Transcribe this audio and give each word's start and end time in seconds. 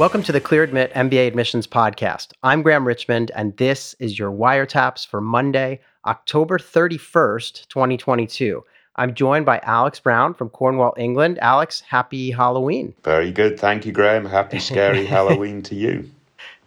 Welcome 0.00 0.22
to 0.22 0.32
the 0.32 0.40
Clear 0.40 0.62
Admit 0.62 0.94
MBA 0.94 1.26
Admissions 1.26 1.66
Podcast. 1.66 2.28
I'm 2.42 2.62
Graham 2.62 2.86
Richmond, 2.86 3.30
and 3.34 3.54
this 3.58 3.94
is 3.98 4.18
your 4.18 4.32
wiretaps 4.32 5.06
for 5.06 5.20
Monday, 5.20 5.78
October 6.06 6.58
31st, 6.58 7.68
2022. 7.68 8.64
I'm 8.96 9.14
joined 9.14 9.44
by 9.44 9.60
Alex 9.62 10.00
Brown 10.00 10.32
from 10.32 10.48
Cornwall, 10.48 10.94
England. 10.96 11.38
Alex, 11.42 11.82
happy 11.82 12.30
Halloween. 12.30 12.94
Very 13.04 13.30
good. 13.30 13.60
Thank 13.60 13.84
you, 13.84 13.92
Graham. 13.92 14.24
Happy, 14.24 14.58
scary 14.58 15.04
Halloween 15.16 15.60
to 15.64 15.74
you. 15.74 16.10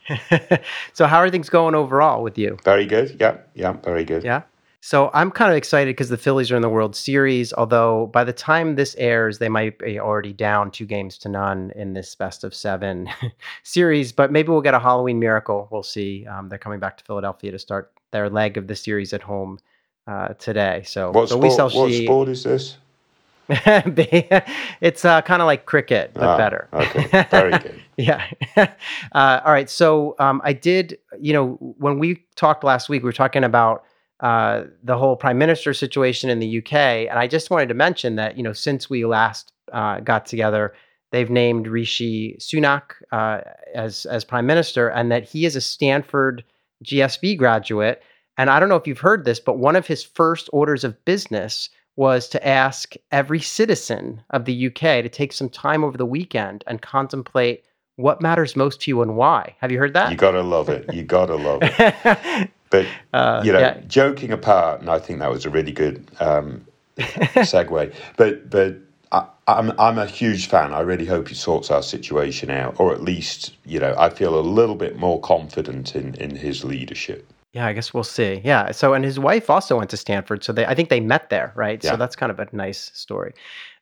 so, 0.93 1.07
how 1.07 1.17
are 1.17 1.31
things 1.31 1.49
going 1.49 1.73
overall 1.73 2.21
with 2.21 2.37
you? 2.37 2.59
Very 2.63 2.85
good. 2.85 3.17
Yeah. 3.19 3.37
Yeah. 3.55 3.73
Very 3.83 4.05
good. 4.05 4.23
Yeah. 4.23 4.43
So 4.85 5.09
I'm 5.13 5.31
kind 5.31 5.49
of 5.49 5.55
excited 5.55 5.91
because 5.91 6.09
the 6.09 6.17
Phillies 6.17 6.51
are 6.51 6.57
in 6.57 6.61
the 6.61 6.67
World 6.67 6.93
Series. 6.93 7.53
Although 7.53 8.07
by 8.07 8.25
the 8.25 8.33
time 8.33 8.75
this 8.75 8.95
airs, 8.97 9.37
they 9.37 9.47
might 9.47 9.79
be 9.79 9.97
already 9.97 10.33
down 10.33 10.71
two 10.71 10.85
games 10.85 11.17
to 11.19 11.29
none 11.29 11.71
in 11.77 11.93
this 11.93 12.13
best 12.15 12.43
of 12.43 12.53
seven 12.53 13.09
series. 13.63 14.11
But 14.11 14.33
maybe 14.33 14.49
we'll 14.49 14.59
get 14.59 14.73
a 14.73 14.79
Halloween 14.79 15.19
miracle. 15.19 15.69
We'll 15.71 15.83
see. 15.83 16.27
Um, 16.27 16.49
they're 16.49 16.59
coming 16.59 16.81
back 16.81 16.97
to 16.97 17.03
Philadelphia 17.05 17.51
to 17.51 17.59
start 17.59 17.93
their 18.11 18.29
leg 18.29 18.57
of 18.57 18.67
the 18.67 18.75
series 18.75 19.13
at 19.13 19.21
home 19.21 19.57
uh, 20.05 20.33
today. 20.33 20.83
So, 20.85 21.11
what, 21.11 21.29
so 21.29 21.37
sport, 21.37 21.73
what 21.73 21.89
see. 21.89 22.03
sport 22.03 22.27
is 22.27 22.43
this? 22.43 22.77
it's 23.47 25.05
uh, 25.05 25.21
kind 25.21 25.41
of 25.41 25.45
like 25.45 25.65
cricket, 25.65 26.11
but 26.13 26.23
ah, 26.23 26.37
better. 26.37 26.67
Okay, 26.73 27.25
very 27.31 27.57
good. 27.57 27.81
yeah. 27.95 28.27
Uh, 28.57 29.39
all 29.45 29.53
right. 29.53 29.69
So 29.69 30.15
um, 30.19 30.41
I 30.43 30.51
did. 30.51 30.97
You 31.21 31.31
know, 31.31 31.53
when 31.77 31.99
we 31.99 32.25
talked 32.35 32.65
last 32.65 32.89
week, 32.89 33.01
we 33.01 33.07
were 33.07 33.13
talking 33.13 33.45
about 33.45 33.85
uh, 34.23 34.63
the 34.81 34.97
whole 34.97 35.17
prime 35.17 35.37
minister 35.37 35.73
situation 35.73 36.29
in 36.29 36.39
the 36.39 36.59
UK. 36.59 36.73
And 36.73 37.19
I 37.19 37.27
just 37.27 37.49
wanted 37.49 37.67
to 37.67 37.73
mention 37.73 38.15
that, 38.15 38.37
you 38.37 38.43
know, 38.43 38.53
since 38.53 38.89
we 38.89 39.05
last 39.05 39.51
uh, 39.73 39.99
got 39.99 40.25
together, 40.25 40.73
they've 41.11 41.29
named 41.29 41.67
Rishi 41.67 42.37
Sunak 42.39 42.83
uh, 43.11 43.41
as, 43.75 44.05
as 44.05 44.23
prime 44.23 44.45
minister 44.45 44.87
and 44.87 45.11
that 45.11 45.25
he 45.25 45.45
is 45.45 45.57
a 45.57 45.61
Stanford 45.61 46.41
GSB 46.85 47.37
graduate. 47.37 48.01
And 48.37 48.49
I 48.49 48.61
don't 48.61 48.69
know 48.69 48.77
if 48.77 48.87
you've 48.87 48.99
heard 48.99 49.25
this, 49.25 49.41
but 49.41 49.59
one 49.59 49.75
of 49.75 49.87
his 49.87 50.03
first 50.03 50.49
orders 50.53 50.85
of 50.85 51.03
business 51.03 51.69
was 51.97 52.29
to 52.29 52.47
ask 52.47 52.93
every 53.11 53.41
citizen 53.41 54.23
of 54.29 54.45
the 54.45 54.67
UK 54.67 55.03
to 55.03 55.09
take 55.09 55.33
some 55.33 55.49
time 55.49 55.83
over 55.83 55.97
the 55.97 56.05
weekend 56.05 56.63
and 56.65 56.81
contemplate 56.81 57.65
what 57.97 58.21
matters 58.21 58.55
most 58.55 58.79
to 58.81 58.89
you 58.89 59.01
and 59.01 59.17
why. 59.17 59.53
Have 59.59 59.69
you 59.69 59.79
heard 59.79 59.93
that? 59.95 60.11
You 60.11 60.17
gotta 60.17 60.41
love 60.41 60.69
it. 60.69 60.91
You 60.93 61.03
gotta 61.03 61.35
love 61.35 61.59
it. 61.61 62.49
But 62.73 62.87
uh, 63.13 63.43
you 63.45 63.53
know, 63.53 63.59
yeah. 63.59 63.79
joking 63.85 64.31
apart, 64.31 64.81
and 64.81 64.89
I 64.89 64.97
think 64.97 65.19
that 65.19 65.29
was 65.29 65.45
a 65.45 65.51
really 65.51 65.71
good 65.71 66.09
um, 66.19 66.65
segue. 66.97 67.93
But 68.17 68.49
but 68.49 68.77
I, 69.11 69.27
I'm 69.47 69.79
I'm 69.79 69.99
a 69.99 70.07
huge 70.07 70.47
fan. 70.47 70.73
I 70.73 70.79
really 70.79 71.05
hope 71.05 71.27
he 71.27 71.35
sorts 71.35 71.69
our 71.69 71.83
situation 71.83 72.49
out, 72.49 72.79
or 72.79 72.91
at 72.91 73.03
least 73.03 73.53
you 73.63 73.79
know 73.79 73.93
I 73.95 74.09
feel 74.09 74.39
a 74.39 74.41
little 74.41 74.73
bit 74.73 74.97
more 74.97 75.21
confident 75.21 75.95
in 75.95 76.15
in 76.15 76.35
his 76.35 76.63
leadership. 76.63 77.31
Yeah, 77.51 77.67
I 77.67 77.73
guess 77.73 77.93
we'll 77.93 78.03
see. 78.03 78.41
Yeah. 78.43 78.71
So, 78.71 78.95
and 78.95 79.05
his 79.05 79.19
wife 79.19 79.51
also 79.51 79.77
went 79.77 79.91
to 79.91 79.97
Stanford, 79.97 80.43
so 80.43 80.51
they 80.51 80.65
I 80.65 80.73
think 80.73 80.89
they 80.89 80.99
met 80.99 81.29
there, 81.29 81.53
right? 81.53 81.83
Yeah. 81.83 81.91
So 81.91 81.97
that's 81.97 82.15
kind 82.15 82.31
of 82.31 82.39
a 82.39 82.47
nice 82.53 82.89
story. 82.95 83.35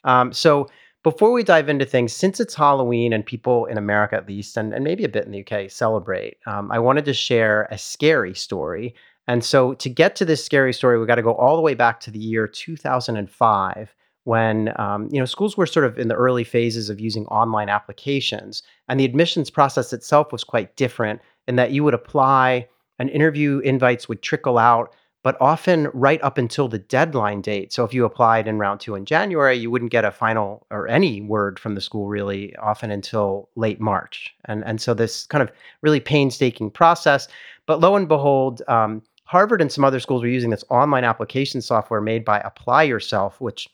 Um, 0.03 0.33
so 0.33 0.70
before 1.04 1.32
we 1.32 1.44
dive 1.44 1.70
into 1.70 1.86
things, 1.86 2.14
since 2.14 2.40
it's 2.40 2.54
Halloween 2.54 3.12
and 3.12 3.26
people 3.26 3.66
in 3.66 3.78
America 3.78 4.16
at 4.16 4.28
least, 4.28 4.58
and, 4.58 4.74
and 4.74 4.84
maybe 4.84 5.04
a 5.04 5.10
bit 5.10 5.26
in 5.26 5.32
the 5.32 5.46
UK, 5.46 5.70
celebrate, 5.70 6.38
um, 6.46 6.72
I 6.72 6.80
wanted 6.80 7.06
to 7.06 7.14
share 7.14 7.68
a 7.72 7.78
scary 7.78 8.36
story. 8.36 8.94
And 9.28 9.44
so 9.44 9.74
to 9.76 9.90
get 9.90 10.16
to 10.18 10.26
this 10.26 10.44
scary 10.44 10.74
story, 10.74 11.00
we 11.00 11.06
got 11.06 11.16
to 11.16 11.22
go 11.24 11.34
all 11.34 11.56
the 11.56 11.62
way 11.62 11.74
back 11.74 12.00
to 12.02 12.11
the 12.11 12.20
year 12.20 12.48
2005 12.48 13.95
when 14.23 14.72
um, 14.80 15.10
you 15.11 15.20
know 15.20 15.26
schools 15.26 15.58
were 15.58 15.66
sort 15.66 15.86
of 15.86 15.98
in 15.98 16.08
the 16.08 16.16
early 16.16 16.44
phases 16.44 16.90
of 16.90 17.00
using 17.00 17.26
online 17.26 17.70
applications 17.70 18.61
and 18.88 19.00
the 19.00 19.06
admissions 19.06 19.50
process 19.50 19.94
itself 19.94 20.32
was 20.32 20.44
quite 20.44 20.76
different 20.76 21.20
in 21.48 21.56
that 21.56 21.72
you 21.72 21.84
would 21.84 21.94
apply 21.94 22.67
and 23.00 23.10
interview 23.10 23.60
invites 23.60 24.08
would 24.08 24.22
trickle 24.22 24.60
out 24.60 24.94
but 25.23 25.37
often 25.39 25.87
right 25.93 26.21
up 26.23 26.37
until 26.37 26.67
the 26.67 26.80
deadline 26.80 27.42
date. 27.42 27.71
So 27.71 27.83
if 27.83 27.93
you 27.93 28.05
applied 28.05 28.48
in 28.48 28.58
round 28.58 28.80
two 28.80 28.95
in 28.95 29.05
January, 29.05 29.55
you 29.55 29.70
wouldn't 29.70 29.92
get 29.92 30.05
a 30.05 30.11
final 30.11 30.65
or 30.71 30.87
any 30.87 31.21
word 31.21 31.59
from 31.59 31.76
the 31.76 31.82
school 31.82 32.08
really 32.08 32.55
often 32.58 32.89
until 32.89 33.49
late 33.55 33.80
March. 33.80 34.33
And, 34.45 34.64
and 34.65 34.81
so 34.81 34.93
this 34.93 35.27
kind 35.27 35.42
of 35.42 35.52
really 35.81 35.99
painstaking 35.99 36.71
process. 36.71 37.27
But 37.67 37.80
lo 37.80 37.95
and 37.95 38.08
behold, 38.08 38.64
um, 38.67 39.04
Harvard 39.26 39.61
and 39.61 39.71
some 39.71 39.86
other 39.86 39.99
schools 39.99 40.23
were 40.23 40.27
using 40.27 40.49
this 40.49 40.65
online 40.70 41.04
application 41.04 41.61
software 41.61 42.02
made 42.02 42.26
by 42.26 42.39
Apply 42.39 42.83
Yourself, 42.83 43.39
which 43.39 43.70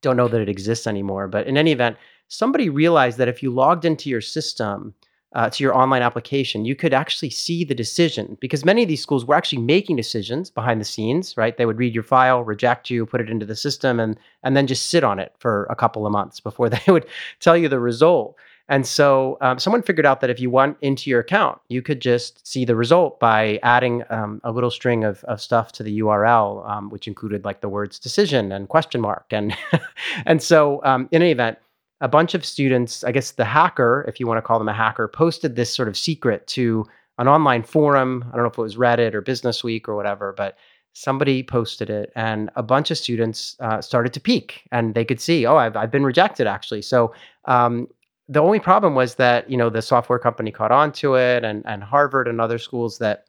don't 0.00 0.16
know 0.16 0.28
that 0.28 0.40
it 0.40 0.48
exists 0.48 0.86
anymore. 0.86 1.26
But 1.26 1.46
in 1.46 1.58
any 1.58 1.72
event, 1.72 1.96
somebody 2.28 2.70
realized 2.70 3.18
that 3.18 3.28
if 3.28 3.42
you 3.42 3.50
logged 3.50 3.84
into 3.84 4.08
your 4.08 4.20
system 4.20 4.94
uh, 5.34 5.50
to 5.50 5.62
your 5.62 5.74
online 5.74 6.02
application, 6.02 6.64
you 6.64 6.74
could 6.74 6.94
actually 6.94 7.30
see 7.30 7.64
the 7.64 7.74
decision 7.74 8.38
because 8.40 8.64
many 8.64 8.82
of 8.82 8.88
these 8.88 9.02
schools 9.02 9.26
were 9.26 9.34
actually 9.34 9.60
making 9.60 9.96
decisions 9.96 10.50
behind 10.50 10.80
the 10.80 10.84
scenes, 10.84 11.36
right? 11.36 11.56
They 11.56 11.66
would 11.66 11.78
read 11.78 11.94
your 11.94 12.02
file, 12.02 12.42
reject 12.42 12.88
you, 12.88 13.04
put 13.04 13.20
it 13.20 13.28
into 13.28 13.44
the 13.44 13.56
system, 13.56 14.00
and 14.00 14.18
and 14.42 14.56
then 14.56 14.66
just 14.66 14.86
sit 14.86 15.04
on 15.04 15.18
it 15.18 15.34
for 15.38 15.66
a 15.68 15.76
couple 15.76 16.06
of 16.06 16.12
months 16.12 16.40
before 16.40 16.68
they 16.70 16.80
would 16.88 17.06
tell 17.40 17.56
you 17.56 17.68
the 17.68 17.80
result. 17.80 18.36
And 18.70 18.86
so 18.86 19.38
um, 19.40 19.58
someone 19.58 19.82
figured 19.82 20.04
out 20.04 20.20
that 20.20 20.28
if 20.28 20.38
you 20.40 20.50
went 20.50 20.76
into 20.82 21.08
your 21.08 21.20
account, 21.20 21.58
you 21.68 21.80
could 21.80 22.00
just 22.00 22.46
see 22.46 22.66
the 22.66 22.76
result 22.76 23.18
by 23.18 23.58
adding 23.62 24.04
um, 24.10 24.42
a 24.44 24.52
little 24.52 24.70
string 24.70 25.04
of, 25.04 25.24
of 25.24 25.40
stuff 25.40 25.72
to 25.72 25.82
the 25.82 26.00
URL, 26.00 26.68
um, 26.68 26.90
which 26.90 27.08
included 27.08 27.46
like 27.46 27.62
the 27.62 27.68
words 27.68 27.98
decision 27.98 28.52
and 28.52 28.68
question 28.68 29.00
mark. 29.00 29.24
And, 29.30 29.56
and 30.26 30.42
so 30.42 30.84
um, 30.84 31.08
in 31.12 31.22
any 31.22 31.30
event, 31.30 31.58
a 32.00 32.08
bunch 32.08 32.34
of 32.34 32.44
students, 32.44 33.02
I 33.02 33.12
guess 33.12 33.32
the 33.32 33.44
hacker, 33.44 34.04
if 34.08 34.20
you 34.20 34.26
want 34.26 34.38
to 34.38 34.42
call 34.42 34.58
them 34.58 34.68
a 34.68 34.74
hacker, 34.74 35.08
posted 35.08 35.56
this 35.56 35.72
sort 35.72 35.88
of 35.88 35.96
secret 35.96 36.46
to 36.48 36.86
an 37.18 37.26
online 37.26 37.62
forum. 37.62 38.24
I 38.28 38.36
don't 38.36 38.44
know 38.44 38.50
if 38.50 38.58
it 38.58 38.62
was 38.62 38.76
Reddit 38.76 39.14
or 39.14 39.20
Business 39.20 39.64
Week 39.64 39.88
or 39.88 39.96
whatever, 39.96 40.32
but 40.36 40.56
somebody 40.92 41.42
posted 41.42 41.90
it 41.90 42.10
and 42.16 42.50
a 42.56 42.62
bunch 42.62 42.90
of 42.90 42.98
students 42.98 43.56
uh, 43.60 43.80
started 43.80 44.12
to 44.12 44.20
peek 44.20 44.62
and 44.72 44.94
they 44.94 45.04
could 45.04 45.20
see, 45.20 45.46
oh, 45.46 45.56
I've, 45.56 45.76
I've 45.76 45.90
been 45.90 46.04
rejected 46.04 46.46
actually. 46.46 46.82
So 46.82 47.14
um, 47.44 47.88
the 48.28 48.40
only 48.40 48.58
problem 48.58 48.94
was 48.94 49.14
that, 49.16 49.48
you 49.50 49.56
know, 49.56 49.70
the 49.70 49.82
software 49.82 50.18
company 50.18 50.50
caught 50.50 50.72
on 50.72 50.92
to 50.92 51.14
it 51.14 51.44
and, 51.44 51.64
and 51.66 51.82
Harvard 51.82 52.26
and 52.26 52.40
other 52.40 52.58
schools 52.58 52.98
that 52.98 53.24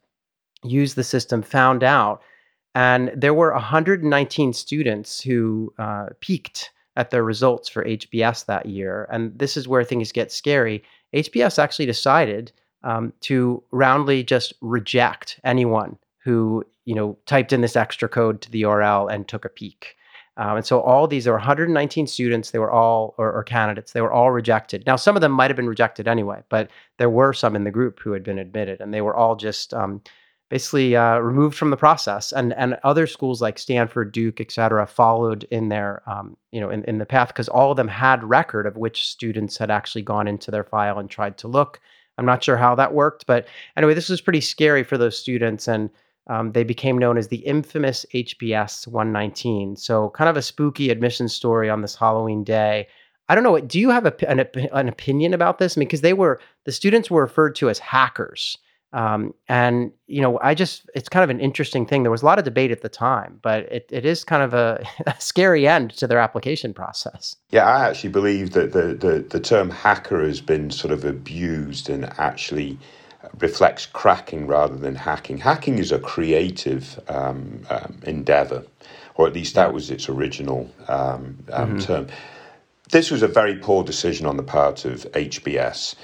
use 0.62 0.94
the 0.94 1.04
system 1.04 1.42
found 1.42 1.82
out. 1.84 2.22
And 2.74 3.12
there 3.16 3.34
were 3.34 3.52
119 3.52 4.52
students 4.52 5.20
who 5.20 5.72
uh, 5.78 6.06
peeked 6.20 6.70
at 6.96 7.10
their 7.10 7.22
results 7.22 7.68
for 7.68 7.84
HBS 7.84 8.46
that 8.46 8.66
year. 8.66 9.08
And 9.10 9.38
this 9.38 9.56
is 9.56 9.68
where 9.68 9.84
things 9.84 10.12
get 10.12 10.32
scary. 10.32 10.82
HBS 11.14 11.58
actually 11.58 11.86
decided 11.86 12.52
um, 12.82 13.12
to 13.20 13.62
roundly 13.70 14.22
just 14.22 14.54
reject 14.60 15.38
anyone 15.44 15.98
who 16.18 16.64
you 16.84 16.94
know 16.94 17.16
typed 17.26 17.52
in 17.52 17.60
this 17.60 17.76
extra 17.76 18.08
code 18.08 18.40
to 18.42 18.50
the 18.50 18.62
URL 18.62 19.12
and 19.12 19.28
took 19.28 19.44
a 19.44 19.50
peek. 19.50 19.96
Um, 20.36 20.56
and 20.56 20.66
so 20.66 20.80
all 20.80 21.06
these 21.06 21.26
are 21.26 21.34
119 21.34 22.06
students. 22.06 22.50
They 22.50 22.58
were 22.58 22.70
all 22.70 23.14
or, 23.18 23.30
or, 23.32 23.42
candidates. 23.42 23.92
They 23.92 24.00
were 24.00 24.12
all 24.12 24.30
rejected. 24.30 24.86
Now 24.86 24.96
some 24.96 25.16
of 25.16 25.20
them 25.20 25.32
might 25.32 25.50
have 25.50 25.56
been 25.56 25.68
rejected 25.68 26.08
anyway, 26.08 26.42
but 26.48 26.70
there 26.98 27.10
were 27.10 27.34
some 27.34 27.54
in 27.56 27.64
the 27.64 27.70
group 27.70 28.00
who 28.00 28.12
had 28.12 28.22
been 28.22 28.38
admitted, 28.38 28.80
and 28.80 28.94
they 28.94 29.02
were 29.02 29.14
all 29.14 29.36
just 29.36 29.74
um, 29.74 30.00
basically 30.50 30.96
uh, 30.96 31.18
removed 31.18 31.56
from 31.56 31.70
the 31.70 31.76
process. 31.76 32.32
And 32.32 32.52
and 32.52 32.76
other 32.84 33.06
schools 33.06 33.40
like 33.40 33.58
Stanford, 33.58 34.12
Duke, 34.12 34.40
et 34.40 34.52
cetera, 34.52 34.86
followed 34.86 35.44
in 35.50 35.70
their 35.70 36.02
um, 36.06 36.36
you 36.52 36.60
know 36.60 36.68
in, 36.68 36.84
in 36.84 36.98
the 36.98 37.06
path 37.06 37.28
because 37.28 37.48
all 37.48 37.70
of 37.70 37.78
them 37.78 37.88
had 37.88 38.22
record 38.22 38.66
of 38.66 38.76
which 38.76 39.06
students 39.06 39.56
had 39.56 39.70
actually 39.70 40.02
gone 40.02 40.28
into 40.28 40.50
their 40.50 40.64
file 40.64 40.98
and 40.98 41.08
tried 41.08 41.38
to 41.38 41.48
look. 41.48 41.80
I'm 42.18 42.26
not 42.26 42.44
sure 42.44 42.58
how 42.58 42.74
that 42.74 42.92
worked, 42.92 43.26
but 43.26 43.48
anyway, 43.78 43.94
this 43.94 44.10
was 44.10 44.20
pretty 44.20 44.42
scary 44.42 44.82
for 44.82 44.98
those 44.98 45.16
students 45.16 45.66
and. 45.66 45.88
Um, 46.26 46.52
they 46.52 46.62
became 46.62 46.96
known 46.96 47.18
as 47.18 47.26
the 47.26 47.38
infamous 47.38 48.06
HBS 48.14 48.86
119. 48.86 49.74
So, 49.74 50.10
kind 50.10 50.28
of 50.28 50.36
a 50.36 50.42
spooky 50.42 50.90
admission 50.90 51.28
story 51.28 51.68
on 51.68 51.80
this 51.80 51.96
Halloween 51.96 52.44
day. 52.44 52.86
I 53.28 53.34
don't 53.34 53.42
know. 53.42 53.58
Do 53.58 53.80
you 53.80 53.90
have 53.90 54.06
a, 54.06 54.30
an, 54.30 54.46
an 54.72 54.86
opinion 54.86 55.34
about 55.34 55.58
this? 55.58 55.76
I 55.76 55.80
mean, 55.80 55.88
because 55.88 56.02
they 56.02 56.12
were 56.12 56.38
the 56.66 56.72
students 56.72 57.10
were 57.10 57.22
referred 57.22 57.56
to 57.56 57.70
as 57.70 57.78
hackers, 57.78 58.58
um, 58.92 59.34
and 59.48 59.92
you 60.06 60.20
know, 60.20 60.38
I 60.40 60.54
just 60.54 60.90
it's 60.94 61.08
kind 61.08 61.22
of 61.22 61.30
an 61.30 61.40
interesting 61.40 61.86
thing. 61.86 62.02
There 62.02 62.10
was 62.10 62.22
a 62.22 62.26
lot 62.26 62.38
of 62.38 62.44
debate 62.44 62.70
at 62.70 62.82
the 62.82 62.88
time, 62.88 63.38
but 63.42 63.64
it, 63.72 63.88
it 63.90 64.04
is 64.04 64.24
kind 64.24 64.42
of 64.42 64.52
a, 64.54 64.84
a 65.06 65.14
scary 65.20 65.68
end 65.68 65.92
to 65.98 66.06
their 66.06 66.18
application 66.18 66.74
process. 66.74 67.36
Yeah, 67.50 67.66
I 67.66 67.88
actually 67.88 68.10
believe 68.10 68.50
that 68.52 68.72
the, 68.72 68.94
the, 68.94 69.20
the 69.20 69.40
term 69.40 69.70
hacker 69.70 70.24
has 70.24 70.40
been 70.40 70.70
sort 70.70 70.92
of 70.92 71.04
abused 71.04 71.88
and 71.88 72.06
actually 72.18 72.78
reflects 73.38 73.86
cracking 73.86 74.46
rather 74.46 74.76
than 74.76 74.96
hacking. 74.96 75.38
Hacking 75.38 75.78
is 75.78 75.92
a 75.92 75.98
creative 75.98 76.98
um, 77.08 77.60
um, 77.70 78.00
endeavor, 78.04 78.64
or 79.14 79.26
at 79.26 79.34
least 79.34 79.54
that 79.54 79.72
was 79.72 79.90
its 79.90 80.08
original 80.08 80.70
um, 80.88 81.38
um, 81.52 81.68
mm-hmm. 81.68 81.78
term. 81.78 82.06
This 82.90 83.10
was 83.10 83.22
a 83.22 83.28
very 83.28 83.54
poor 83.56 83.84
decision 83.84 84.26
on 84.26 84.36
the 84.36 84.42
part 84.42 84.84
of 84.84 85.02
HBS. 85.12 85.94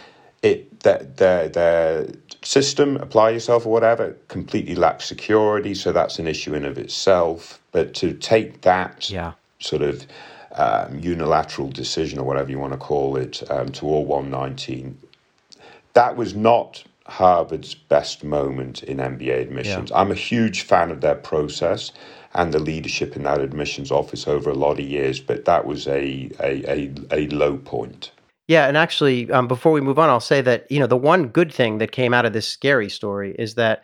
It 0.47 0.81
that 0.81 1.17
their 1.17 1.49
their 1.49 2.07
system, 2.43 2.97
apply 2.97 3.31
yourself 3.31 3.67
or 3.67 3.73
whatever, 3.73 4.17
completely 4.29 4.75
lacks 4.75 5.05
security. 5.05 5.75
So 5.75 5.93
that's 5.93 6.19
an 6.19 6.27
issue 6.27 6.55
in 6.55 6.65
of 6.65 6.79
itself. 6.79 7.61
But 7.73 7.95
to 7.95 8.13
take 8.13 8.63
that 8.63 9.11
yeah. 9.11 9.33
sort 9.59 9.83
of 9.83 10.07
um, 10.53 10.99
unilateral 10.99 11.69
decision 11.69 12.19
or 12.19 12.25
whatever 12.25 12.51
you 12.51 12.59
want 12.59 12.73
to 12.73 12.79
call 12.79 13.17
it 13.17 13.43
um, 13.51 13.69
to 13.73 13.87
all 13.87 14.07
119 14.07 14.97
that 15.97 16.15
was 16.15 16.35
not 16.35 16.85
Harvard's 17.07 17.75
best 17.75 18.23
moment 18.23 18.83
in 18.83 18.99
MBA 18.99 19.41
admissions. 19.41 19.91
Yeah. 19.91 19.99
I'm 19.99 20.11
a 20.11 20.15
huge 20.15 20.61
fan 20.61 20.91
of 20.91 21.01
their 21.01 21.15
process 21.15 21.91
and 22.35 22.53
the 22.53 22.59
leadership 22.59 23.17
in 23.17 23.23
that 23.23 23.41
admissions 23.41 23.91
office 23.91 24.29
over 24.29 24.51
a 24.51 24.55
lot 24.55 24.73
of 24.73 24.85
years, 24.85 25.21
but 25.21 25.47
that 25.47 25.65
was 25.65 25.89
a 25.89 26.31
a, 26.39 26.71
a, 26.71 26.93
a 27.11 27.27
low 27.29 27.57
point. 27.57 28.11
Yeah, 28.49 28.69
and 28.69 28.77
actually, 28.77 29.31
um, 29.33 29.49
before 29.49 29.73
we 29.73 29.81
move 29.81 29.99
on, 29.99 30.09
I'll 30.09 30.21
say 30.21 30.41
that 30.43 30.71
you 30.71 30.79
know 30.79 30.87
the 30.87 30.97
one 30.97 31.29
good 31.29 31.53
thing 31.53 31.79
that 31.79 31.91
came 31.93 32.15
out 32.15 32.25
of 32.25 32.33
this 32.33 32.47
scary 32.47 32.89
story 32.89 33.35
is 33.39 33.55
that 33.57 33.83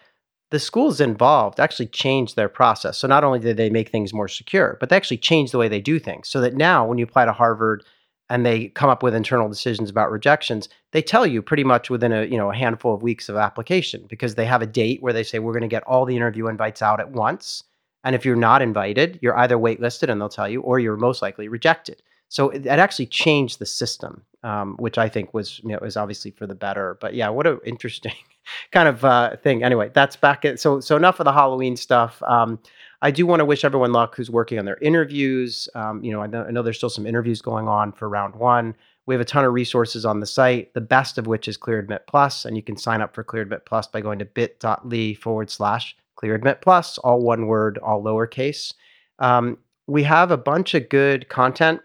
the 0.50 0.60
schools 0.60 1.00
involved 1.00 1.58
actually 1.58 1.86
changed 1.86 2.36
their 2.36 2.48
process. 2.48 2.98
So 2.98 3.08
not 3.08 3.24
only 3.24 3.38
did 3.40 3.56
they 3.56 3.70
make 3.70 3.88
things 3.88 4.12
more 4.12 4.28
secure, 4.28 4.76
but 4.78 4.88
they 4.88 4.96
actually 4.96 5.16
changed 5.18 5.52
the 5.52 5.58
way 5.58 5.68
they 5.68 5.80
do 5.80 5.98
things. 5.98 6.28
So 6.28 6.40
that 6.42 6.54
now, 6.54 6.86
when 6.86 6.98
you 6.98 7.04
apply 7.04 7.24
to 7.24 7.32
Harvard 7.32 7.84
and 8.28 8.46
they 8.46 8.68
come 8.68 8.90
up 8.90 9.02
with 9.02 9.14
internal 9.14 9.48
decisions 9.48 9.90
about 9.90 10.10
rejections, 10.12 10.68
they 10.92 11.02
tell 11.02 11.26
you 11.26 11.42
pretty 11.42 11.64
much 11.64 11.90
within 11.90 12.12
a 12.12 12.24
you 12.26 12.36
know 12.36 12.50
a 12.50 12.56
handful 12.56 12.94
of 12.94 13.02
weeks 13.02 13.28
of 13.28 13.36
application 13.36 14.06
because 14.08 14.36
they 14.36 14.46
have 14.46 14.62
a 14.62 14.66
date 14.66 15.02
where 15.02 15.12
they 15.12 15.24
say 15.24 15.40
we're 15.40 15.52
going 15.52 15.62
to 15.62 15.68
get 15.68 15.82
all 15.84 16.04
the 16.04 16.16
interview 16.16 16.46
invites 16.46 16.82
out 16.82 17.00
at 17.00 17.10
once, 17.10 17.64
and 18.04 18.14
if 18.14 18.24
you're 18.24 18.36
not 18.36 18.62
invited, 18.62 19.18
you're 19.22 19.38
either 19.38 19.56
waitlisted 19.56 20.08
and 20.08 20.20
they'll 20.20 20.28
tell 20.28 20.48
you, 20.48 20.60
or 20.60 20.78
you're 20.78 20.96
most 20.96 21.20
likely 21.20 21.48
rejected. 21.48 22.00
So 22.32 22.48
it, 22.48 22.64
it 22.64 22.78
actually 22.78 23.06
changed 23.06 23.58
the 23.58 23.66
system, 23.66 24.22
um, 24.42 24.74
which 24.78 24.96
I 24.96 25.06
think 25.06 25.34
was 25.34 25.60
you 25.62 25.68
know 25.68 25.78
was 25.82 25.98
obviously 25.98 26.30
for 26.30 26.46
the 26.46 26.54
better. 26.54 26.96
But 26.98 27.12
yeah, 27.12 27.28
what 27.28 27.46
an 27.46 27.60
interesting 27.66 28.14
kind 28.72 28.88
of 28.88 29.04
uh, 29.04 29.36
thing. 29.36 29.62
Anyway, 29.62 29.90
that's 29.92 30.16
back 30.16 30.46
at 30.46 30.58
so 30.58 30.80
so 30.80 30.96
enough 30.96 31.20
of 31.20 31.24
the 31.24 31.32
Halloween 31.32 31.76
stuff. 31.76 32.22
Um, 32.22 32.58
I 33.02 33.10
do 33.10 33.26
want 33.26 33.40
to 33.40 33.44
wish 33.44 33.64
everyone 33.64 33.92
luck 33.92 34.16
who's 34.16 34.30
working 34.30 34.58
on 34.58 34.64
their 34.64 34.78
interviews. 34.78 35.68
Um, 35.74 36.02
you 36.02 36.10
know, 36.10 36.22
I 36.22 36.26
know, 36.26 36.44
I 36.44 36.52
know 36.52 36.62
there's 36.62 36.78
still 36.78 36.88
some 36.88 37.06
interviews 37.06 37.42
going 37.42 37.68
on 37.68 37.92
for 37.92 38.08
round 38.08 38.36
one. 38.36 38.76
We 39.04 39.14
have 39.14 39.20
a 39.20 39.26
ton 39.26 39.44
of 39.44 39.52
resources 39.52 40.06
on 40.06 40.20
the 40.20 40.26
site, 40.26 40.72
the 40.72 40.80
best 40.80 41.18
of 41.18 41.26
which 41.26 41.48
is 41.48 41.58
ClearAdmit 41.58 42.06
Plus, 42.06 42.46
and 42.46 42.56
you 42.56 42.62
can 42.62 42.78
sign 42.78 43.02
up 43.02 43.14
for 43.14 43.24
ClearAdmit 43.24 43.66
Plus 43.66 43.88
by 43.88 44.00
going 44.00 44.20
to 44.20 44.24
bit.ly 44.24 45.14
forward 45.14 45.50
slash 45.50 45.96
ClearAdmit 46.16 46.62
Plus, 46.62 46.96
all 46.98 47.20
one 47.20 47.46
word, 47.46 47.78
all 47.78 48.02
lowercase. 48.02 48.72
Um, 49.18 49.58
we 49.86 50.04
have 50.04 50.30
a 50.30 50.38
bunch 50.38 50.72
of 50.72 50.88
good 50.88 51.28
content 51.28 51.82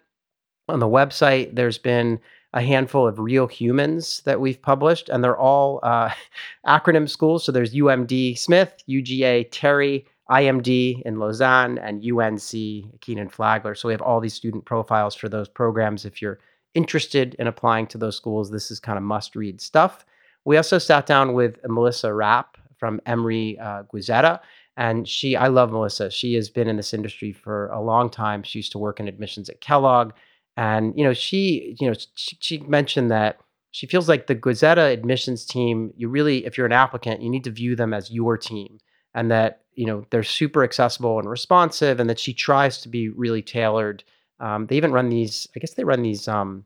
on 0.68 0.80
the 0.80 0.88
website. 0.88 1.56
There's 1.56 1.78
been 1.78 2.20
a 2.54 2.62
handful 2.62 3.08
of 3.08 3.20
real 3.20 3.48
humans 3.48 4.22
that 4.26 4.40
we've 4.40 4.62
published, 4.62 5.10
and 5.10 5.24
they're 5.24 5.38
all 5.38 5.80
uh, 5.84 6.10
acronym 6.68 7.10
schools. 7.10 7.44
So 7.44 7.52
there's 7.52 7.74
UMD 7.74 8.38
Smith, 8.38 8.84
UGA 8.90 9.48
Terry, 9.52 10.06
IMD 10.30 11.02
in 11.04 11.20
Lausanne, 11.20 11.78
and 11.78 12.04
UNC 12.04 13.02
Kenan 13.02 13.30
Flagler. 13.30 13.76
So 13.76 13.88
we 13.88 13.94
have 13.94 14.02
all 14.02 14.20
these 14.20 14.34
student 14.34 14.66
profiles 14.66 15.16
for 15.16 15.30
those 15.30 15.48
programs. 15.48 16.06
If 16.06 16.22
you're 16.22 16.40
interested 16.74 17.36
in 17.40 17.48
applying 17.48 17.88
to 17.88 17.98
those 17.98 18.16
schools, 18.16 18.52
this 18.52 18.72
is 18.72 18.80
kind 18.80 18.98
of 18.98 19.04
must 19.04 19.36
read 19.36 19.62
stuff. 19.62 20.06
We 20.46 20.58
also 20.58 20.78
sat 20.78 21.06
down 21.06 21.34
with 21.34 21.60
Melissa 21.68 22.14
Rapp 22.14 22.58
from 22.78 23.02
Emory 23.06 23.58
uh, 23.60 23.84
Goizueta. 23.84 24.40
And 24.78 25.08
she, 25.08 25.36
I 25.36 25.48
love 25.48 25.72
Melissa. 25.72 26.12
She 26.12 26.36
has 26.36 26.50
been 26.50 26.68
in 26.68 26.78
this 26.78 26.94
industry 26.94 27.32
for 27.32 27.68
a 27.70 27.82
long 27.82 28.10
time. 28.10 28.44
She 28.44 28.60
used 28.60 28.72
to 28.74 28.78
work 28.78 29.00
in 29.00 29.08
admissions 29.08 29.50
at 29.50 29.60
Kellogg. 29.60 30.14
And, 30.58 30.94
you 30.98 31.04
know, 31.04 31.14
she, 31.14 31.76
you 31.80 31.88
know, 31.88 31.96
she, 32.16 32.38
she 32.40 32.58
mentioned 32.60 33.10
that 33.12 33.40
she 33.72 33.86
feels 33.86 34.10
like 34.10 34.28
the 34.28 34.36
Goizueta 34.36 34.92
admissions 34.92 35.46
team, 35.46 35.94
you 35.96 36.10
really, 36.10 36.46
if 36.46 36.58
you're 36.58 36.66
an 36.66 36.74
applicant, 36.74 37.22
you 37.22 37.30
need 37.30 37.44
to 37.44 37.52
view 37.52 37.76
them 37.76 37.94
as 37.94 38.12
your 38.12 38.38
team 38.38 38.80
and 39.14 39.32
that 39.32 39.62
you 39.74 39.86
know 39.86 40.06
they're 40.10 40.24
super 40.24 40.64
accessible 40.64 41.20
and 41.20 41.30
responsive 41.30 42.00
and 42.00 42.10
that 42.10 42.20
she 42.20 42.34
tries 42.34 42.82
to 42.82 42.90
be 42.90 43.10
really 43.10 43.42
tailored. 43.42 44.04
Um, 44.40 44.68
they 44.68 44.78
even 44.78 44.92
run 44.92 45.10
these 45.10 45.48
i 45.56 45.60
guess 45.60 45.74
they 45.74 45.84
run 45.84 46.04
these 46.04 46.28
um, 46.28 46.66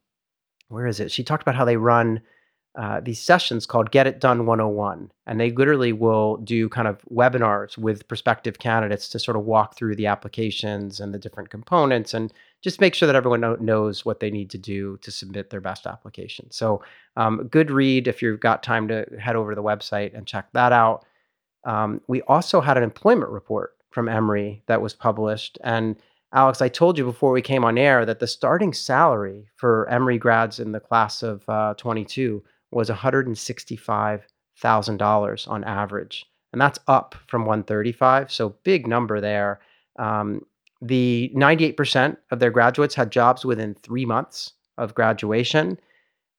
where 0.71 0.87
is 0.87 0.99
it? 0.99 1.11
She 1.11 1.23
talked 1.23 1.43
about 1.43 1.55
how 1.55 1.65
they 1.65 1.77
run 1.77 2.21
uh, 2.77 3.01
these 3.01 3.19
sessions 3.19 3.65
called 3.65 3.91
get 3.91 4.07
it 4.07 4.21
done 4.21 4.45
101 4.45 5.11
and 5.27 5.39
they 5.39 5.51
literally 5.51 5.91
will 5.91 6.37
do 6.37 6.69
kind 6.69 6.87
of 6.87 7.01
webinars 7.11 7.77
with 7.77 8.07
prospective 8.07 8.59
candidates 8.59 9.09
to 9.09 9.19
sort 9.19 9.35
of 9.35 9.43
walk 9.43 9.75
through 9.75 9.95
the 9.95 10.07
applications 10.07 11.01
and 11.01 11.13
the 11.13 11.19
different 11.19 11.49
components 11.49 12.13
and 12.13 12.31
just 12.61 12.79
make 12.79 12.93
sure 12.93 13.07
that 13.07 13.15
everyone 13.15 13.41
know, 13.41 13.55
knows 13.55 14.05
what 14.05 14.19
they 14.19 14.31
need 14.31 14.49
to 14.49 14.57
do 14.57 14.97
to 14.97 15.11
submit 15.11 15.49
their 15.49 15.61
best 15.61 15.85
application 15.85 16.49
so 16.51 16.81
um, 17.17 17.47
good 17.47 17.71
read 17.71 18.07
if 18.07 18.21
you've 18.21 18.39
got 18.39 18.63
time 18.63 18.87
to 18.87 19.05
head 19.19 19.35
over 19.35 19.51
to 19.51 19.55
the 19.55 19.63
website 19.63 20.15
and 20.15 20.27
check 20.27 20.47
that 20.53 20.71
out 20.71 21.05
um, 21.63 22.01
we 22.07 22.21
also 22.23 22.59
had 22.61 22.77
an 22.77 22.83
employment 22.83 23.31
report 23.31 23.75
from 23.91 24.09
Emory 24.09 24.63
that 24.67 24.81
was 24.81 24.93
published. 24.93 25.57
And 25.63 25.95
Alex, 26.33 26.61
I 26.61 26.69
told 26.69 26.97
you 26.97 27.03
before 27.05 27.31
we 27.31 27.41
came 27.41 27.65
on 27.65 27.77
air 27.77 28.05
that 28.05 28.19
the 28.19 28.27
starting 28.27 28.73
salary 28.73 29.49
for 29.57 29.87
Emory 29.89 30.17
grads 30.17 30.59
in 30.59 30.71
the 30.71 30.79
class 30.79 31.23
of 31.23 31.43
uh, 31.47 31.75
22 31.75 32.43
was 32.71 32.89
$165,000 32.89 35.47
on 35.47 35.63
average. 35.63 36.25
And 36.53 36.61
that's 36.61 36.79
up 36.87 37.15
from 37.27 37.45
135. 37.45 38.31
So 38.31 38.55
big 38.63 38.87
number 38.87 39.21
there. 39.21 39.59
Um, 39.99 40.45
the 40.81 41.31
98% 41.35 42.17
of 42.31 42.39
their 42.39 42.49
graduates 42.49 42.95
had 42.95 43.11
jobs 43.11 43.45
within 43.45 43.75
three 43.75 44.05
months 44.05 44.53
of 44.77 44.95
graduation. 44.95 45.77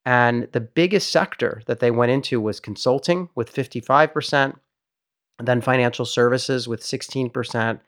And 0.05 0.49
the 0.53 0.61
biggest 0.61 1.11
sector 1.11 1.63
that 1.67 1.79
they 1.79 1.93
went 1.93 2.11
into 2.11 2.41
was 2.41 2.59
consulting 2.59 3.29
with 3.37 3.53
55%, 3.53 4.57
then 5.39 5.61
financial 5.61 6.05
services 6.05 6.67
with 6.67 6.83
16%, 6.83 7.81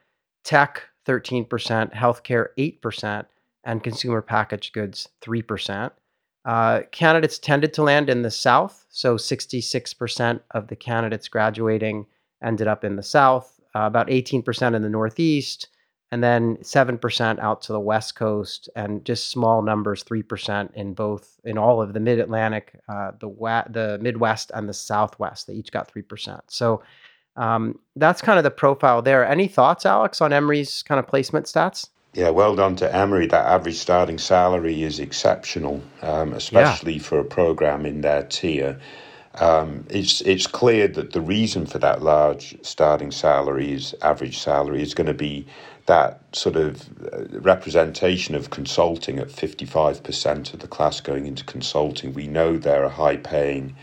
tech 0.44 0.82
13%, 1.06 1.92
healthcare 1.92 2.46
8%, 2.56 3.26
and 3.64 3.82
consumer 3.82 4.22
packaged 4.22 4.72
goods 4.72 5.08
3%. 5.22 5.90
Uh, 6.44 6.82
candidates 6.92 7.38
tended 7.38 7.72
to 7.72 7.82
land 7.82 8.10
in 8.10 8.22
the 8.22 8.30
South, 8.30 8.84
so 8.90 9.16
66% 9.16 10.40
of 10.50 10.68
the 10.68 10.76
candidates 10.76 11.26
graduating 11.28 12.06
ended 12.42 12.68
up 12.68 12.84
in 12.84 12.96
the 12.96 13.02
South, 13.02 13.58
uh, 13.74 13.80
about 13.80 14.08
18% 14.08 14.74
in 14.74 14.82
the 14.82 14.90
Northeast, 14.90 15.68
and 16.14 16.22
then 16.22 16.58
7% 16.58 17.40
out 17.40 17.62
to 17.62 17.72
the 17.72 17.80
West 17.80 18.14
Coast, 18.14 18.68
and 18.76 19.04
just 19.04 19.30
small 19.30 19.62
numbers, 19.62 20.04
3% 20.04 20.72
in 20.74 20.94
both, 20.94 21.40
in 21.42 21.58
all 21.58 21.82
of 21.82 21.92
the 21.92 21.98
Mid 21.98 22.20
Atlantic, 22.20 22.80
uh, 22.88 23.10
the, 23.18 23.26
wa- 23.26 23.64
the 23.68 23.98
Midwest, 24.00 24.52
and 24.54 24.68
the 24.68 24.74
Southwest. 24.74 25.48
They 25.48 25.54
each 25.54 25.72
got 25.72 25.92
3%. 25.92 26.40
So 26.46 26.84
um, 27.34 27.80
that's 27.96 28.22
kind 28.22 28.38
of 28.38 28.44
the 28.44 28.52
profile 28.52 29.02
there. 29.02 29.26
Any 29.26 29.48
thoughts, 29.48 29.84
Alex, 29.84 30.20
on 30.20 30.32
Emory's 30.32 30.84
kind 30.84 31.00
of 31.00 31.08
placement 31.08 31.46
stats? 31.46 31.88
Yeah, 32.12 32.30
well 32.30 32.54
done 32.54 32.76
to 32.76 32.94
Emory. 32.94 33.26
That 33.26 33.46
average 33.46 33.78
starting 33.78 34.18
salary 34.18 34.84
is 34.84 35.00
exceptional, 35.00 35.82
um, 36.00 36.32
especially 36.32 36.92
yeah. 36.92 37.02
for 37.02 37.18
a 37.18 37.24
program 37.24 37.84
in 37.84 38.02
their 38.02 38.22
tier. 38.22 38.78
Um, 39.40 39.84
it's 39.90 40.20
it's 40.20 40.46
clear 40.46 40.86
that 40.86 41.12
the 41.12 41.20
reason 41.20 41.66
for 41.66 41.80
that 41.80 42.02
large 42.02 42.56
starting 42.62 43.10
salary 43.10 43.72
is 43.72 43.92
average 44.00 44.38
salary 44.38 44.80
is 44.80 44.94
going 44.94 45.08
to 45.08 45.14
be 45.14 45.44
that 45.86 46.20
sort 46.32 46.56
of 46.56 46.88
uh, 47.12 47.40
representation 47.40 48.34
of 48.34 48.50
consulting 48.50 49.18
at 49.18 49.28
55% 49.28 50.54
of 50.54 50.60
the 50.60 50.68
class 50.68 51.00
going 51.00 51.26
into 51.26 51.44
consulting. 51.44 52.14
We 52.14 52.26
know 52.26 52.56
they're 52.56 52.84
a 52.84 52.90
high 52.90 53.18
paying 53.18 53.76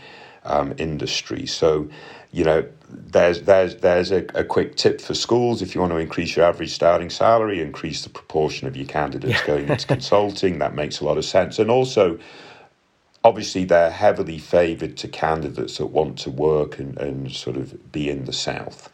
um, 0.44 0.74
industry. 0.78 1.46
So, 1.46 1.88
you 2.32 2.44
know, 2.44 2.66
there's 2.88 3.42
there's 3.42 3.76
there's 3.76 4.10
a, 4.10 4.26
a, 4.34 4.44
quick 4.44 4.76
tip 4.76 5.00
for 5.00 5.14
schools 5.14 5.62
if 5.62 5.74
you 5.74 5.80
want 5.80 5.92
to 5.92 5.98
increase 5.98 6.36
your 6.36 6.44
average 6.44 6.72
starting 6.72 7.10
salary, 7.10 7.60
increase 7.60 8.02
the 8.02 8.10
proportion 8.10 8.66
of 8.66 8.76
your 8.76 8.86
candidates 8.86 9.40
yeah. 9.40 9.46
going 9.46 9.68
into 9.68 9.86
consulting. 9.96 10.58
That 10.58 10.74
makes 10.74 11.00
a 11.00 11.04
lot 11.04 11.18
of 11.18 11.24
sense, 11.24 11.58
and 11.58 11.70
also. 11.70 12.18
Obviously, 13.24 13.64
they're 13.64 13.92
heavily 13.92 14.36
favoured 14.36 14.96
to 14.96 15.06
candidates 15.06 15.78
that 15.78 15.86
want 15.86 16.18
to 16.18 16.28
work 16.28 16.80
and, 16.80 16.98
and 16.98 17.30
sort 17.30 17.56
of 17.56 17.92
be 17.92 18.10
in 18.10 18.24
the 18.24 18.32
south. 18.32 18.92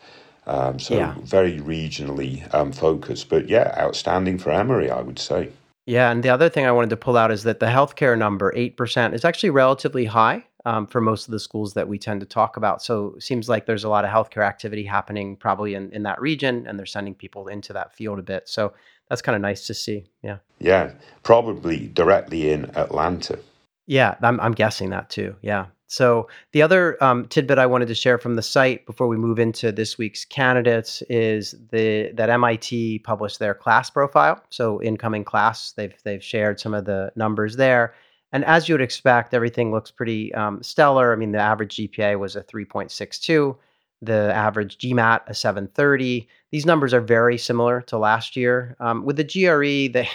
Um, 0.49 0.79
so 0.79 0.97
yeah. 0.97 1.15
very 1.23 1.61
regionally 1.61 2.53
um, 2.55 2.73
focused, 2.73 3.29
but 3.29 3.49
yeah, 3.49 3.75
outstanding 3.79 4.39
for 4.39 4.51
Emory, 4.51 4.91
I 4.91 5.03
would 5.03 5.19
say. 5.19 5.51
Yeah, 5.85 6.11
and 6.11 6.23
the 6.23 6.31
other 6.31 6.49
thing 6.49 6.67
I 6.67 6.73
wanted 6.73 6.91
to 6.91 6.97
pull 6.97 7.17
out 7.17 7.31
is 7.31 7.45
that 7.45 7.61
the 7.61 7.67
healthcare 7.67 8.17
number, 8.17 8.53
8%, 8.53 9.15
is 9.15 9.25
actually 9.25 9.51
relatively 9.51 10.05
high 10.07 10.45
um, 10.65 10.87
for 10.87 11.01
most 11.01 11.27
of 11.27 11.33
the 11.33 11.41
schools 11.41 11.75
that 11.75 11.89
we 11.89 11.99
tend 11.99 12.21
to 12.21 12.27
talk 12.27 12.57
about. 12.57 12.83
So 12.83 13.15
it 13.17 13.23
seems 13.23 13.49
like 13.49 13.65
there's 13.65 13.85
a 13.85 13.89
lot 13.89 14.05
of 14.05 14.11
healthcare 14.11 14.47
activity 14.47 14.85
happening 14.85 15.37
probably 15.37 15.75
in, 15.75 15.91
in 15.93 16.03
that 16.03 16.21
region, 16.21 16.67
and 16.67 16.79
they're 16.79 16.87
sending 16.87 17.15
people 17.15 17.49
into 17.49 17.73
that 17.73 17.95
field 17.95 18.19
a 18.19 18.23
bit. 18.23 18.49
So 18.49 18.75
that's 19.09 19.23
kind 19.23 19.37
of 19.37 19.43
nice 19.43 19.67
to 19.67 19.75
see. 19.75 20.05
Yeah. 20.23 20.39
Yeah, 20.59 20.93
probably 21.23 21.89
directly 21.89 22.51
in 22.51 22.67
Atlanta. 22.77 23.39
Yeah, 23.87 24.17
I'm, 24.23 24.39
I'm 24.41 24.53
guessing 24.53 24.91
that 24.91 25.09
too. 25.09 25.37
Yeah. 25.41 25.67
So 25.89 26.29
the 26.53 26.63
other 26.63 27.03
um, 27.03 27.27
tidbit 27.29 27.59
I 27.59 27.67
wanted 27.67 27.89
to 27.89 27.95
share 27.95 28.19
from 28.19 28.37
the 28.37 28.43
site 28.43 28.85
before 28.87 29.09
we 29.09 29.17
move 29.17 29.39
into 29.39 29.73
this 29.73 29.97
week's 29.97 30.25
candidates 30.25 31.03
is 31.09 31.55
the 31.71 32.13
that 32.13 32.29
MIT 32.31 33.01
published 33.01 33.39
their 33.39 33.55
class 33.55 33.89
profile. 33.89 34.43
So 34.51 34.83
incoming 34.83 35.25
class, 35.25 35.73
they've 35.73 35.95
they've 36.05 36.23
shared 36.23 36.61
some 36.61 36.75
of 36.75 36.85
the 36.85 37.11
numbers 37.17 37.57
there, 37.57 37.95
and 38.33 38.45
as 38.45 38.69
you 38.69 38.75
would 38.75 38.83
expect, 38.83 39.33
everything 39.33 39.73
looks 39.73 39.91
pretty 39.91 40.33
um, 40.35 40.63
stellar. 40.63 41.13
I 41.13 41.17
mean, 41.17 41.33
the 41.33 41.39
average 41.39 41.77
GPA 41.77 42.19
was 42.19 42.37
a 42.37 42.43
3.62, 42.43 43.57
the 44.03 44.35
average 44.35 44.77
GMAT 44.77 45.21
a 45.27 45.35
730. 45.35 46.29
These 46.53 46.67
numbers 46.67 46.93
are 46.93 47.01
very 47.01 47.39
similar 47.39 47.81
to 47.83 47.97
last 47.97 48.37
year. 48.37 48.77
Um, 48.81 49.05
with 49.07 49.17
the 49.17 49.25
GRE, 49.25 49.91
they 49.93 50.09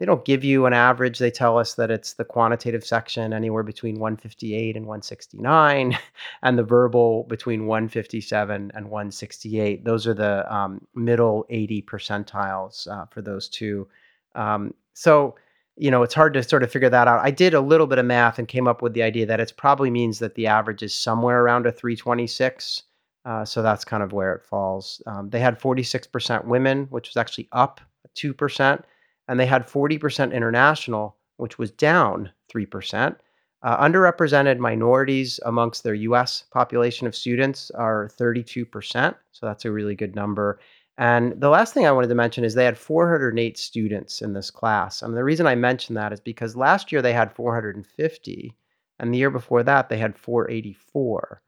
they 0.00 0.06
don't 0.06 0.24
give 0.24 0.42
you 0.42 0.64
an 0.64 0.72
average. 0.72 1.18
They 1.18 1.30
tell 1.30 1.58
us 1.58 1.74
that 1.74 1.90
it's 1.90 2.14
the 2.14 2.24
quantitative 2.24 2.84
section 2.86 3.34
anywhere 3.34 3.62
between 3.62 3.96
158 3.96 4.74
and 4.74 4.86
169, 4.86 5.98
and 6.42 6.58
the 6.58 6.62
verbal 6.62 7.24
between 7.24 7.66
157 7.66 8.72
and 8.74 8.86
168. 8.86 9.84
Those 9.84 10.06
are 10.06 10.14
the 10.14 10.52
um, 10.52 10.86
middle 10.94 11.44
80 11.50 11.82
percentiles 11.82 12.88
uh, 12.88 13.04
for 13.10 13.20
those 13.20 13.50
two. 13.50 13.86
Um, 14.34 14.72
so, 14.94 15.34
you 15.76 15.90
know, 15.90 16.02
it's 16.02 16.14
hard 16.14 16.32
to 16.32 16.42
sort 16.42 16.62
of 16.62 16.72
figure 16.72 16.88
that 16.88 17.06
out. 17.06 17.20
I 17.20 17.30
did 17.30 17.52
a 17.52 17.60
little 17.60 17.86
bit 17.86 17.98
of 17.98 18.06
math 18.06 18.38
and 18.38 18.48
came 18.48 18.66
up 18.66 18.80
with 18.80 18.94
the 18.94 19.02
idea 19.02 19.26
that 19.26 19.38
it 19.38 19.52
probably 19.58 19.90
means 19.90 20.18
that 20.20 20.34
the 20.34 20.46
average 20.46 20.82
is 20.82 20.94
somewhere 20.94 21.42
around 21.42 21.66
a 21.66 21.72
326. 21.72 22.84
Uh, 23.26 23.44
so 23.44 23.60
that's 23.60 23.84
kind 23.84 24.02
of 24.02 24.12
where 24.12 24.32
it 24.32 24.46
falls. 24.46 25.02
Um, 25.06 25.28
they 25.28 25.40
had 25.40 25.60
46% 25.60 26.46
women, 26.46 26.86
which 26.88 27.10
was 27.10 27.18
actually 27.18 27.50
up 27.52 27.82
2% 28.16 28.82
and 29.30 29.38
they 29.38 29.46
had 29.46 29.68
40% 29.68 30.34
international, 30.34 31.16
which 31.36 31.56
was 31.56 31.70
down 31.70 32.32
3%. 32.52 33.16
Uh, 33.62 33.86
underrepresented 33.86 34.58
minorities 34.58 35.38
amongst 35.46 35.84
their 35.84 35.94
US 35.94 36.42
population 36.50 37.06
of 37.06 37.14
students 37.14 37.70
are 37.70 38.10
32%. 38.18 39.14
So 39.30 39.46
that's 39.46 39.64
a 39.64 39.70
really 39.70 39.94
good 39.94 40.16
number. 40.16 40.58
And 40.98 41.40
the 41.40 41.48
last 41.48 41.72
thing 41.72 41.86
I 41.86 41.92
wanted 41.92 42.08
to 42.08 42.16
mention 42.16 42.42
is 42.42 42.54
they 42.54 42.64
had 42.64 42.76
408 42.76 43.56
students 43.56 44.20
in 44.20 44.32
this 44.32 44.50
class. 44.50 45.00
And 45.00 45.16
the 45.16 45.22
reason 45.22 45.46
I 45.46 45.54
mention 45.54 45.94
that 45.94 46.12
is 46.12 46.20
because 46.20 46.56
last 46.56 46.90
year 46.90 47.00
they 47.00 47.12
had 47.12 47.32
450, 47.32 48.56
and 48.98 49.14
the 49.14 49.18
year 49.18 49.30
before 49.30 49.62
that 49.62 49.88
they 49.88 49.98
had 49.98 50.18
484. 50.18 51.40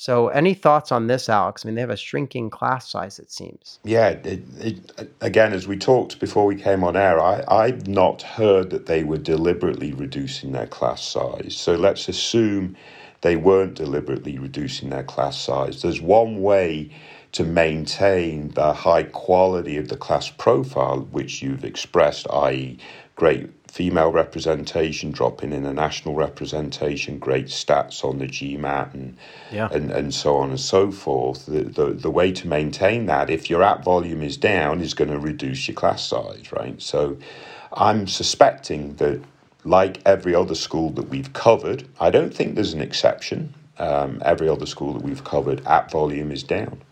So, 0.00 0.28
any 0.28 0.54
thoughts 0.54 0.92
on 0.92 1.08
this, 1.08 1.28
Alex? 1.28 1.62
I 1.62 1.68
mean, 1.68 1.74
they 1.74 1.82
have 1.82 1.90
a 1.90 1.96
shrinking 1.96 2.48
class 2.48 2.90
size, 2.90 3.18
it 3.18 3.30
seems. 3.30 3.80
Yeah, 3.84 4.08
it, 4.08 4.40
it, 4.58 5.12
again, 5.20 5.52
as 5.52 5.68
we 5.68 5.76
talked 5.76 6.18
before 6.18 6.46
we 6.46 6.56
came 6.56 6.82
on 6.82 6.96
air, 6.96 7.20
I, 7.20 7.44
I've 7.46 7.86
not 7.86 8.22
heard 8.22 8.70
that 8.70 8.86
they 8.86 9.04
were 9.04 9.18
deliberately 9.18 9.92
reducing 9.92 10.52
their 10.52 10.66
class 10.66 11.04
size. 11.04 11.54
So, 11.54 11.74
let's 11.74 12.08
assume 12.08 12.76
they 13.20 13.36
weren't 13.36 13.74
deliberately 13.74 14.38
reducing 14.38 14.88
their 14.88 15.04
class 15.04 15.38
size. 15.38 15.82
There's 15.82 16.00
one 16.00 16.40
way 16.40 16.88
to 17.32 17.44
maintain 17.44 18.52
the 18.52 18.72
high 18.72 19.02
quality 19.02 19.76
of 19.76 19.88
the 19.88 19.98
class 19.98 20.30
profile, 20.30 21.00
which 21.10 21.42
you've 21.42 21.62
expressed, 21.62 22.26
i.e., 22.32 22.78
great 23.16 23.59
female 23.70 24.10
representation, 24.10 25.12
dropping 25.12 25.52
in 25.52 25.64
a 25.64 25.72
national 25.72 26.14
representation, 26.14 27.18
great 27.18 27.46
stats 27.46 28.04
on 28.04 28.18
the 28.18 28.26
GMAT, 28.26 28.94
and 28.94 29.16
yeah. 29.52 29.68
and, 29.70 29.92
and 29.92 30.12
so 30.12 30.36
on 30.36 30.50
and 30.50 30.58
so 30.58 30.90
forth. 30.90 31.46
The, 31.46 31.62
the 31.62 31.86
the 31.92 32.10
way 32.10 32.32
to 32.32 32.48
maintain 32.48 33.06
that, 33.06 33.30
if 33.30 33.48
your 33.48 33.62
app 33.62 33.84
volume 33.84 34.22
is 34.22 34.36
down, 34.36 34.80
is 34.80 34.92
going 34.92 35.10
to 35.10 35.18
reduce 35.18 35.68
your 35.68 35.76
class 35.76 36.04
size, 36.04 36.52
right? 36.52 36.82
So, 36.82 37.16
I'm 37.72 38.08
suspecting 38.08 38.96
that, 38.96 39.20
like 39.64 40.00
every 40.04 40.34
other 40.34 40.56
school 40.56 40.90
that 40.90 41.08
we've 41.08 41.32
covered, 41.32 41.86
I 42.00 42.10
don't 42.10 42.34
think 42.34 42.56
there's 42.56 42.72
an 42.72 42.80
exception. 42.80 43.54
Um, 43.78 44.20
every 44.24 44.48
other 44.48 44.66
school 44.66 44.92
that 44.94 45.02
we've 45.02 45.24
covered, 45.24 45.64
app 45.66 45.90
volume 45.90 46.32
is 46.32 46.42
down. 46.42 46.82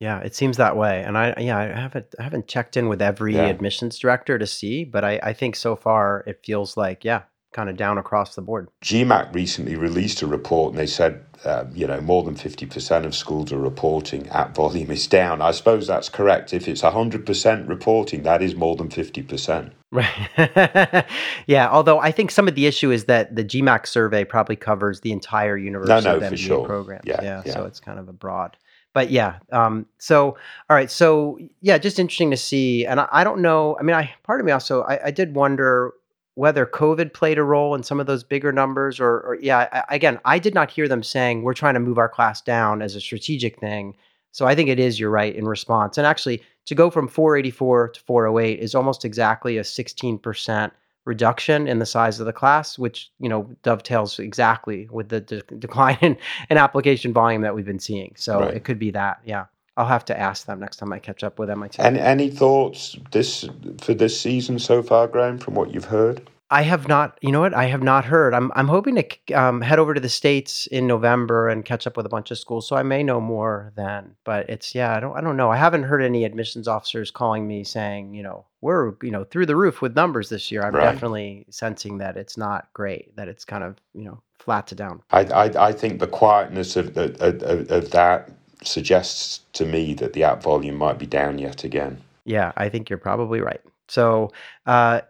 Yeah, 0.00 0.20
it 0.20 0.34
seems 0.34 0.56
that 0.56 0.76
way. 0.76 1.04
And 1.06 1.16
I 1.16 1.34
yeah, 1.38 1.58
I 1.58 1.78
haven't 1.78 2.14
I 2.18 2.22
haven't 2.22 2.48
checked 2.48 2.76
in 2.76 2.88
with 2.88 3.02
every 3.02 3.34
Yeah. 3.34 3.46
admissions 3.46 3.98
director 3.98 4.38
to 4.38 4.46
see, 4.46 4.84
but 4.84 5.04
I, 5.04 5.20
I 5.22 5.32
think 5.34 5.54
so 5.56 5.76
far 5.76 6.24
it 6.26 6.40
feels 6.42 6.76
like, 6.76 7.04
yeah, 7.04 7.22
kind 7.52 7.68
of 7.68 7.76
down 7.76 7.98
across 7.98 8.34
the 8.34 8.42
board. 8.42 8.68
GMAC 8.82 9.34
recently 9.34 9.76
released 9.76 10.22
a 10.22 10.26
report 10.26 10.72
and 10.72 10.78
they 10.78 10.86
said, 10.86 11.24
um, 11.44 11.70
you 11.74 11.86
know, 11.86 12.00
more 12.00 12.22
than 12.22 12.34
50% 12.34 13.04
of 13.04 13.14
schools 13.14 13.52
are 13.52 13.58
reporting 13.58 14.28
app 14.28 14.54
volume 14.54 14.90
is 14.90 15.06
down. 15.06 15.42
I 15.42 15.50
suppose 15.50 15.86
that's 15.86 16.08
correct. 16.08 16.52
If 16.54 16.68
it's 16.68 16.82
100% 16.82 17.68
reporting, 17.68 18.22
that 18.22 18.42
is 18.42 18.54
more 18.54 18.76
than 18.76 18.88
50%. 18.88 19.70
Right. 19.90 21.06
yeah. 21.46 21.68
Although 21.70 21.98
I 21.98 22.12
think 22.12 22.30
some 22.30 22.46
of 22.46 22.54
the 22.54 22.66
issue 22.66 22.90
is 22.90 23.06
that 23.06 23.34
the 23.34 23.44
GMAC 23.44 23.86
survey 23.86 24.24
probably 24.24 24.56
covers 24.56 25.00
the 25.00 25.12
entire 25.12 25.56
universe 25.56 25.88
no, 25.88 26.16
of 26.16 26.22
MBA 26.22 26.38
sure. 26.38 26.64
programs. 26.64 27.02
Yeah, 27.04 27.20
yeah, 27.22 27.42
yeah. 27.44 27.52
So 27.52 27.64
it's 27.64 27.80
kind 27.80 27.98
of 27.98 28.08
a 28.08 28.12
broad 28.12 28.56
but 28.94 29.10
yeah 29.10 29.38
um, 29.52 29.86
so 29.98 30.36
all 30.68 30.76
right 30.76 30.90
so 30.90 31.38
yeah 31.60 31.78
just 31.78 31.98
interesting 31.98 32.30
to 32.30 32.36
see 32.36 32.86
and 32.86 33.00
i, 33.00 33.08
I 33.10 33.24
don't 33.24 33.40
know 33.40 33.76
i 33.78 33.82
mean 33.82 33.96
i 33.96 34.12
part 34.22 34.40
of 34.40 34.46
me 34.46 34.52
also 34.52 34.82
I, 34.82 35.06
I, 35.06 35.10
did 35.10 35.34
wonder 35.34 35.92
whether 36.34 36.66
covid 36.66 37.12
played 37.12 37.38
a 37.38 37.42
role 37.42 37.74
in 37.74 37.82
some 37.82 38.00
of 38.00 38.06
those 38.06 38.24
bigger 38.24 38.52
numbers 38.52 39.00
or, 39.00 39.20
or 39.20 39.38
yeah 39.40 39.68
I, 39.72 39.94
again 39.94 40.18
i 40.24 40.38
did 40.38 40.54
not 40.54 40.70
hear 40.70 40.88
them 40.88 41.02
saying 41.02 41.42
we're 41.42 41.54
trying 41.54 41.74
to 41.74 41.80
move 41.80 41.98
our 41.98 42.08
class 42.08 42.40
down 42.40 42.82
as 42.82 42.94
a 42.94 43.00
strategic 43.00 43.58
thing. 43.58 43.96
So 44.32 44.46
i 44.46 44.54
think 44.54 44.68
it 44.68 44.78
is 44.78 44.98
you're 45.00 45.10
right 45.10 45.34
in 45.34 45.46
response 45.46 45.98
and 45.98 46.06
actually 46.06 46.42
to 46.66 46.74
go 46.74 46.90
from 46.90 47.08
484 47.08 47.88
to 47.88 48.00
408 48.00 48.60
is 48.60 48.74
almost 48.74 49.04
exactly 49.04 49.58
a 49.58 49.62
16% 49.62 50.70
reduction 51.04 51.66
in 51.66 51.78
the 51.78 51.86
size 51.86 52.20
of 52.20 52.26
the 52.26 52.32
class, 52.32 52.78
which 52.78 53.10
you 53.18 53.28
know 53.28 53.50
dovetails 53.62 54.18
exactly 54.18 54.88
with 54.90 55.08
the 55.08 55.20
de- 55.20 55.42
decline 55.58 55.98
in, 56.00 56.16
in 56.48 56.56
application 56.56 57.12
volume 57.12 57.42
that 57.42 57.54
we've 57.54 57.64
been 57.64 57.80
seeing. 57.80 58.14
So 58.16 58.40
right. 58.40 58.54
it 58.54 58.64
could 58.64 58.78
be 58.78 58.90
that, 58.92 59.20
yeah. 59.24 59.46
I'll 59.76 59.86
have 59.86 60.04
to 60.06 60.18
ask 60.18 60.46
them 60.46 60.60
next 60.60 60.76
time 60.76 60.92
I 60.92 60.98
catch 60.98 61.24
up 61.24 61.38
with 61.38 61.48
MIT. 61.48 61.80
Any, 61.80 62.00
any 62.00 62.28
thoughts 62.28 62.96
this 63.12 63.48
for 63.80 63.94
this 63.94 64.20
season 64.20 64.58
so 64.58 64.82
far, 64.82 65.06
Graham, 65.06 65.38
from 65.38 65.54
what 65.54 65.72
you've 65.72 65.86
heard? 65.86 66.28
I 66.52 66.62
have 66.62 66.88
not. 66.88 67.16
You 67.22 67.30
know 67.30 67.40
what? 67.40 67.54
I 67.54 67.66
have 67.66 67.82
not 67.82 68.04
heard. 68.04 68.34
I'm 68.34 68.50
I'm 68.56 68.66
hoping 68.66 68.96
to 68.96 69.32
um, 69.32 69.60
head 69.60 69.78
over 69.78 69.94
to 69.94 70.00
the 70.00 70.08
states 70.08 70.66
in 70.66 70.86
November 70.86 71.48
and 71.48 71.64
catch 71.64 71.86
up 71.86 71.96
with 71.96 72.06
a 72.06 72.08
bunch 72.08 72.30
of 72.32 72.38
schools, 72.38 72.66
so 72.66 72.74
I 72.74 72.82
may 72.82 73.04
know 73.04 73.20
more 73.20 73.72
then. 73.76 74.16
But 74.24 74.50
it's 74.50 74.74
yeah, 74.74 74.96
I 74.96 75.00
don't 75.00 75.16
I 75.16 75.20
don't 75.20 75.36
know. 75.36 75.50
I 75.50 75.56
haven't 75.56 75.84
heard 75.84 76.02
any 76.02 76.24
admissions 76.24 76.66
officers 76.66 77.12
calling 77.12 77.46
me 77.46 77.62
saying 77.62 78.14
you 78.14 78.24
know 78.24 78.46
we're 78.60 78.94
you 79.00 79.12
know 79.12 79.24
through 79.24 79.46
the 79.46 79.54
roof 79.54 79.80
with 79.80 79.94
numbers 79.94 80.28
this 80.28 80.50
year. 80.50 80.62
I'm 80.62 80.74
right. 80.74 80.92
definitely 80.92 81.46
sensing 81.50 81.98
that 81.98 82.16
it's 82.16 82.36
not 82.36 82.68
great. 82.72 83.14
That 83.16 83.28
it's 83.28 83.44
kind 83.44 83.62
of 83.62 83.76
you 83.94 84.04
know 84.04 84.20
flat 84.40 84.66
to 84.68 84.74
down. 84.74 85.02
I 85.12 85.20
I, 85.20 85.68
I 85.68 85.72
think 85.72 86.00
the 86.00 86.08
quietness 86.08 86.74
of, 86.74 86.96
of 86.96 87.20
of, 87.22 87.70
of 87.70 87.90
that 87.92 88.28
suggests 88.62 89.40
to 89.52 89.64
me 89.64 89.94
that 89.94 90.14
the 90.14 90.24
app 90.24 90.42
volume 90.42 90.76
might 90.76 90.98
be 90.98 91.06
down 91.06 91.38
yet 91.38 91.62
again. 91.62 92.02
Yeah, 92.24 92.52
I 92.56 92.68
think 92.68 92.90
you're 92.90 92.98
probably 92.98 93.40
right. 93.40 93.60
So, 93.88 94.30
uh, 94.66 95.00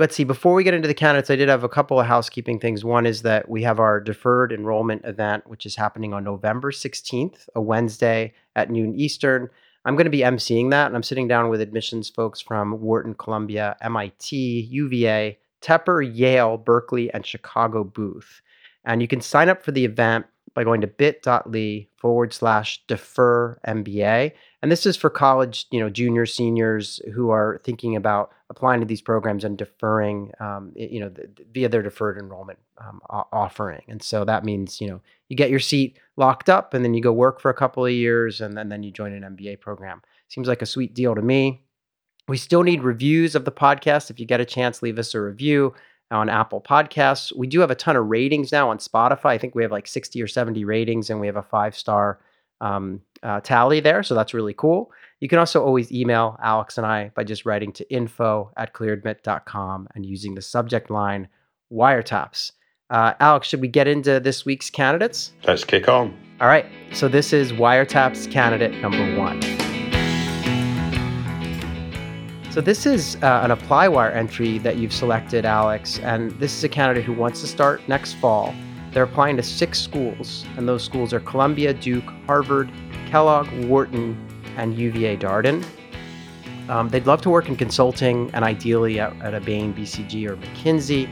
let's 0.00 0.16
see, 0.16 0.24
before 0.24 0.54
we 0.54 0.64
get 0.64 0.72
into 0.72 0.88
the 0.88 0.94
candidates, 0.94 1.28
I 1.28 1.36
did 1.36 1.50
have 1.50 1.62
a 1.62 1.68
couple 1.68 2.00
of 2.00 2.06
housekeeping 2.06 2.58
things. 2.58 2.82
One 2.82 3.04
is 3.04 3.20
that 3.20 3.50
we 3.50 3.62
have 3.64 3.78
our 3.78 4.00
deferred 4.00 4.50
enrollment 4.50 5.04
event, 5.04 5.46
which 5.46 5.66
is 5.66 5.76
happening 5.76 6.14
on 6.14 6.24
November 6.24 6.72
16th, 6.72 7.50
a 7.54 7.60
Wednesday 7.60 8.32
at 8.56 8.70
noon 8.70 8.94
Eastern. 8.94 9.50
I'm 9.84 9.96
going 9.96 10.06
to 10.06 10.10
be 10.10 10.20
emceeing 10.20 10.70
that, 10.70 10.86
and 10.86 10.96
I'm 10.96 11.02
sitting 11.02 11.28
down 11.28 11.50
with 11.50 11.60
admissions 11.60 12.08
folks 12.08 12.40
from 12.40 12.80
Wharton, 12.80 13.12
Columbia, 13.12 13.76
MIT, 13.82 14.36
UVA, 14.70 15.38
Tepper, 15.60 16.02
Yale, 16.02 16.56
Berkeley, 16.56 17.12
and 17.12 17.26
Chicago 17.26 17.84
Booth. 17.84 18.40
And 18.86 19.02
you 19.02 19.08
can 19.08 19.20
sign 19.20 19.50
up 19.50 19.62
for 19.62 19.72
the 19.72 19.84
event 19.84 20.24
by 20.54 20.64
going 20.64 20.80
to 20.80 20.86
bit.ly 20.86 21.88
forward 21.98 22.32
slash 22.32 22.82
defer 22.86 23.60
MBA. 23.68 24.32
And 24.62 24.70
this 24.70 24.84
is 24.84 24.96
for 24.96 25.08
college, 25.08 25.66
you 25.70 25.80
know, 25.80 25.88
juniors, 25.88 26.34
seniors 26.34 27.00
who 27.14 27.30
are 27.30 27.60
thinking 27.64 27.96
about 27.96 28.32
applying 28.50 28.80
to 28.80 28.86
these 28.86 29.00
programs 29.00 29.42
and 29.42 29.56
deferring, 29.56 30.32
um, 30.38 30.72
you 30.74 31.00
know, 31.00 31.08
the, 31.08 31.30
via 31.52 31.68
their 31.68 31.82
deferred 31.82 32.18
enrollment 32.18 32.58
um, 32.78 33.00
offering. 33.08 33.82
And 33.88 34.02
so 34.02 34.24
that 34.26 34.44
means, 34.44 34.80
you 34.80 34.88
know, 34.88 35.00
you 35.28 35.36
get 35.36 35.50
your 35.50 35.60
seat 35.60 35.98
locked 36.16 36.50
up 36.50 36.74
and 36.74 36.84
then 36.84 36.92
you 36.92 37.00
go 37.00 37.12
work 37.12 37.40
for 37.40 37.50
a 37.50 37.54
couple 37.54 37.86
of 37.86 37.92
years 37.92 38.42
and 38.42 38.54
then, 38.56 38.68
then 38.68 38.82
you 38.82 38.90
join 38.90 39.12
an 39.12 39.36
MBA 39.36 39.60
program. 39.60 40.02
Seems 40.28 40.46
like 40.46 40.62
a 40.62 40.66
sweet 40.66 40.94
deal 40.94 41.14
to 41.14 41.22
me. 41.22 41.62
We 42.28 42.36
still 42.36 42.62
need 42.62 42.82
reviews 42.82 43.34
of 43.34 43.46
the 43.46 43.52
podcast. 43.52 44.10
If 44.10 44.20
you 44.20 44.26
get 44.26 44.40
a 44.40 44.44
chance, 44.44 44.82
leave 44.82 44.98
us 44.98 45.14
a 45.14 45.20
review 45.20 45.74
on 46.10 46.28
Apple 46.28 46.60
Podcasts. 46.60 47.34
We 47.34 47.46
do 47.46 47.60
have 47.60 47.70
a 47.70 47.74
ton 47.74 47.96
of 47.96 48.06
ratings 48.06 48.52
now 48.52 48.68
on 48.70 48.78
Spotify. 48.78 49.26
I 49.26 49.38
think 49.38 49.54
we 49.54 49.62
have 49.62 49.72
like 49.72 49.86
60 49.86 50.20
or 50.20 50.26
70 50.26 50.64
ratings, 50.64 51.08
and 51.08 51.20
we 51.20 51.26
have 51.26 51.36
a 51.36 51.42
five 51.42 51.76
star 51.76 52.20
um, 52.60 53.00
uh, 53.22 53.40
tally 53.40 53.80
there. 53.80 54.02
So 54.02 54.14
that's 54.14 54.34
really 54.34 54.54
cool. 54.54 54.90
You 55.20 55.28
can 55.28 55.38
also 55.38 55.62
always 55.62 55.92
email 55.92 56.38
Alex 56.42 56.78
and 56.78 56.86
I 56.86 57.10
by 57.14 57.24
just 57.24 57.44
writing 57.44 57.72
to 57.74 57.92
info 57.92 58.52
at 58.56 58.72
clearadmit.com 58.72 59.88
and 59.94 60.06
using 60.06 60.34
the 60.34 60.42
subject 60.42 60.90
line 60.90 61.28
wiretaps. 61.72 62.52
Uh, 62.88 63.12
Alex, 63.20 63.46
should 63.46 63.60
we 63.60 63.68
get 63.68 63.86
into 63.86 64.18
this 64.18 64.44
week's 64.44 64.70
candidates? 64.70 65.32
Let's 65.46 65.64
kick 65.64 65.88
on. 65.88 66.16
All 66.40 66.48
right. 66.48 66.66
So 66.92 67.06
this 67.06 67.32
is 67.32 67.52
wiretaps 67.52 68.30
candidate 68.30 68.80
number 68.80 69.16
one. 69.16 69.40
So 72.50 72.60
this 72.60 72.84
is 72.84 73.14
uh, 73.22 73.42
an 73.44 73.56
ApplyWire 73.56 74.12
entry 74.12 74.58
that 74.58 74.76
you've 74.76 74.92
selected, 74.92 75.44
Alex, 75.44 76.00
and 76.00 76.32
this 76.40 76.56
is 76.56 76.64
a 76.64 76.68
candidate 76.68 77.04
who 77.04 77.12
wants 77.12 77.40
to 77.42 77.46
start 77.46 77.80
next 77.86 78.14
fall. 78.14 78.52
They're 78.92 79.04
applying 79.04 79.36
to 79.36 79.42
six 79.42 79.80
schools, 79.80 80.44
and 80.56 80.68
those 80.68 80.82
schools 80.82 81.12
are 81.12 81.20
Columbia, 81.20 81.72
Duke, 81.72 82.08
Harvard, 82.26 82.70
Kellogg, 83.08 83.48
Wharton, 83.66 84.16
and 84.56 84.76
UVA 84.76 85.16
Darden. 85.16 85.64
Um, 86.68 86.88
they'd 86.88 87.06
love 87.06 87.20
to 87.22 87.30
work 87.30 87.48
in 87.48 87.56
consulting 87.56 88.30
and 88.32 88.44
ideally 88.44 89.00
at, 89.00 89.20
at 89.22 89.34
a 89.34 89.40
Bain, 89.40 89.74
BCG, 89.74 90.28
or 90.28 90.36
McKinsey. 90.36 91.08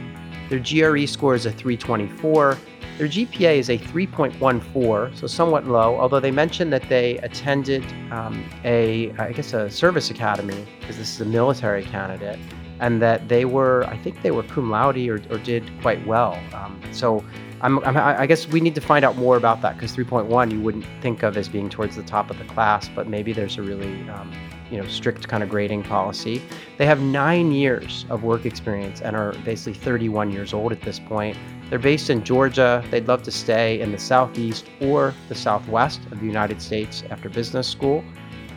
Their 0.49 0.59
GRE 0.59 1.05
score 1.05 1.35
is 1.35 1.45
a 1.45 1.51
324, 1.51 2.57
their 2.99 3.07
GPA 3.07 3.55
is 3.55 3.69
a 3.69 3.77
3.14, 3.77 5.15
so 5.15 5.25
somewhat 5.25 5.65
low, 5.65 5.97
although 5.97 6.19
they 6.19 6.31
mentioned 6.31 6.73
that 6.73 6.89
they 6.89 7.17
attended 7.19 7.81
um, 8.11 8.43
a, 8.65 9.13
I 9.13 9.31
guess, 9.31 9.53
a 9.53 9.69
service 9.69 10.09
academy, 10.09 10.67
because 10.81 10.97
this 10.97 11.13
is 11.13 11.21
a 11.21 11.25
military 11.25 11.83
candidate. 11.85 12.37
and 12.81 13.01
that 13.01 13.29
they 13.29 13.45
were, 13.45 13.85
I 13.85 13.97
think 13.97 14.21
they 14.21 14.31
were 14.31 14.43
cum 14.43 14.69
laude 14.69 14.97
or, 14.97 15.21
or 15.29 15.37
did 15.37 15.63
quite 15.81 16.05
well. 16.05 16.37
Um, 16.53 16.81
so 16.91 17.23
I'm, 17.61 17.79
I'm, 17.79 17.97
i 17.97 18.25
guess 18.25 18.47
we 18.47 18.61
need 18.61 18.75
to 18.75 18.81
find 18.81 19.03
out 19.03 19.17
more 19.17 19.35
about 19.35 19.61
that 19.61 19.75
because 19.75 19.95
3.1 19.95 20.51
you 20.51 20.61
wouldn't 20.61 20.85
think 21.01 21.23
of 21.23 21.35
as 21.35 21.49
being 21.49 21.69
towards 21.69 21.95
the 21.95 22.03
top 22.03 22.29
of 22.29 22.37
the 22.37 22.45
class, 22.45 22.89
but 22.89 23.07
maybe 23.07 23.33
there's 23.33 23.57
a 23.57 23.61
really 23.61 24.09
um, 24.09 24.31
you 24.71 24.77
know 24.77 24.87
strict 24.87 25.27
kind 25.27 25.43
of 25.43 25.49
grading 25.49 25.83
policy. 25.83 26.41
They 26.77 26.85
have 26.85 27.01
nine 27.01 27.51
years 27.51 28.05
of 28.09 28.23
work 28.23 28.45
experience 28.45 29.01
and 29.01 29.15
are 29.15 29.33
basically 29.43 29.73
31 29.73 30.31
years 30.31 30.53
old 30.53 30.71
at 30.71 30.81
this 30.81 30.99
point. 30.99 31.37
They're 31.69 31.79
based 31.79 32.09
in 32.09 32.23
Georgia. 32.23 32.83
They'd 32.89 33.07
love 33.07 33.23
to 33.23 33.31
stay 33.31 33.79
in 33.79 33.91
the 33.91 33.99
southeast 33.99 34.65
or 34.81 35.13
the 35.27 35.35
southwest 35.35 36.01
of 36.11 36.19
the 36.19 36.25
United 36.25 36.61
States 36.61 37.03
after 37.09 37.29
business 37.29 37.67
school. 37.67 38.03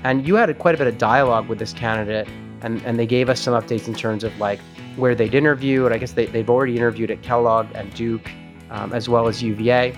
And 0.04 0.26
you 0.26 0.34
had 0.36 0.56
quite 0.58 0.74
a 0.74 0.78
bit 0.78 0.86
of 0.86 0.98
dialogue 0.98 1.48
with 1.48 1.58
this 1.58 1.72
candidate, 1.72 2.28
and, 2.62 2.82
and 2.82 2.98
they 2.98 3.06
gave 3.06 3.28
us 3.28 3.40
some 3.40 3.54
updates 3.54 3.86
in 3.86 3.94
terms 3.94 4.24
of 4.24 4.36
like 4.38 4.60
where 4.96 5.14
they'd 5.14 5.34
interview. 5.34 5.84
And 5.84 5.94
I 5.94 5.98
guess 5.98 6.12
they, 6.12 6.26
they've 6.26 6.48
already 6.48 6.76
interviewed 6.76 7.10
at 7.10 7.22
Kellogg 7.22 7.66
and 7.74 7.92
Duke, 7.94 8.30
um, 8.72 8.92
as 8.92 9.08
well 9.08 9.28
as 9.28 9.42
UVA. 9.42 9.96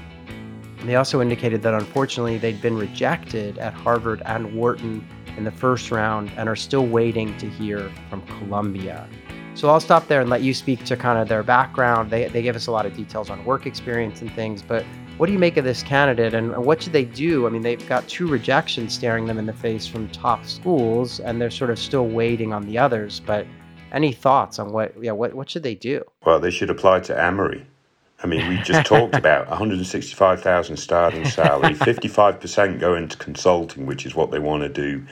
They 0.85 0.97
also 0.97 1.23
indicated 1.23 1.62
that 1.62 1.73
unfortunately 1.73 2.37
they'd 2.37 2.61
been 2.61 2.76
rejected 2.76 3.57
at 3.57 3.73
Harvard 3.73 4.23
and 4.26 4.54
Wharton 4.54 5.07
in 5.38 5.45
the 5.45 5.50
first 5.50 5.90
round 5.90 6.31
and 6.37 6.49
are 6.49 6.57
still 6.57 6.87
waiting 6.87 7.37
to 7.38 7.49
hear 7.49 7.90
from 8.11 8.21
Columbia. 8.38 9.09
So 9.54 9.71
I'll 9.71 9.81
stop 9.81 10.09
there 10.09 10.21
and 10.21 10.28
let 10.28 10.43
you 10.43 10.52
speak 10.52 10.85
to 10.85 10.97
kind 10.97 11.19
of 11.19 11.28
their 11.28 11.43
background. 11.43 12.11
They, 12.11 12.28
they 12.28 12.43
give 12.43 12.57
us 12.57 12.66
a 12.66 12.73
lot 12.73 12.87
of 12.87 12.95
details 12.95 13.31
on 13.31 13.45
work 13.45 13.66
experience 13.66 14.21
and 14.21 14.31
things, 14.33 14.62
but 14.62 14.85
what 15.16 15.26
do 15.26 15.33
you 15.33 15.38
make 15.38 15.57
of 15.57 15.64
this 15.64 15.83
candidate 15.83 16.35
and 16.35 16.57
what 16.57 16.83
should 16.83 16.93
they 16.93 17.04
do? 17.04 17.47
I 17.47 17.50
mean, 17.50 17.62
they've 17.62 17.88
got 17.88 18.07
two 18.09 18.26
rejections 18.26 18.93
staring 18.93 19.26
them 19.26 19.38
in 19.38 19.47
the 19.47 19.52
face 19.52 19.87
from 19.87 20.09
top 20.09 20.45
schools 20.45 21.21
and 21.21 21.40
they're 21.40 21.52
sort 21.52 21.71
of 21.71 21.78
still 21.78 22.09
waiting 22.09 22.52
on 22.52 22.66
the 22.66 22.76
others, 22.76 23.21
but 23.21 23.47
any 23.93 24.12
thoughts 24.12 24.59
on 24.59 24.73
what 24.73 24.93
yeah, 25.00 25.12
what 25.12 25.35
what 25.35 25.49
should 25.49 25.62
they 25.62 25.76
do? 25.76 26.02
Well, 26.26 26.40
they 26.40 26.50
should 26.50 26.69
apply 26.69 27.00
to 27.00 27.19
Emory. 27.19 27.64
I 28.25 28.26
mean, 28.26 28.49
we 28.49 28.57
just 28.57 28.87
talked 28.87 29.14
about 29.14 29.49
165,000 29.50 30.78
starting 30.78 31.26
salary, 31.26 31.75
55% 31.75 32.81
go 32.81 32.95
into 32.95 33.19
consulting, 33.19 33.85
which 33.85 34.07
is 34.07 34.14
what 34.14 34.31
they 34.31 34.38
want 34.38 34.62
to 34.62 34.71
do. 34.71 35.04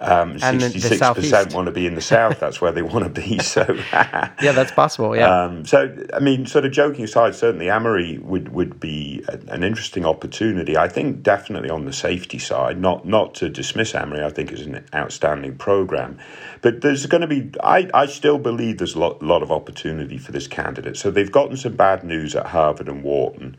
Um, 0.00 0.34
66% 0.34 1.54
want 1.54 1.66
to 1.66 1.72
be 1.72 1.86
in 1.86 1.94
the 1.94 2.00
south. 2.00 2.40
That's 2.40 2.60
where 2.60 2.72
they 2.72 2.82
want 2.94 3.04
to 3.04 3.20
be. 3.20 3.38
So 3.38 3.64
yeah, 3.92 4.52
that's 4.52 4.72
possible. 4.72 5.16
Yeah. 5.16 5.44
Um, 5.44 5.64
so 5.64 5.94
I 6.12 6.20
mean, 6.20 6.46
sort 6.46 6.64
of 6.64 6.72
joking 6.72 7.04
aside, 7.04 7.34
certainly 7.34 7.70
Emory 7.70 8.18
would 8.18 8.50
would 8.50 8.80
be 8.80 9.24
a, 9.28 9.38
an 9.48 9.62
interesting 9.62 10.04
opportunity. 10.04 10.76
I 10.76 10.88
think 10.88 11.22
definitely 11.22 11.70
on 11.70 11.84
the 11.84 11.92
safety 11.92 12.38
side. 12.38 12.80
Not 12.80 13.06
not 13.06 13.34
to 13.36 13.48
dismiss 13.48 13.94
Emory. 13.94 14.24
I 14.24 14.30
think 14.30 14.52
it's 14.52 14.62
an 14.62 14.84
outstanding 14.94 15.56
program, 15.56 16.18
but 16.60 16.80
there's 16.80 17.06
going 17.06 17.22
to 17.22 17.26
be. 17.26 17.50
I 17.62 17.88
I 17.94 18.06
still 18.06 18.38
believe 18.38 18.78
there's 18.78 18.94
a 18.94 19.00
lot 19.00 19.22
lot 19.22 19.42
of 19.42 19.52
opportunity 19.52 20.18
for 20.18 20.32
this 20.32 20.48
candidate. 20.48 20.96
So 20.96 21.10
they've 21.10 21.32
gotten 21.32 21.56
some 21.56 21.76
bad 21.76 22.04
news 22.04 22.34
at 22.34 22.46
Harvard 22.46 22.88
and 22.88 23.02
Wharton. 23.02 23.56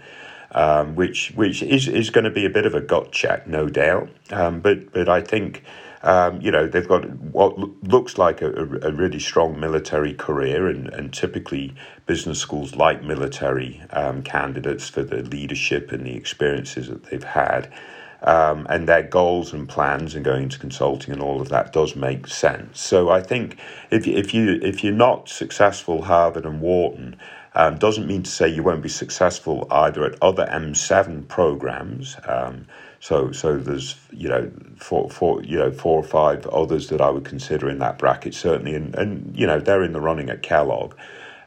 Um, 0.51 0.95
which 0.95 1.33
which 1.35 1.61
is, 1.61 1.89
is 1.89 2.09
going 2.11 2.23
to 2.23 2.29
be 2.29 2.45
a 2.45 2.49
bit 2.49 2.65
of 2.65 2.73
a 2.73 2.79
gut 2.79 3.11
check, 3.11 3.45
no 3.45 3.67
doubt. 3.67 4.09
Um, 4.31 4.61
but 4.61 4.93
but 4.93 5.09
I 5.09 5.19
think 5.19 5.63
um, 6.05 6.39
you 6.39 6.51
know, 6.51 6.67
they've 6.67 6.88
got 6.88 7.09
what 7.09 7.57
looks 7.83 8.19
like 8.19 8.43
a, 8.43 8.51
a, 8.83 8.91
really 8.91 9.19
strong 9.19 9.59
military 9.59 10.13
career, 10.13 10.67
and, 10.67 10.88
and 10.89 11.12
typically 11.12 11.74
business 12.05 12.39
schools 12.39 12.75
like 12.75 13.03
military 13.03 13.81
um, 13.89 14.21
candidates 14.21 14.88
for 14.88 15.01
the 15.01 15.24
leadership 15.24 15.91
and 15.91 16.05
the 16.05 16.15
experiences 16.15 16.89
that 16.89 17.05
they've 17.05 17.24
had. 17.24 17.74
Um, 18.21 18.65
and 18.69 18.88
their 18.88 19.03
goals 19.03 19.51
and 19.51 19.67
plans 19.67 20.15
and 20.15 20.24
going 20.24 20.50
to 20.50 20.57
consulting 20.57 21.13
and 21.13 21.22
all 21.22 21.41
of 21.41 21.50
that 21.50 21.74
does 21.74 21.96
make 21.96 22.27
sense. 22.27 22.81
So 22.81 23.09
I 23.09 23.22
think 23.22 23.57
if 23.91 24.07
if 24.07 24.33
you 24.33 24.59
if 24.63 24.83
you're 24.83 24.94
not 24.94 25.29
successful 25.29 26.03
Harvard 26.03 26.46
and 26.46 26.59
Wharton, 26.59 27.18
um, 27.55 27.77
doesn't 27.77 28.05
mean 28.05 28.22
to 28.24 28.29
say 28.29 28.48
you 28.48 28.63
won't 28.63 28.83
be 28.83 28.89
successful 28.89 29.65
either 29.72 30.03
at 30.03 30.22
other 30.22 30.46
M7 30.46 31.27
programs. 31.27 32.18
Um, 32.27 32.68
so 33.00 33.31
so 33.31 33.57
there's 33.57 33.96
you 34.11 34.27
know 34.27 34.51
four 34.77 35.09
four 35.09 35.44
you 35.44 35.57
know 35.57 35.72
four 35.72 36.00
or 36.00 36.03
five 36.03 36.46
others 36.48 36.89
that 36.89 37.01
I 37.01 37.09
would 37.09 37.24
consider 37.24 37.70
in 37.70 37.79
that 37.79 37.98
bracket 37.98 38.33
certainly, 38.33 38.75
and 38.75 38.94
and 38.96 39.37
you 39.37 39.48
know 39.48 39.59
they're 39.59 39.83
in 39.83 39.94
the 39.94 40.01
running 40.01 40.29
at 40.29 40.41
Kellogg, 40.41 40.96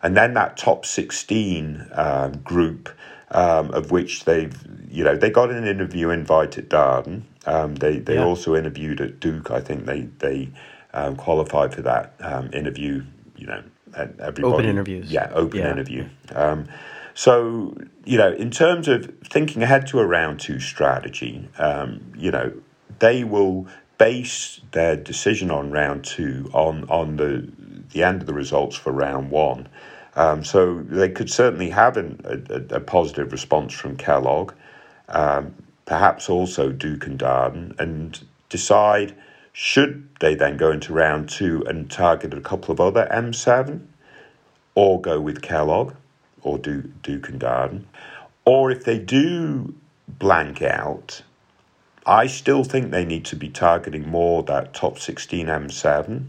and 0.03 0.17
then 0.17 0.35
that 0.35 0.57
top 0.57 0.87
sixteen 0.87 1.87
um, 1.93 2.39
group. 2.39 2.89
Um, 3.31 3.71
of 3.73 3.91
which 3.91 4.25
they've, 4.25 4.57
you 4.91 5.05
know, 5.05 5.15
they 5.15 5.29
got 5.29 5.51
an 5.51 5.67
interview 5.67 6.09
invite 6.09 6.57
at 6.57 6.71
Darden. 6.71 7.25
Um, 7.45 7.75
they 7.75 7.99
they 7.99 8.15
yeah. 8.15 8.25
also 8.25 8.57
interviewed 8.57 9.03
at 9.03 9.21
Duke. 9.21 9.51
I 9.51 9.61
think 9.61 9.85
they 9.85 10.09
they 10.19 10.49
um, 10.95 11.15
qualified 11.15 11.75
for 11.75 11.83
that 11.83 12.15
um, 12.21 12.49
interview. 12.55 13.05
You 13.37 13.47
know, 13.49 13.63
everybody 13.97 14.43
open 14.45 14.65
interviews. 14.67 15.11
Yeah, 15.11 15.31
open 15.33 15.61
yeah. 15.61 15.73
interview. 15.73 16.09
Um, 16.35 16.69
so, 17.15 17.77
you 18.05 18.17
know, 18.17 18.33
in 18.33 18.51
terms 18.51 18.87
of 18.87 19.13
thinking 19.25 19.63
ahead 19.63 19.89
to 19.89 19.99
a 19.99 20.07
round 20.07 20.39
two 20.39 20.61
strategy, 20.61 21.49
um, 21.59 22.13
you 22.17 22.31
know, 22.31 22.53
they 23.01 23.25
will 23.25 23.67
base 23.99 24.61
their 24.71 24.97
decision 24.97 25.51
on 25.51 25.73
round 25.73 26.05
two 26.05 26.49
on, 26.53 26.89
on 26.89 27.17
the, 27.17 27.51
the 27.93 28.05
end 28.05 28.21
of 28.21 28.27
the 28.27 28.33
results 28.35 28.77
for 28.77 28.93
round 28.93 29.31
one. 29.31 29.69
Um, 30.15 30.45
so 30.45 30.81
they 30.81 31.09
could 31.09 31.31
certainly 31.31 31.71
have 31.71 31.97
an, 31.97 32.21
a, 32.25 32.77
a, 32.77 32.81
positive 32.81 33.31
response 33.31 33.73
from 33.73 33.97
Kellogg, 33.97 34.53
um, 35.09 35.55
perhaps 35.87 36.29
also 36.29 36.71
Duke 36.71 37.07
and 37.07 37.19
Darden, 37.19 37.79
and 37.79 38.19
decide 38.49 39.15
should 39.61 40.09
they 40.21 40.37
then 40.37 40.57
go 40.57 40.71
into 40.71 40.93
round 40.93 41.29
two 41.29 41.65
and 41.67 41.91
target 41.91 42.33
a 42.33 42.41
couple 42.41 42.71
of 42.71 42.81
other 42.81 43.09
M7 43.11 43.81
or 44.77 45.01
go 45.01 45.21
with 45.21 45.43
Kellogg 45.43 45.95
or 46.43 46.59
do 46.59 46.83
Duke 47.03 47.29
and 47.29 47.41
Darden. 47.41 47.83
Or 48.45 48.71
if 48.71 48.85
they 48.85 49.01
do 49.01 49.75
blank 50.07 50.63
out, 50.63 51.23
I 52.07 52.29
still 52.29 52.63
think 52.63 52.93
they 52.93 53.05
need 53.05 53.25
to 53.25 53.35
be 53.35 53.49
targeting 53.49 54.09
more 54.09 54.45
that 54.45 54.75
top 54.75 54.97
16 54.97 55.49
M7 55.49 56.27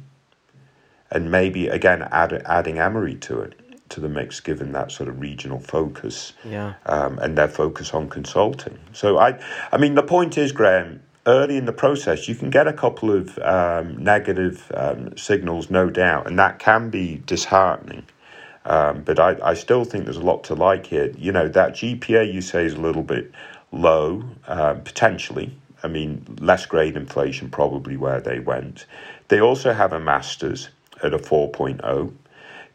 and 1.12 1.32
maybe 1.32 1.68
again 1.68 2.02
add, 2.12 2.34
adding 2.48 2.80
Emory 2.80 3.14
to 3.18 3.42
it 3.42 3.54
to 3.90 4.00
the 4.00 4.10
mix 4.10 4.40
given 4.40 4.72
that 4.72 4.92
sort 4.92 5.08
of 5.08 5.20
regional 5.20 5.60
focus 5.60 6.34
yeah. 6.44 6.74
um, 6.88 7.20
and 7.20 7.38
their 7.38 7.48
focus 7.48 7.94
on 7.94 8.10
consulting. 8.10 8.80
So 8.92 9.20
I 9.20 9.40
I 9.72 9.78
mean 9.78 9.94
the 9.94 10.02
point 10.02 10.36
is 10.36 10.52
Graham 10.52 11.04
early 11.30 11.58
in 11.58 11.66
the 11.66 11.74
process 11.74 12.28
you 12.28 12.36
can 12.36 12.50
get 12.52 12.68
a 12.68 12.74
couple 12.74 13.12
of 13.12 13.40
um, 13.40 13.98
negative 14.04 14.72
um, 14.76 15.18
signals 15.18 15.70
no 15.72 15.90
doubt 15.90 16.28
and 16.28 16.40
that 16.40 16.60
can 16.60 16.90
be 16.90 17.22
disheartening. 17.26 18.06
Um, 18.66 19.04
but 19.04 19.20
I, 19.20 19.38
I 19.44 19.56
still 19.56 19.86
think 19.86 20.06
there's 20.06 20.18
a 20.18 20.22
lot 20.22 20.44
to 20.46 20.56
like 20.56 20.88
here. 20.88 21.12
You 21.18 21.32
know, 21.34 21.50
that 21.50 21.74
GPA 21.74 22.34
you 22.34 22.42
say 22.42 22.66
is 22.66 22.76
a 22.76 22.82
little 22.82 23.04
bit 23.04 23.32
low, 23.72 24.24
um, 24.48 24.82
potentially. 24.84 25.54
I 25.84 25.88
mean, 25.90 26.38
less 26.42 26.66
grade 26.66 26.98
inflation 26.98 27.50
probably 27.50 27.98
where 27.98 28.22
they 28.22 28.40
went. 28.40 28.86
They 29.30 29.42
also 29.42 29.74
have 29.74 29.94
a 29.94 30.00
master's 30.00 30.70
at 31.04 31.14
a 31.14 31.20
4.0. 31.20 32.14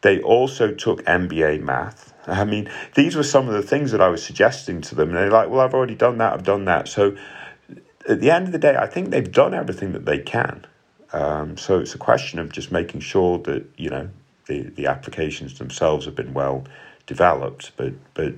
They 0.01 0.21
also 0.21 0.73
took 0.73 1.03
MBA 1.05 1.61
math. 1.61 2.13
I 2.27 2.45
mean, 2.45 2.69
these 2.95 3.15
were 3.15 3.23
some 3.23 3.47
of 3.47 3.53
the 3.53 3.63
things 3.63 3.91
that 3.91 4.01
I 4.01 4.09
was 4.09 4.23
suggesting 4.23 4.81
to 4.81 4.95
them. 4.95 5.09
And 5.09 5.17
they're 5.17 5.31
like, 5.31 5.49
well, 5.49 5.61
I've 5.61 5.75
already 5.75 5.95
done 5.95 6.17
that, 6.19 6.33
I've 6.33 6.43
done 6.43 6.65
that. 6.65 6.87
So 6.87 7.15
at 8.07 8.19
the 8.19 8.31
end 8.31 8.47
of 8.47 8.51
the 8.51 8.59
day, 8.59 8.75
I 8.75 8.87
think 8.87 9.09
they've 9.09 9.31
done 9.31 9.53
everything 9.53 9.93
that 9.93 10.05
they 10.05 10.19
can. 10.19 10.65
Um, 11.13 11.57
so 11.57 11.79
it's 11.79 11.95
a 11.95 11.97
question 11.97 12.39
of 12.39 12.51
just 12.51 12.71
making 12.71 13.01
sure 13.01 13.39
that, 13.39 13.65
you 13.77 13.89
know, 13.89 14.09
the, 14.47 14.63
the 14.63 14.87
applications 14.87 15.57
themselves 15.57 16.05
have 16.05 16.15
been 16.15 16.33
well 16.33 16.65
developed, 17.05 17.71
but 17.77 17.93
but 18.13 18.33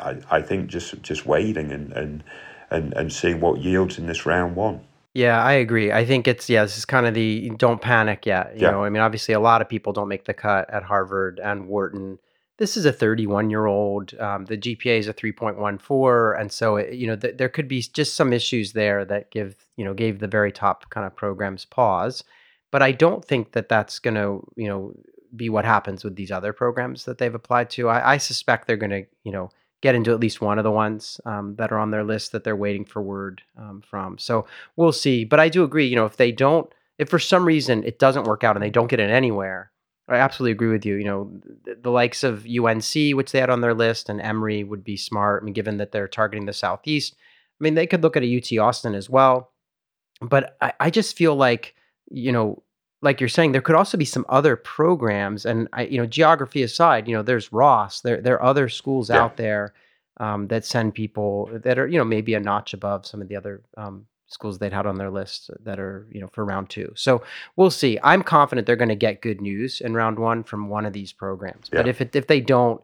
I, 0.00 0.18
I 0.30 0.42
think 0.42 0.68
just 0.68 1.02
just 1.02 1.26
waiting 1.26 1.72
and, 1.72 1.92
and 1.92 2.24
and 2.70 2.92
and 2.94 3.12
seeing 3.12 3.40
what 3.40 3.60
yields 3.60 3.98
in 3.98 4.06
this 4.06 4.26
round 4.26 4.56
one. 4.56 4.80
Yeah, 5.14 5.42
I 5.42 5.52
agree. 5.52 5.90
I 5.90 6.04
think 6.04 6.28
it's 6.28 6.48
yeah, 6.48 6.62
this 6.62 6.78
is 6.78 6.84
kind 6.84 7.06
of 7.06 7.14
the 7.14 7.50
don't 7.56 7.80
panic 7.80 8.26
yet. 8.26 8.52
You 8.54 8.62
yeah. 8.62 8.70
know, 8.70 8.84
I 8.84 8.90
mean, 8.90 9.02
obviously 9.02 9.34
a 9.34 9.40
lot 9.40 9.60
of 9.60 9.68
people 9.68 9.92
don't 9.92 10.08
make 10.08 10.24
the 10.24 10.34
cut 10.34 10.70
at 10.70 10.84
Harvard 10.84 11.40
and 11.42 11.66
Wharton. 11.66 12.18
This 12.60 12.76
is 12.76 12.84
a 12.84 12.92
31 12.92 13.48
year 13.48 13.64
old. 13.64 14.12
Um, 14.20 14.44
the 14.44 14.58
GPA 14.58 14.98
is 14.98 15.08
a 15.08 15.14
3.14, 15.14 16.38
and 16.38 16.52
so 16.52 16.76
it, 16.76 16.92
you 16.92 17.06
know 17.06 17.16
th- 17.16 17.38
there 17.38 17.48
could 17.48 17.68
be 17.68 17.80
just 17.80 18.14
some 18.14 18.34
issues 18.34 18.74
there 18.74 19.02
that 19.06 19.30
give 19.30 19.56
you 19.76 19.84
know 19.84 19.94
gave 19.94 20.18
the 20.20 20.28
very 20.28 20.52
top 20.52 20.90
kind 20.90 21.06
of 21.06 21.16
programs 21.16 21.64
pause. 21.64 22.22
But 22.70 22.82
I 22.82 22.92
don't 22.92 23.24
think 23.24 23.52
that 23.52 23.70
that's 23.70 23.98
going 23.98 24.16
to 24.16 24.46
you 24.56 24.68
know 24.68 24.94
be 25.34 25.48
what 25.48 25.64
happens 25.64 26.04
with 26.04 26.16
these 26.16 26.30
other 26.30 26.52
programs 26.52 27.06
that 27.06 27.16
they've 27.16 27.34
applied 27.34 27.70
to. 27.70 27.88
I, 27.88 28.12
I 28.12 28.16
suspect 28.18 28.66
they're 28.66 28.76
going 28.76 28.90
to, 28.90 29.06
you 29.24 29.32
know, 29.32 29.50
get 29.80 29.94
into 29.94 30.12
at 30.12 30.20
least 30.20 30.42
one 30.42 30.58
of 30.58 30.64
the 30.64 30.70
ones 30.70 31.18
um, 31.24 31.54
that 31.56 31.72
are 31.72 31.78
on 31.78 31.90
their 31.90 32.04
list 32.04 32.32
that 32.32 32.44
they're 32.44 32.56
waiting 32.56 32.84
for 32.84 33.00
word 33.00 33.40
um, 33.56 33.80
from. 33.80 34.18
So 34.18 34.44
we'll 34.76 34.92
see. 34.92 35.24
But 35.24 35.40
I 35.40 35.48
do 35.48 35.64
agree. 35.64 35.86
You 35.86 35.96
know, 35.96 36.04
if 36.04 36.16
they 36.16 36.32
don't, 36.32 36.70
if 36.98 37.08
for 37.08 37.18
some 37.18 37.46
reason 37.46 37.84
it 37.84 37.98
doesn't 37.98 38.24
work 38.24 38.44
out 38.44 38.56
and 38.56 38.62
they 38.62 38.70
don't 38.70 38.90
get 38.90 39.00
in 39.00 39.08
anywhere, 39.08 39.70
I 40.10 40.16
absolutely 40.16 40.52
agree 40.52 40.70
with 40.70 40.84
you. 40.84 40.96
You 40.96 41.04
know, 41.04 41.30
the, 41.64 41.76
the 41.82 41.90
likes 41.90 42.24
of 42.24 42.46
UNC, 42.46 43.14
which 43.14 43.32
they 43.32 43.40
had 43.40 43.50
on 43.50 43.60
their 43.60 43.74
list, 43.74 44.08
and 44.08 44.20
Emory 44.20 44.64
would 44.64 44.84
be 44.84 44.96
smart. 44.96 45.42
I 45.42 45.44
mean, 45.44 45.54
given 45.54 45.76
that 45.78 45.92
they're 45.92 46.08
targeting 46.08 46.46
the 46.46 46.52
Southeast, 46.52 47.14
I 47.60 47.64
mean, 47.64 47.74
they 47.74 47.86
could 47.86 48.02
look 48.02 48.16
at 48.16 48.24
a 48.24 48.36
UT 48.36 48.58
Austin 48.58 48.94
as 48.94 49.08
well. 49.08 49.52
But 50.20 50.56
I, 50.60 50.72
I 50.80 50.90
just 50.90 51.16
feel 51.16 51.36
like, 51.36 51.74
you 52.10 52.32
know, 52.32 52.62
like 53.02 53.20
you're 53.20 53.28
saying, 53.28 53.52
there 53.52 53.62
could 53.62 53.76
also 53.76 53.96
be 53.96 54.04
some 54.04 54.26
other 54.28 54.56
programs, 54.56 55.46
and 55.46 55.68
I, 55.72 55.84
you 55.84 55.98
know, 55.98 56.06
geography 56.06 56.62
aside, 56.62 57.08
you 57.08 57.14
know, 57.14 57.22
there's 57.22 57.52
Ross. 57.52 58.02
There 58.02 58.20
there 58.20 58.34
are 58.34 58.42
other 58.42 58.68
schools 58.68 59.08
yeah. 59.08 59.22
out 59.22 59.36
there 59.38 59.72
um, 60.18 60.48
that 60.48 60.66
send 60.66 60.94
people 60.94 61.48
that 61.52 61.78
are 61.78 61.88
you 61.88 61.98
know 61.98 62.04
maybe 62.04 62.34
a 62.34 62.40
notch 62.40 62.74
above 62.74 63.06
some 63.06 63.22
of 63.22 63.28
the 63.28 63.36
other 63.36 63.62
um, 63.76 64.06
schools 64.30 64.58
they'd 64.58 64.72
had 64.72 64.86
on 64.86 64.96
their 64.96 65.10
list 65.10 65.50
that 65.64 65.78
are 65.78 66.06
you 66.10 66.20
know 66.20 66.28
for 66.28 66.44
round 66.44 66.70
two. 66.70 66.92
So 66.96 67.22
we'll 67.56 67.70
see. 67.70 67.98
I'm 68.02 68.22
confident 68.22 68.66
they're 68.66 68.76
going 68.76 68.88
to 68.88 68.94
get 68.94 69.22
good 69.22 69.40
news 69.40 69.80
in 69.80 69.94
round 69.94 70.18
one 70.18 70.42
from 70.44 70.68
one 70.68 70.86
of 70.86 70.92
these 70.92 71.12
programs. 71.12 71.68
Yeah. 71.72 71.80
But 71.80 71.88
if 71.88 72.00
it, 72.00 72.16
if 72.16 72.26
they 72.26 72.40
don't, 72.40 72.80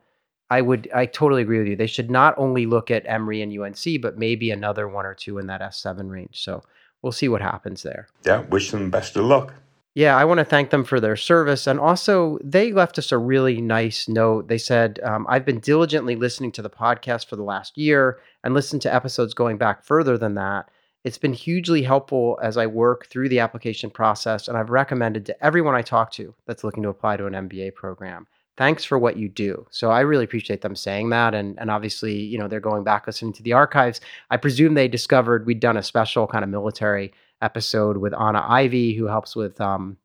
I 0.51 0.61
would 0.61 0.91
I 0.95 1.07
totally 1.07 1.43
agree 1.43 1.59
with 1.59 1.69
you. 1.69 1.77
They 1.77 1.87
should 1.87 2.11
not 2.11 2.35
only 2.37 2.67
look 2.67 2.91
at 2.91 3.05
Emory 3.07 3.43
and 3.43 3.57
UNC, 3.57 4.01
but 4.03 4.19
maybe 4.19 4.51
another 4.51 4.89
one 4.89 5.07
or 5.07 5.15
two 5.15 5.39
in 5.39 5.47
that 5.47 5.61
S7 5.61 6.11
range. 6.11 6.43
So 6.43 6.63
we'll 7.03 7.13
see 7.13 7.29
what 7.29 7.43
happens 7.43 7.83
there. 7.83 8.09
Yeah, 8.25 8.41
wish 8.43 8.71
them 8.71 8.91
best 8.91 9.17
of 9.17 9.25
luck. 9.25 9.55
Yeah, 9.97 10.15
I 10.15 10.27
want 10.27 10.39
to 10.39 10.45
thank 10.45 10.69
them 10.69 10.85
for 10.85 11.01
their 11.01 11.17
service. 11.17 11.67
And 11.67 11.81
also, 11.81 12.39
they 12.45 12.71
left 12.71 12.99
us 12.99 13.13
a 13.13 13.19
really 13.19 13.63
nice 13.63 14.09
note. 14.09 14.47
They 14.47 14.59
said, 14.59 15.01
um, 15.03 15.25
I've 15.27 15.47
been 15.47 15.59
diligently 15.59 16.17
listening 16.17 16.53
to 16.53 16.61
the 16.61 16.69
podcast 16.69 17.27
for 17.31 17.37
the 17.37 17.43
last 17.43 17.79
year 17.79 18.19
and 18.45 18.53
listened 18.53 18.83
to 18.83 18.95
episodes 18.95 19.33
going 19.33 19.57
back 19.57 19.83
further 19.83 20.19
than 20.19 20.35
that. 20.35 20.69
It's 21.07 21.19
been 21.19 21.35
hugely 21.35 21.85
helpful 21.85 22.37
as 22.43 22.57
I 22.57 22.67
work 22.67 23.07
through 23.07 23.29
the 23.29 23.39
application 23.39 23.91
process, 23.91 24.49
and 24.49 24.59
I've 24.59 24.71
recommended 24.71 25.25
to 25.27 25.45
everyone 25.45 25.77
I 25.77 25.83
talk 25.83 26.11
to 26.15 26.35
that's 26.47 26.65
looking 26.65 26.83
to 26.83 26.89
apply 26.89 27.17
to 27.17 27.27
an 27.27 27.33
MBA 27.33 27.77
program. 27.77 28.27
Thanks 28.57 28.83
for 28.83 28.99
what 28.99 29.17
you 29.17 29.29
do. 29.29 29.69
So 29.71 29.93
I 29.93 30.01
really 30.01 30.25
appreciate 30.25 30.63
them 30.63 30.75
saying 30.75 31.11
that. 31.11 31.33
And, 31.33 31.57
and 31.61 31.71
obviously, 31.71 32.17
you 32.17 32.37
know, 32.37 32.49
they're 32.49 32.59
going 32.59 32.83
back 32.83 33.07
listening 33.07 33.35
to 33.35 33.43
the 33.45 33.53
archives. 33.53 34.01
I 34.31 34.37
presume 34.37 34.75
they 34.75 34.89
discovered 34.89 35.47
we'd 35.47 35.61
done 35.61 35.77
a 35.77 35.83
special 35.85 36.27
kind 36.27 36.43
of 36.43 36.51
military 36.51 37.13
episode 37.41 37.99
with 37.99 38.13
Anna 38.13 38.45
Ivey, 38.45 38.95
who 38.95 39.07
helps 39.07 39.37
with 39.37 39.61
um, 39.61 39.99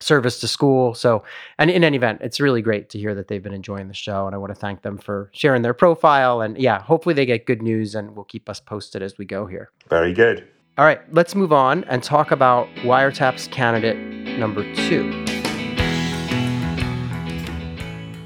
service 0.00 0.40
to 0.40 0.48
school. 0.48 0.94
So, 0.94 1.24
and 1.58 1.70
in 1.70 1.84
any 1.84 1.96
event, 1.96 2.20
it's 2.22 2.40
really 2.40 2.62
great 2.62 2.90
to 2.90 2.98
hear 2.98 3.14
that 3.14 3.28
they've 3.28 3.42
been 3.42 3.54
enjoying 3.54 3.88
the 3.88 3.94
show. 3.94 4.26
And 4.26 4.34
I 4.34 4.38
want 4.38 4.50
to 4.54 4.58
thank 4.58 4.82
them 4.82 4.98
for 4.98 5.30
sharing 5.32 5.62
their 5.62 5.74
profile. 5.74 6.40
And 6.40 6.58
yeah, 6.58 6.82
hopefully 6.82 7.14
they 7.14 7.26
get 7.26 7.46
good 7.46 7.62
news 7.62 7.94
and 7.94 8.14
will 8.14 8.24
keep 8.24 8.48
us 8.48 8.60
posted 8.60 9.02
as 9.02 9.18
we 9.18 9.24
go 9.24 9.46
here. 9.46 9.70
Very 9.88 10.12
good. 10.12 10.46
All 10.76 10.84
right, 10.84 11.00
let's 11.14 11.36
move 11.36 11.52
on 11.52 11.84
and 11.84 12.02
talk 12.02 12.32
about 12.32 12.66
Wiretaps 12.78 13.48
candidate 13.52 13.96
number 14.36 14.64
two. 14.74 15.24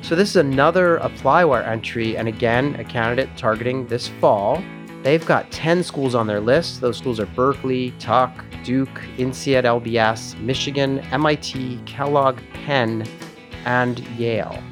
So, 0.00 0.16
this 0.16 0.30
is 0.30 0.36
another 0.36 0.98
ApplyWire 1.00 1.68
entry, 1.68 2.16
and 2.16 2.26
again, 2.26 2.74
a 2.76 2.84
candidate 2.84 3.28
targeting 3.36 3.86
this 3.88 4.08
fall. 4.08 4.62
They've 5.02 5.24
got 5.24 5.50
10 5.50 5.82
schools 5.82 6.14
on 6.14 6.26
their 6.26 6.40
list. 6.40 6.80
Those 6.80 6.98
schools 6.98 7.20
are 7.20 7.26
Berkeley, 7.26 7.92
Tuck, 7.98 8.44
Duke, 8.64 9.00
INSEAD 9.16 9.64
LBS, 9.64 10.38
Michigan, 10.40 10.98
MIT, 11.12 11.80
Kellogg, 11.86 12.38
Penn, 12.52 13.06
and 13.64 14.00
Yale. 14.18 14.62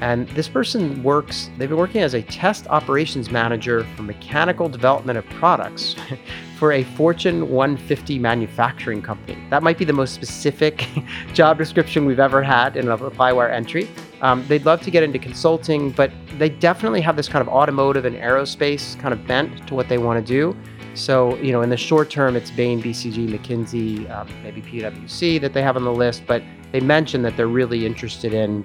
And 0.00 0.28
this 0.30 0.48
person 0.48 1.02
works, 1.02 1.50
they've 1.56 1.68
been 1.68 1.78
working 1.78 2.02
as 2.02 2.14
a 2.14 2.22
test 2.22 2.66
operations 2.68 3.30
manager 3.30 3.84
for 3.96 4.02
mechanical 4.02 4.68
development 4.68 5.18
of 5.18 5.26
products 5.26 5.94
for 6.58 6.72
a 6.72 6.84
Fortune 6.84 7.50
150 7.50 8.18
manufacturing 8.18 9.02
company. 9.02 9.38
That 9.50 9.62
might 9.62 9.78
be 9.78 9.84
the 9.84 9.92
most 9.92 10.14
specific 10.14 10.86
job 11.32 11.58
description 11.58 12.06
we've 12.06 12.20
ever 12.20 12.42
had 12.42 12.76
in 12.76 12.88
an 12.88 12.98
ApplyWire 12.98 13.52
entry. 13.52 13.88
Um, 14.24 14.42
they'd 14.48 14.64
love 14.64 14.80
to 14.80 14.90
get 14.90 15.02
into 15.02 15.18
consulting, 15.18 15.90
but 15.90 16.10
they 16.38 16.48
definitely 16.48 17.02
have 17.02 17.14
this 17.14 17.28
kind 17.28 17.46
of 17.46 17.48
automotive 17.48 18.06
and 18.06 18.16
aerospace 18.16 18.98
kind 18.98 19.12
of 19.12 19.26
bent 19.26 19.68
to 19.68 19.74
what 19.74 19.90
they 19.90 19.98
want 19.98 20.26
to 20.26 20.26
do. 20.26 20.56
So, 20.94 21.36
you 21.36 21.52
know, 21.52 21.60
in 21.60 21.68
the 21.68 21.76
short 21.76 22.08
term, 22.08 22.34
it's 22.34 22.50
Bain, 22.50 22.82
BCG, 22.82 23.28
McKinsey, 23.28 24.10
um, 24.10 24.26
maybe 24.42 24.62
PwC 24.62 25.38
that 25.42 25.52
they 25.52 25.60
have 25.60 25.76
on 25.76 25.84
the 25.84 25.92
list, 25.92 26.22
but 26.26 26.42
they 26.72 26.80
mentioned 26.80 27.22
that 27.26 27.36
they're 27.36 27.48
really 27.48 27.84
interested 27.84 28.32
in 28.32 28.64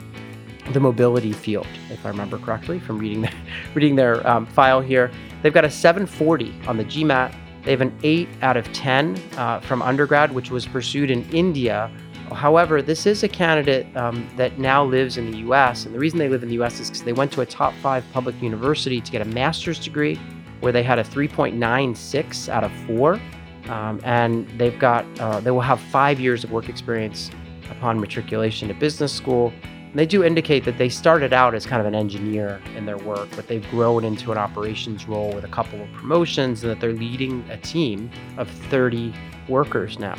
the 0.72 0.80
mobility 0.80 1.34
field, 1.34 1.68
if 1.90 2.06
I 2.06 2.10
remember 2.10 2.38
correctly 2.38 2.80
from 2.80 2.98
reading 2.98 3.22
their, 3.22 3.34
reading 3.74 3.98
their 3.98 4.26
um, 4.26 4.46
file 4.46 4.80
here. 4.80 5.12
They've 5.44 5.54
got 5.54 5.66
a 5.66 5.70
740 5.70 6.56
on 6.68 6.78
the 6.78 6.86
GMAT. 6.86 7.36
They 7.66 7.72
have 7.72 7.82
an 7.82 7.94
8 8.04 8.30
out 8.44 8.56
of 8.56 8.72
10 8.72 9.22
uh, 9.36 9.60
from 9.60 9.82
undergrad, 9.82 10.32
which 10.32 10.52
was 10.52 10.66
pursued 10.66 11.12
in 11.12 11.30
India 11.32 11.92
However, 12.32 12.82
this 12.82 13.06
is 13.06 13.24
a 13.24 13.28
candidate 13.28 13.86
um, 13.96 14.28
that 14.38 14.60
now 14.60 14.84
lives 14.84 15.18
in 15.18 15.32
the 15.32 15.38
US. 15.50 15.86
And 15.86 15.94
the 15.94 16.00
reason 16.00 16.20
they 16.20 16.30
live 16.30 16.44
in 16.44 16.50
the 16.50 16.62
US 16.62 16.80
is 16.80 16.90
because 16.90 17.04
they 17.04 17.14
went 17.14 17.32
to 17.34 17.42
a 17.42 17.46
top 17.46 17.74
five 17.82 18.04
public 18.14 18.42
university 18.42 19.02
to 19.02 19.12
get 19.12 19.22
a 19.22 19.26
master's 19.26 19.80
degree 19.80 20.20
where 20.60 20.72
they 20.72 20.84
had 20.84 21.00
a 21.00 21.04
3.96 21.04 22.50
out 22.50 22.64
of 22.64 22.72
four. 22.86 23.20
Um, 23.68 24.02
and 24.04 24.48
they've 24.58 24.78
got, 24.80 25.06
uh, 25.20 25.40
they 25.40 25.52
will 25.52 25.62
have 25.62 25.80
five 25.80 26.20
years 26.20 26.44
of 26.44 26.52
work 26.52 26.70
experience 26.70 27.30
upon 27.70 28.00
matriculation 28.00 28.68
to 28.68 28.74
business 28.74 29.14
school. 29.14 29.54
And 29.64 29.98
they 29.98 30.06
do 30.06 30.24
indicate 30.24 30.66
that 30.66 30.78
they 30.78 30.90
started 30.90 31.34
out 31.34 31.56
as 31.56 31.66
kind 31.66 31.80
of 31.80 31.86
an 31.86 31.96
engineer 31.96 32.62
in 32.76 32.86
their 32.86 32.98
work, 32.98 33.28
but 33.36 33.48
they've 33.48 33.68
grown 33.70 34.04
into 34.04 34.32
an 34.32 34.38
operations 34.38 35.08
role 35.08 35.34
with 35.34 35.46
a 35.46 35.50
couple 35.50 35.82
of 35.82 35.92
promotions, 35.94 36.64
and 36.64 36.72
that 36.72 36.80
they're 36.80 36.94
leading 36.94 37.48
a 37.50 37.58
team 37.58 38.10
of 38.38 38.50
30 38.50 39.14
workers 39.48 39.98
now. 39.98 40.16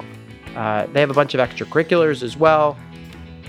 Uh, 0.56 0.86
they 0.86 1.00
have 1.00 1.10
a 1.10 1.14
bunch 1.14 1.34
of 1.34 1.40
extracurriculars 1.40 2.22
as 2.22 2.36
well. 2.36 2.76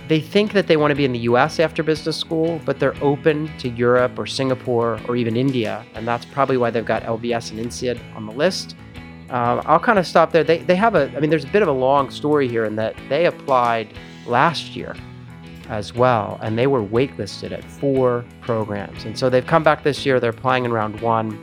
They 0.07 0.19
think 0.19 0.53
that 0.53 0.67
they 0.67 0.77
want 0.77 0.91
to 0.91 0.95
be 0.95 1.05
in 1.05 1.13
the 1.13 1.19
US 1.19 1.59
after 1.59 1.83
business 1.83 2.17
school, 2.17 2.59
but 2.65 2.79
they're 2.79 3.01
open 3.01 3.49
to 3.59 3.69
Europe 3.69 4.19
or 4.19 4.25
Singapore 4.25 4.99
or 5.07 5.15
even 5.15 5.37
India. 5.37 5.85
And 5.95 6.07
that's 6.07 6.25
probably 6.25 6.57
why 6.57 6.69
they've 6.69 6.85
got 6.85 7.03
LBS 7.03 7.51
and 7.51 7.59
INSEAD 7.59 7.99
on 8.15 8.25
the 8.25 8.33
list. 8.33 8.75
Uh, 9.29 9.61
I'll 9.65 9.79
kind 9.79 9.97
of 9.97 10.05
stop 10.05 10.33
there. 10.33 10.43
They, 10.43 10.57
they 10.57 10.75
have 10.75 10.95
a, 10.95 11.09
I 11.15 11.21
mean, 11.21 11.29
there's 11.29 11.45
a 11.45 11.51
bit 11.51 11.61
of 11.61 11.69
a 11.69 11.73
long 11.73 12.09
story 12.11 12.49
here 12.49 12.65
in 12.65 12.75
that 12.75 12.95
they 13.07 13.25
applied 13.25 13.93
last 14.27 14.75
year 14.75 14.95
as 15.69 15.93
well, 15.95 16.37
and 16.43 16.57
they 16.57 16.67
were 16.67 16.83
waitlisted 16.83 17.53
at 17.53 17.63
four 17.63 18.25
programs. 18.41 19.05
And 19.05 19.17
so 19.17 19.29
they've 19.29 19.45
come 19.45 19.63
back 19.63 19.83
this 19.83 20.05
year, 20.05 20.19
they're 20.19 20.31
applying 20.31 20.65
in 20.65 20.73
round 20.73 20.99
one, 20.99 21.39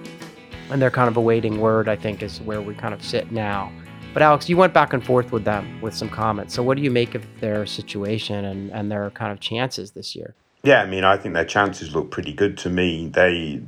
and 0.70 0.82
they're 0.82 0.90
kind 0.90 1.08
of 1.08 1.16
awaiting 1.16 1.60
word, 1.60 1.88
I 1.88 1.96
think, 1.96 2.22
is 2.22 2.42
where 2.42 2.60
we 2.60 2.74
kind 2.74 2.92
of 2.92 3.02
sit 3.02 3.32
now. 3.32 3.72
But 4.14 4.22
Alex, 4.22 4.48
you 4.48 4.56
went 4.56 4.72
back 4.72 4.92
and 4.92 5.04
forth 5.04 5.32
with 5.32 5.44
them 5.44 5.80
with 5.80 5.94
some 5.94 6.08
comments. 6.08 6.54
So 6.54 6.62
what 6.62 6.76
do 6.76 6.82
you 6.82 6.90
make 6.90 7.14
of 7.14 7.24
their 7.40 7.66
situation 7.66 8.44
and, 8.44 8.70
and 8.72 8.90
their 8.90 9.10
kind 9.10 9.32
of 9.32 9.40
chances 9.40 9.92
this 9.92 10.16
year? 10.16 10.34
Yeah, 10.62 10.82
I 10.82 10.86
mean, 10.86 11.04
I 11.04 11.16
think 11.16 11.34
their 11.34 11.44
chances 11.44 11.94
look 11.94 12.10
pretty 12.10 12.32
good 12.32 12.58
to 12.58 12.70
me. 12.70 13.08
They 13.08 13.62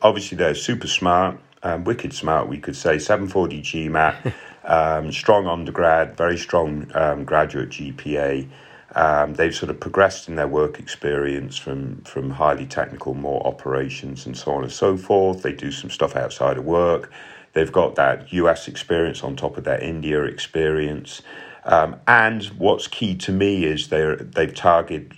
obviously 0.00 0.38
they're 0.38 0.54
super 0.54 0.86
smart, 0.86 1.38
um, 1.62 1.84
wicked 1.84 2.14
smart. 2.14 2.48
We 2.48 2.58
could 2.58 2.76
say 2.76 2.98
740 2.98 3.60
GMAT, 3.60 4.32
um, 4.64 5.12
strong 5.12 5.46
undergrad, 5.46 6.16
very 6.16 6.38
strong 6.38 6.90
um, 6.94 7.24
graduate 7.24 7.70
GPA. 7.70 8.48
Um, 8.94 9.34
they've 9.34 9.54
sort 9.54 9.70
of 9.70 9.78
progressed 9.78 10.28
in 10.28 10.34
their 10.36 10.48
work 10.48 10.80
experience 10.80 11.56
from 11.56 12.02
from 12.02 12.30
highly 12.30 12.66
technical, 12.66 13.14
more 13.14 13.46
operations, 13.46 14.26
and 14.26 14.36
so 14.36 14.52
on 14.52 14.62
and 14.64 14.72
so 14.72 14.96
forth. 14.96 15.42
They 15.42 15.52
do 15.52 15.70
some 15.70 15.90
stuff 15.90 16.16
outside 16.16 16.56
of 16.56 16.64
work. 16.64 17.12
They've 17.52 17.72
got 17.72 17.96
that 17.96 18.32
US 18.32 18.68
experience 18.68 19.22
on 19.22 19.36
top 19.36 19.56
of 19.56 19.64
their 19.64 19.80
India 19.80 20.22
experience. 20.24 21.22
Um, 21.64 21.96
and 22.06 22.44
what's 22.58 22.86
key 22.86 23.16
to 23.16 23.32
me 23.32 23.64
is 23.64 23.88
they 23.88 24.16
they've 24.18 24.54
targeted 24.54 25.16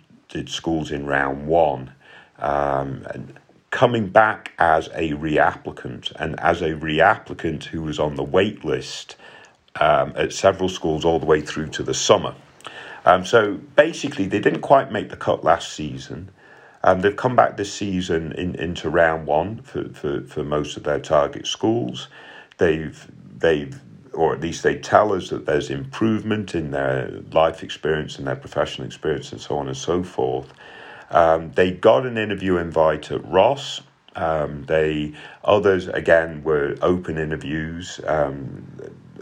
schools 0.48 0.90
in 0.90 1.06
round 1.06 1.46
one. 1.46 1.92
Um, 2.38 3.06
and 3.10 3.38
coming 3.70 4.08
back 4.08 4.52
as 4.58 4.88
a 4.88 5.12
reapplicant 5.12 6.12
and 6.16 6.38
as 6.40 6.60
a 6.62 6.70
reapplicant 6.70 7.64
who 7.64 7.82
was 7.82 7.98
on 7.98 8.16
the 8.16 8.22
wait 8.22 8.64
list 8.64 9.16
um, 9.80 10.12
at 10.16 10.32
several 10.32 10.68
schools 10.68 11.04
all 11.04 11.18
the 11.18 11.26
way 11.26 11.40
through 11.40 11.68
to 11.68 11.82
the 11.82 11.94
summer. 11.94 12.34
Um, 13.04 13.24
so 13.24 13.54
basically, 13.54 14.26
they 14.26 14.38
didn't 14.38 14.60
quite 14.60 14.92
make 14.92 15.10
the 15.10 15.16
cut 15.16 15.42
last 15.42 15.72
season. 15.72 16.30
Um, 16.84 17.00
they've 17.00 17.16
come 17.16 17.36
back 17.36 17.56
this 17.56 17.72
season 17.72 18.32
in, 18.32 18.54
into 18.56 18.90
round 18.90 19.26
one 19.26 19.62
for, 19.62 19.88
for, 19.90 20.22
for 20.22 20.42
most 20.42 20.76
of 20.76 20.84
their 20.84 21.00
target 21.00 21.46
schools. 21.46 22.08
They've 22.58 23.10
they've 23.38 23.80
or 24.12 24.34
at 24.34 24.40
least 24.40 24.62
they 24.62 24.76
tell 24.76 25.12
us 25.12 25.30
that 25.30 25.46
there's 25.46 25.70
improvement 25.70 26.54
in 26.54 26.70
their 26.70 27.10
life 27.32 27.62
experience 27.62 28.18
and 28.18 28.26
their 28.26 28.36
professional 28.36 28.86
experience 28.86 29.32
and 29.32 29.40
so 29.40 29.56
on 29.56 29.68
and 29.68 29.76
so 29.76 30.02
forth. 30.02 30.52
Um, 31.10 31.52
they 31.52 31.70
got 31.70 32.06
an 32.06 32.18
interview 32.18 32.56
invite 32.56 33.10
at 33.10 33.24
Ross. 33.26 33.80
Um, 34.14 34.64
they 34.64 35.14
others 35.44 35.88
again 35.88 36.42
were 36.44 36.76
open 36.82 37.16
interviews 37.16 38.00
um, 38.06 38.66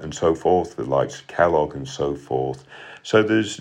and 0.03 0.13
so 0.15 0.35
forth, 0.35 0.77
the 0.77 0.85
likes 0.85 1.21
of 1.21 1.27
Kellogg 1.29 1.77
and 1.77 1.87
so 1.87 2.15
forth. 2.17 2.65
So 3.03 3.23
there's 3.23 3.61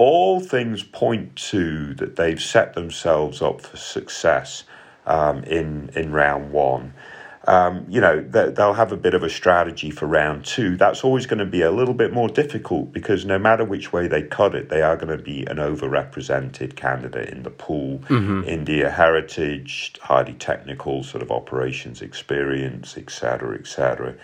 all 0.00 0.40
things 0.40 0.82
point 0.82 1.36
to 1.36 1.92
that 1.92 2.16
they've 2.16 2.40
set 2.40 2.72
themselves 2.72 3.42
up 3.42 3.60
for 3.60 3.76
success 3.76 4.64
um, 5.06 5.44
in 5.44 5.90
in 5.94 6.10
round 6.10 6.50
one. 6.52 6.94
Um, 7.46 7.84
you 7.86 8.00
know 8.00 8.22
they'll 8.22 8.72
have 8.72 8.92
a 8.92 8.96
bit 8.96 9.12
of 9.12 9.22
a 9.22 9.28
strategy 9.28 9.90
for 9.90 10.06
round 10.06 10.46
two. 10.46 10.78
That's 10.78 11.04
always 11.04 11.26
going 11.26 11.40
to 11.40 11.44
be 11.44 11.60
a 11.60 11.70
little 11.70 11.92
bit 11.92 12.14
more 12.14 12.28
difficult 12.28 12.94
because 12.94 13.26
no 13.26 13.38
matter 13.38 13.62
which 13.62 13.92
way 13.92 14.08
they 14.08 14.22
cut 14.22 14.54
it, 14.54 14.70
they 14.70 14.80
are 14.80 14.96
going 14.96 15.14
to 15.14 15.22
be 15.22 15.44
an 15.44 15.58
overrepresented 15.58 16.76
candidate 16.76 17.28
in 17.28 17.42
the 17.42 17.50
pool. 17.50 17.98
Mm-hmm. 18.08 18.44
India 18.48 18.90
heritage, 18.90 19.92
highly 20.00 20.32
technical 20.34 21.02
sort 21.02 21.22
of 21.22 21.30
operations 21.30 22.00
experience, 22.00 22.96
etc., 22.96 23.58
etc. 23.58 24.14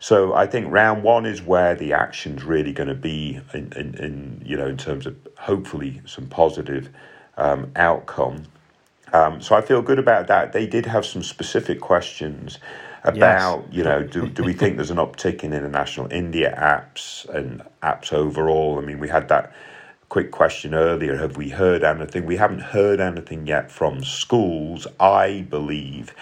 so 0.00 0.32
I 0.32 0.46
think 0.46 0.72
round 0.72 1.02
one 1.02 1.26
is 1.26 1.42
where 1.42 1.74
the 1.74 1.92
action's 1.92 2.42
really 2.42 2.72
going 2.72 2.88
to 2.88 2.94
be, 2.94 3.38
in, 3.52 3.70
in, 3.76 3.94
in, 3.96 4.42
you 4.44 4.56
know, 4.56 4.66
in 4.66 4.78
terms 4.78 5.06
of 5.06 5.14
hopefully 5.38 6.00
some 6.06 6.26
positive 6.26 6.88
um, 7.36 7.70
outcome. 7.76 8.44
Um, 9.12 9.42
so 9.42 9.54
I 9.54 9.60
feel 9.60 9.82
good 9.82 9.98
about 9.98 10.26
that. 10.28 10.52
They 10.52 10.66
did 10.66 10.86
have 10.86 11.04
some 11.04 11.22
specific 11.22 11.80
questions 11.80 12.58
about, 13.04 13.64
yes. 13.66 13.76
you 13.76 13.84
know, 13.84 14.02
do, 14.02 14.26
do 14.26 14.42
we 14.42 14.54
think 14.54 14.76
there's 14.76 14.90
an 14.90 14.96
uptick 14.96 15.44
in 15.44 15.52
international 15.52 16.10
India 16.10 16.56
apps 16.58 17.28
and 17.28 17.62
apps 17.82 18.10
overall? 18.10 18.78
I 18.78 18.82
mean, 18.82 19.00
we 19.00 19.08
had 19.08 19.28
that 19.28 19.52
quick 20.08 20.30
question 20.30 20.74
earlier 20.74 21.16
have 21.16 21.36
we 21.36 21.50
heard 21.50 21.84
anything? 21.84 22.24
We 22.24 22.36
haven't 22.36 22.60
heard 22.60 23.00
anything 23.00 23.46
yet 23.46 23.70
from 23.70 24.02
schools. 24.02 24.86
I 24.98 25.46
believe 25.50 26.14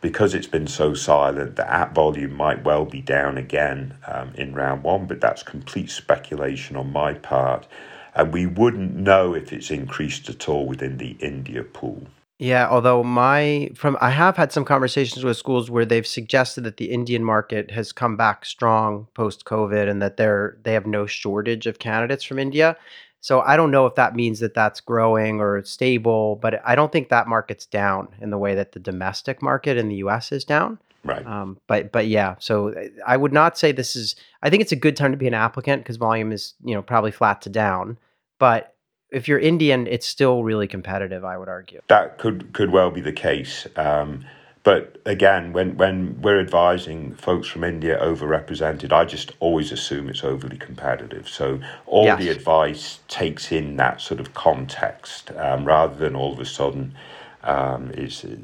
because 0.00 0.34
it's 0.34 0.46
been 0.46 0.66
so 0.66 0.94
silent, 0.94 1.56
the 1.56 1.70
app 1.70 1.94
volume 1.94 2.34
might 2.34 2.64
well 2.64 2.84
be 2.84 3.00
down 3.00 3.36
again 3.36 3.96
um, 4.06 4.32
in 4.34 4.54
round 4.54 4.82
one, 4.82 5.06
but 5.06 5.20
that's 5.20 5.42
complete 5.42 5.90
speculation 5.90 6.76
on 6.76 6.92
my 6.92 7.14
part. 7.14 7.66
And 8.14 8.32
we 8.32 8.46
wouldn't 8.46 8.94
know 8.94 9.34
if 9.34 9.52
it's 9.52 9.70
increased 9.70 10.28
at 10.28 10.48
all 10.48 10.66
within 10.66 10.96
the 10.96 11.16
India 11.20 11.62
pool. 11.62 12.06
Yeah, 12.40 12.70
although 12.70 13.04
my 13.04 13.68
from 13.74 13.98
I 14.00 14.08
have 14.08 14.38
had 14.38 14.50
some 14.50 14.64
conversations 14.64 15.22
with 15.22 15.36
schools 15.36 15.70
where 15.70 15.84
they've 15.84 16.06
suggested 16.06 16.62
that 16.64 16.78
the 16.78 16.90
Indian 16.90 17.22
market 17.22 17.70
has 17.70 17.92
come 17.92 18.16
back 18.16 18.46
strong 18.46 19.08
post 19.12 19.44
COVID 19.44 19.90
and 19.90 20.00
that 20.00 20.16
they're 20.16 20.56
they 20.62 20.72
have 20.72 20.86
no 20.86 21.04
shortage 21.04 21.66
of 21.66 21.78
candidates 21.78 22.24
from 22.24 22.38
India. 22.38 22.78
So 23.20 23.40
I 23.40 23.56
don't 23.56 23.70
know 23.70 23.86
if 23.86 23.94
that 23.96 24.16
means 24.16 24.40
that 24.40 24.54
that's 24.54 24.80
growing 24.80 25.40
or 25.40 25.62
stable, 25.64 26.36
but 26.36 26.62
I 26.64 26.74
don't 26.74 26.90
think 26.90 27.10
that 27.10 27.28
market's 27.28 27.66
down 27.66 28.08
in 28.20 28.30
the 28.30 28.38
way 28.38 28.54
that 28.54 28.72
the 28.72 28.80
domestic 28.80 29.42
market 29.42 29.76
in 29.76 29.88
the 29.88 29.96
U.S. 29.96 30.32
is 30.32 30.44
down. 30.44 30.78
Right. 31.04 31.24
Um, 31.26 31.58
but 31.66 31.92
but 31.92 32.08
yeah, 32.08 32.36
so 32.38 32.74
I 33.06 33.16
would 33.16 33.32
not 33.32 33.56
say 33.56 33.72
this 33.72 33.96
is. 33.96 34.16
I 34.42 34.50
think 34.50 34.62
it's 34.62 34.72
a 34.72 34.76
good 34.76 34.96
time 34.96 35.12
to 35.12 35.16
be 35.16 35.26
an 35.26 35.34
applicant 35.34 35.82
because 35.82 35.96
volume 35.96 36.32
is 36.32 36.54
you 36.62 36.74
know 36.74 36.82
probably 36.82 37.10
flat 37.10 37.40
to 37.42 37.48
down. 37.48 37.98
But 38.38 38.74
if 39.10 39.26
you're 39.26 39.38
Indian, 39.38 39.86
it's 39.86 40.06
still 40.06 40.44
really 40.44 40.66
competitive. 40.66 41.24
I 41.24 41.38
would 41.38 41.48
argue 41.48 41.80
that 41.88 42.18
could 42.18 42.52
could 42.52 42.70
well 42.70 42.90
be 42.90 43.00
the 43.00 43.12
case. 43.12 43.66
Um, 43.76 44.24
but 44.62 45.00
again, 45.06 45.52
when, 45.54 45.76
when 45.78 46.20
we're 46.20 46.40
advising 46.40 47.14
folks 47.14 47.48
from 47.48 47.64
India 47.64 47.98
overrepresented, 47.98 48.92
I 48.92 49.06
just 49.06 49.32
always 49.40 49.72
assume 49.72 50.08
it's 50.10 50.22
overly 50.22 50.58
competitive. 50.58 51.28
So 51.28 51.60
all 51.86 52.04
yes. 52.04 52.18
the 52.18 52.28
advice 52.28 53.00
takes 53.08 53.52
in 53.52 53.76
that 53.76 54.02
sort 54.02 54.20
of 54.20 54.34
context 54.34 55.30
um, 55.32 55.64
rather 55.64 55.94
than 55.94 56.14
all 56.14 56.32
of 56.32 56.40
a 56.40 56.44
sudden 56.44 56.94
um, 57.42 57.90
is 57.92 58.24
uh, 58.24 58.36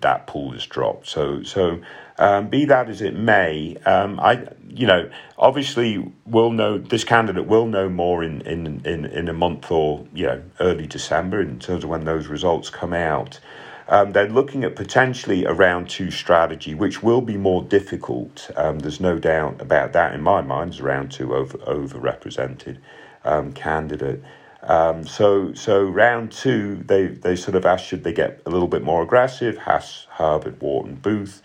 that 0.00 0.26
pool 0.26 0.52
is 0.52 0.66
dropped. 0.66 1.08
So 1.08 1.42
so 1.42 1.80
um, 2.18 2.48
be 2.48 2.66
that 2.66 2.90
as 2.90 3.00
it 3.00 3.14
may, 3.14 3.76
um, 3.86 4.20
I 4.20 4.46
you 4.68 4.86
know 4.86 5.10
obviously 5.38 6.12
we'll 6.26 6.50
know 6.50 6.78
this 6.78 7.04
candidate 7.04 7.46
will 7.46 7.66
know 7.66 7.88
more 7.88 8.22
in, 8.22 8.42
in, 8.42 8.84
in, 8.84 9.06
in 9.06 9.28
a 9.28 9.32
month 9.32 9.70
or 9.70 10.06
you 10.12 10.26
know 10.26 10.42
early 10.60 10.86
December 10.86 11.40
in 11.40 11.58
terms 11.58 11.84
of 11.84 11.90
when 11.90 12.04
those 12.04 12.26
results 12.26 12.68
come 12.68 12.92
out. 12.92 13.40
Um, 13.88 14.12
they're 14.12 14.28
looking 14.28 14.64
at 14.64 14.76
potentially 14.76 15.44
a 15.44 15.52
round 15.52 15.88
two 15.90 16.10
strategy, 16.10 16.74
which 16.74 17.02
will 17.02 17.20
be 17.20 17.36
more 17.36 17.62
difficult. 17.62 18.50
Um, 18.56 18.80
there's 18.80 19.00
no 19.00 19.18
doubt 19.18 19.60
about 19.60 19.92
that 19.92 20.14
in 20.14 20.22
my 20.22 20.40
mind. 20.40 20.78
A 20.80 20.82
round 20.82 21.12
two 21.12 21.34
over 21.34 21.58
overrepresented 21.58 22.78
um, 23.24 23.52
candidate. 23.52 24.22
Um, 24.62 25.04
so 25.04 25.52
so 25.54 25.84
round 25.84 26.32
two, 26.32 26.82
they 26.86 27.06
they 27.08 27.36
sort 27.36 27.56
of 27.56 27.66
asked 27.66 27.86
should 27.86 28.04
they 28.04 28.12
get 28.12 28.40
a 28.46 28.50
little 28.50 28.68
bit 28.68 28.82
more 28.82 29.02
aggressive, 29.02 29.58
Haas, 29.58 30.06
Harvard, 30.10 30.60
Wharton, 30.60 30.96
Booth, 30.96 31.42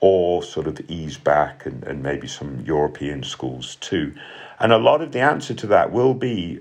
or 0.00 0.42
sort 0.42 0.66
of 0.66 0.80
ease 0.90 1.18
back 1.18 1.66
and, 1.66 1.84
and 1.84 2.02
maybe 2.02 2.26
some 2.26 2.60
European 2.60 3.22
schools 3.22 3.76
too. 3.76 4.14
And 4.58 4.72
a 4.72 4.78
lot 4.78 5.02
of 5.02 5.12
the 5.12 5.20
answer 5.20 5.54
to 5.54 5.66
that 5.68 5.92
will 5.92 6.14
be 6.14 6.60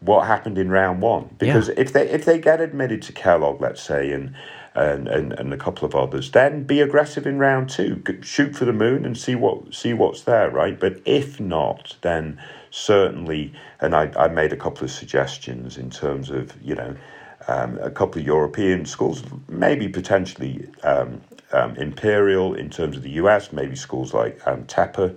what 0.00 0.26
happened 0.26 0.58
in 0.58 0.70
round 0.70 1.02
one. 1.02 1.34
Because 1.38 1.68
yeah. 1.68 1.74
if 1.76 1.92
they 1.92 2.08
if 2.08 2.24
they 2.24 2.38
get 2.38 2.60
admitted 2.60 3.02
to 3.02 3.12
Kellogg, 3.12 3.60
let's 3.60 3.82
say, 3.82 4.12
and 4.12 4.34
and, 4.74 5.08
and, 5.08 5.32
and 5.32 5.52
a 5.52 5.56
couple 5.56 5.86
of 5.86 5.96
others, 5.96 6.30
then 6.30 6.62
be 6.62 6.80
aggressive 6.80 7.26
in 7.26 7.38
round 7.38 7.68
two. 7.68 8.02
Shoot 8.20 8.54
for 8.54 8.64
the 8.64 8.72
moon 8.72 9.04
and 9.04 9.18
see 9.18 9.34
what 9.34 9.74
see 9.74 9.92
what's 9.92 10.22
there, 10.22 10.50
right? 10.50 10.78
But 10.78 11.00
if 11.04 11.40
not, 11.40 11.96
then 12.02 12.40
certainly, 12.70 13.52
and 13.80 13.94
I, 13.94 14.12
I 14.16 14.28
made 14.28 14.52
a 14.52 14.56
couple 14.56 14.84
of 14.84 14.90
suggestions 14.90 15.76
in 15.76 15.90
terms 15.90 16.30
of 16.30 16.60
you 16.62 16.74
know 16.74 16.96
um, 17.48 17.78
a 17.78 17.90
couple 17.90 18.20
of 18.20 18.26
European 18.26 18.84
schools, 18.86 19.22
maybe 19.48 19.88
potentially 19.88 20.68
um, 20.84 21.22
um, 21.52 21.74
Imperial 21.76 22.54
in 22.54 22.70
terms 22.70 22.96
of 22.96 23.02
the 23.02 23.12
US, 23.12 23.52
maybe 23.52 23.74
schools 23.74 24.14
like 24.14 24.46
um, 24.46 24.64
Tepper 24.64 25.16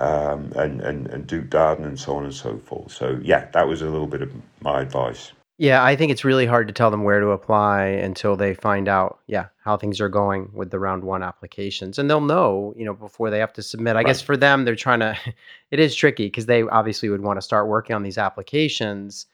um, 0.00 0.52
and, 0.56 0.80
and, 0.80 1.06
and 1.08 1.26
Duke 1.26 1.46
Darden 1.46 1.84
and 1.84 2.00
so 2.00 2.16
on 2.16 2.24
and 2.24 2.34
so 2.34 2.58
forth. 2.58 2.90
So, 2.90 3.20
yeah, 3.22 3.48
that 3.52 3.68
was 3.68 3.82
a 3.82 3.88
little 3.88 4.06
bit 4.06 4.22
of 4.22 4.32
my 4.62 4.80
advice. 4.80 5.32
Yeah, 5.58 5.84
I 5.84 5.94
think 5.94 6.10
it's 6.10 6.24
really 6.24 6.46
hard 6.46 6.68
to 6.68 6.72
tell 6.72 6.90
them 6.90 7.04
where 7.04 7.20
to 7.20 7.32
apply 7.32 7.84
until 7.84 8.34
they 8.34 8.54
find 8.54 8.88
out, 8.88 9.18
yeah, 9.26 9.48
how 9.62 9.76
things 9.76 10.00
are 10.00 10.08
going 10.08 10.50
with 10.54 10.70
the 10.70 10.78
round 10.78 11.04
one 11.04 11.22
applications. 11.22 11.98
And 11.98 12.08
they'll 12.08 12.22
know, 12.22 12.72
you 12.78 12.86
know, 12.86 12.94
before 12.94 13.28
they 13.28 13.40
have 13.40 13.52
to 13.52 13.62
submit. 13.62 13.94
I 13.94 13.98
right. 13.98 14.06
guess 14.06 14.22
for 14.22 14.38
them, 14.38 14.64
they're 14.64 14.74
trying 14.74 15.00
to, 15.00 15.14
it 15.70 15.78
is 15.78 15.94
tricky 15.94 16.28
because 16.28 16.46
they 16.46 16.62
obviously 16.62 17.10
would 17.10 17.20
want 17.20 17.36
to 17.36 17.42
start 17.42 17.68
working 17.68 17.94
on 17.94 18.02
these 18.02 18.16
applications. 18.16 19.26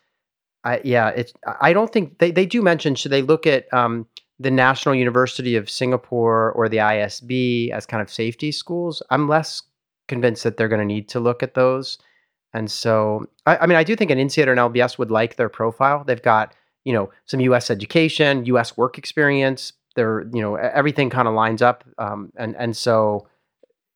I, 0.65 0.81
yeah, 0.83 1.11
it's, 1.11 1.33
I 1.61 1.73
don't 1.73 1.93
think 1.93 2.19
they, 2.19 2.33
they 2.33 2.45
do 2.45 2.61
mention, 2.61 2.97
should 2.97 3.13
they 3.13 3.23
look 3.23 3.47
at 3.47 3.73
um, 3.73 4.05
the 4.41 4.51
National 4.51 4.97
University 4.97 5.55
of 5.55 5.71
Singapore 5.71 6.51
or 6.53 6.69
the 6.69 6.79
ISB 6.79 7.71
as 7.71 7.87
kind 7.87 8.03
of 8.03 8.11
safety 8.11 8.51
schools? 8.51 9.01
I'm 9.11 9.29
less 9.29 9.63
convinced 10.09 10.45
that 10.45 10.57
they're 10.57 10.69
going 10.69 10.81
to 10.81 10.87
need 10.87 11.09
to 11.11 11.21
look 11.21 11.43
at 11.43 11.55
those. 11.55 11.99
And 12.53 12.71
so, 12.71 13.27
I, 13.45 13.59
I 13.59 13.67
mean, 13.67 13.77
I 13.77 13.85
do 13.85 13.97
think 13.97 14.11
an 14.11 14.19
INSEAD 14.19 14.47
or 14.47 14.53
an 14.53 14.59
LBS 14.59 14.99
would 14.99 15.11
like 15.11 15.37
their 15.37 15.49
profile. 15.49 16.05
They've 16.05 16.23
got, 16.23 16.55
you 16.85 16.93
know, 16.93 17.11
some 17.27 17.41
U.S. 17.41 17.71
education, 17.71 18.47
U.S. 18.47 18.77
work 18.77 18.99
experience. 18.99 19.73
They're, 19.95 20.27
you 20.33 20.41
know, 20.41 20.55
everything 20.55 21.11
kind 21.11 21.29
of 21.29 21.35
lines 21.35 21.61
up. 21.61 21.85
Um, 21.99 22.33
and 22.37 22.57
and 22.57 22.77
so, 22.77 23.29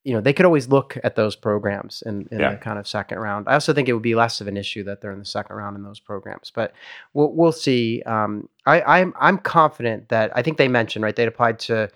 you 0.03 0.13
know, 0.13 0.21
they 0.21 0.33
could 0.33 0.45
always 0.45 0.67
look 0.67 0.97
at 1.03 1.15
those 1.15 1.35
programs 1.35 2.03
in, 2.05 2.27
in 2.31 2.39
yeah. 2.39 2.51
the 2.51 2.57
kind 2.57 2.77
of 2.77 2.87
second 2.87 3.19
round. 3.19 3.47
I 3.47 3.53
also 3.53 3.73
think 3.73 3.87
it 3.87 3.93
would 3.93 4.01
be 4.01 4.15
less 4.15 4.41
of 4.41 4.47
an 4.47 4.57
issue 4.57 4.83
that 4.83 5.01
they're 5.01 5.11
in 5.11 5.19
the 5.19 5.25
second 5.25 5.55
round 5.55 5.75
in 5.75 5.83
those 5.83 5.99
programs. 5.99 6.51
But 6.53 6.73
we'll 7.13 7.33
we'll 7.33 7.51
see. 7.51 8.01
Um, 8.03 8.49
I, 8.65 8.81
I'm 8.81 9.13
I'm 9.19 9.37
confident 9.37 10.09
that 10.09 10.31
I 10.35 10.41
think 10.41 10.57
they 10.57 10.67
mentioned 10.67 11.03
right. 11.03 11.15
They 11.15 11.25
applied 11.25 11.59
to 11.59 11.89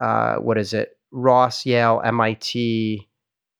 uh, 0.00 0.36
what 0.36 0.58
is 0.58 0.72
it? 0.72 0.96
Ross, 1.12 1.66
Yale, 1.66 2.00
MIT, 2.04 3.08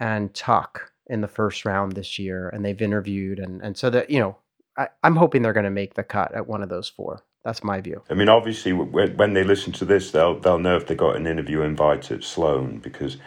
and 0.00 0.32
Tuck 0.34 0.92
in 1.06 1.20
the 1.20 1.28
first 1.28 1.64
round 1.64 1.92
this 1.92 2.18
year, 2.18 2.48
and 2.48 2.64
they've 2.64 2.80
interviewed, 2.80 3.38
and 3.38 3.62
and 3.62 3.76
so 3.76 3.90
that 3.90 4.10
you 4.10 4.18
know, 4.18 4.36
I, 4.76 4.88
am 5.04 5.16
hoping 5.16 5.42
they're 5.42 5.52
going 5.52 5.64
to 5.64 5.70
make 5.70 5.94
the 5.94 6.02
cut 6.02 6.34
at 6.34 6.46
one 6.46 6.62
of 6.62 6.68
those 6.68 6.88
four. 6.88 7.22
That's 7.44 7.64
my 7.64 7.80
view. 7.80 8.02
I 8.10 8.14
mean, 8.14 8.28
obviously, 8.28 8.72
when 8.72 9.34
they 9.34 9.44
listen 9.44 9.72
to 9.74 9.84
this, 9.84 10.10
they'll 10.10 10.38
they'll 10.38 10.58
know 10.58 10.76
if 10.76 10.86
they 10.86 10.94
got 10.94 11.16
an 11.16 11.26
interview 11.26 11.62
invite 11.62 12.10
at 12.10 12.24
Sloan 12.24 12.78
because 12.78 13.18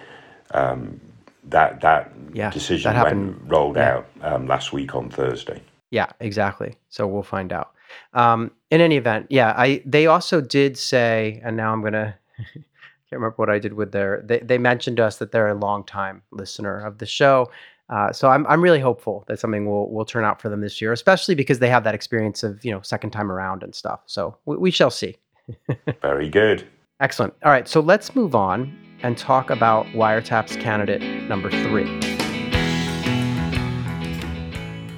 um, 0.51 0.99
that 1.45 1.81
that 1.81 2.12
yeah, 2.33 2.51
decision 2.51 2.93
that 2.93 3.03
went 3.03 3.38
rolled 3.45 3.75
yeah. 3.75 3.95
out 3.95 4.09
um, 4.21 4.47
last 4.47 4.73
week 4.73 4.95
on 4.95 5.09
Thursday. 5.09 5.62
Yeah, 5.89 6.12
exactly. 6.19 6.75
So 6.89 7.07
we'll 7.07 7.23
find 7.23 7.53
out. 7.53 7.71
Um, 8.13 8.51
in 8.71 8.81
any 8.81 8.97
event, 8.97 9.27
yeah, 9.29 9.53
I 9.55 9.81
they 9.86 10.07
also 10.07 10.41
did 10.41 10.77
say, 10.77 11.41
and 11.43 11.57
now 11.57 11.73
I'm 11.73 11.83
gonna 11.83 12.15
can't 13.13 13.21
remember 13.21 13.36
what 13.36 13.52
I 13.52 13.60
did 13.60 13.73
with 13.73 13.91
their. 13.91 14.23
They, 14.26 14.39
they 14.39 14.58
mentioned 14.58 14.97
to 14.97 15.06
us 15.06 15.17
that 15.17 15.32
they're 15.32 15.49
a 15.49 15.54
long 15.54 15.84
time 15.84 16.23
listener 16.32 16.80
of 16.80 16.97
the 16.97 17.06
show. 17.06 17.52
Uh, 17.89 18.12
so 18.12 18.30
I'm 18.30 18.47
I'm 18.47 18.62
really 18.62 18.80
hopeful 18.80 19.23
that 19.28 19.39
something 19.39 19.67
will 19.67 19.91
will 19.91 20.06
turn 20.06 20.23
out 20.23 20.41
for 20.41 20.49
them 20.49 20.62
this 20.62 20.82
year, 20.82 20.91
especially 20.91 21.36
because 21.36 21.60
they 21.60 21.69
have 21.69 21.84
that 21.84 21.93
experience 21.93 22.41
of 22.41 22.65
you 22.65 22.71
know 22.71 22.82
second 22.82 23.12
time 23.12 23.32
around 23.32 23.62
and 23.62 23.76
stuff. 23.76 24.02
So 24.08 24.36
we, 24.45 24.58
we 24.58 24.71
shall 24.71 24.89
see. 24.89 25.15
Very 26.02 26.28
good. 26.28 26.65
Excellent. 27.02 27.36
All 27.43 27.52
right, 27.52 27.67
so 27.67 27.82
let's 27.82 28.15
move 28.15 28.34
on 28.34 28.76
and 29.04 29.15
talk 29.15 29.52
about 29.52 29.86
Wiretaps 29.88 30.60
candidate 30.60 31.02
number 31.30 31.52
three. 31.52 31.86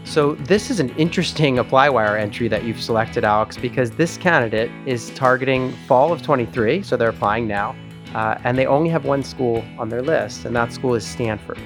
So 0.05 0.35
this 0.35 0.69
is 0.69 0.79
an 0.79 0.91
interesting 0.91 1.57
ApplyWire 1.57 2.17
entry 2.17 2.47
that 2.47 2.63
you've 2.63 2.81
selected, 2.81 3.25
Alex, 3.25 3.57
because 3.57 3.91
this 3.91 4.15
candidate 4.15 4.71
is 4.85 5.09
targeting 5.15 5.73
fall 5.87 6.13
of 6.13 6.21
23, 6.21 6.83
so 6.83 6.95
they're 6.95 7.09
applying 7.09 7.47
now. 7.47 7.75
Uh, 8.15 8.39
and 8.45 8.57
they 8.57 8.65
only 8.65 8.89
have 8.89 9.03
one 9.03 9.21
school 9.21 9.61
on 9.77 9.89
their 9.89 10.01
list, 10.01 10.45
and 10.45 10.55
that 10.55 10.71
school 10.71 10.95
is 10.95 11.05
Stanford. 11.05 11.59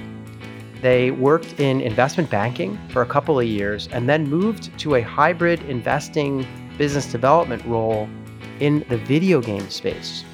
They 0.82 1.12
worked 1.12 1.60
in 1.60 1.80
investment 1.80 2.28
banking 2.28 2.76
for 2.88 3.02
a 3.02 3.06
couple 3.06 3.38
of 3.38 3.46
years 3.46 3.88
and 3.92 4.08
then 4.08 4.28
moved 4.28 4.76
to 4.80 4.96
a 4.96 5.00
hybrid 5.00 5.62
investing 5.68 6.44
business 6.76 7.06
development 7.06 7.64
role 7.66 8.08
in 8.58 8.84
the 8.88 8.96
video 8.96 9.40
game 9.40 9.70
space. 9.70 10.24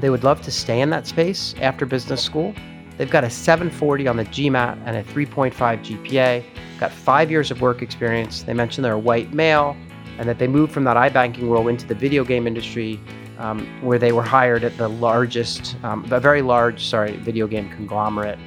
They 0.00 0.10
would 0.10 0.22
love 0.22 0.42
to 0.42 0.50
stay 0.50 0.82
in 0.82 0.90
that 0.90 1.06
space 1.06 1.54
after 1.62 1.86
business 1.86 2.22
school. 2.22 2.52
They've 2.98 3.10
got 3.10 3.24
a 3.24 3.30
740 3.30 4.08
on 4.08 4.18
the 4.18 4.24
GMAT 4.26 4.78
and 4.84 4.98
a 4.98 5.02
3.5 5.02 5.54
GPA, 5.54 6.44
got 6.78 6.92
five 6.92 7.30
years 7.30 7.50
of 7.50 7.62
work 7.62 7.80
experience. 7.80 8.42
They 8.42 8.52
mentioned 8.52 8.84
they're 8.84 8.92
a 8.92 8.98
white 8.98 9.32
male 9.32 9.78
and 10.18 10.28
that 10.28 10.38
they 10.38 10.46
moved 10.46 10.72
from 10.72 10.84
that 10.84 10.98
iBanking 11.10 11.48
role 11.48 11.68
into 11.68 11.86
the 11.86 11.94
video 11.94 12.22
game 12.22 12.46
industry 12.46 13.00
um, 13.38 13.66
where 13.82 13.98
they 13.98 14.12
were 14.12 14.22
hired 14.22 14.64
at 14.64 14.76
the 14.76 14.88
largest, 14.88 15.76
um, 15.82 16.06
a 16.10 16.20
very 16.20 16.42
large, 16.42 16.84
sorry, 16.86 17.16
video 17.16 17.46
game 17.46 17.70
conglomerate. 17.70 18.38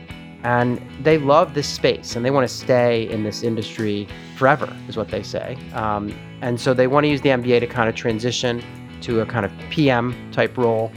And 0.44 0.82
they 1.04 1.18
love 1.18 1.54
this 1.54 1.68
space 1.68 2.16
and 2.16 2.26
they 2.26 2.32
want 2.32 2.48
to 2.48 2.54
stay 2.54 3.10
in 3.10 3.24
this 3.24 3.44
industry 3.44 4.08
forever, 4.38 4.74
is 4.88 4.96
what 4.96 5.10
they 5.10 5.22
say. 5.22 5.58
Um, 5.74 6.14
and 6.42 6.60
so 6.60 6.74
they 6.74 6.88
want 6.88 7.04
to 7.04 7.10
use 7.10 7.22
the 7.22 7.30
MBA 7.30 7.60
to 7.60 7.68
kind 7.68 7.90
of 7.90 7.96
transition 7.96 8.64
to 9.02 9.22
a 9.22 9.26
kind 9.26 9.46
of 9.46 9.52
PM 9.70 10.16
type 10.32 10.58
role 10.58 10.92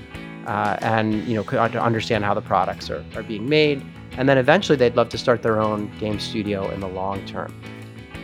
uh, 0.47 0.77
and 0.81 1.25
you 1.25 1.35
know 1.35 1.43
to 1.43 1.81
understand 1.81 2.25
how 2.25 2.35
the 2.35 2.41
products 2.41 2.91
are, 2.91 3.05
are 3.15 3.23
being 3.23 3.49
made. 3.49 3.85
And 4.17 4.29
then 4.29 4.39
eventually 4.39 4.77
they'd 4.77 4.95
love 4.95 5.09
to 5.11 5.19
start 5.19 5.43
their 5.43 5.61
own 5.61 5.91
game 5.99 6.21
studio 6.21 6.71
in 6.71 6.81
the 6.81 6.89
long 6.89 7.25
term. 7.27 7.55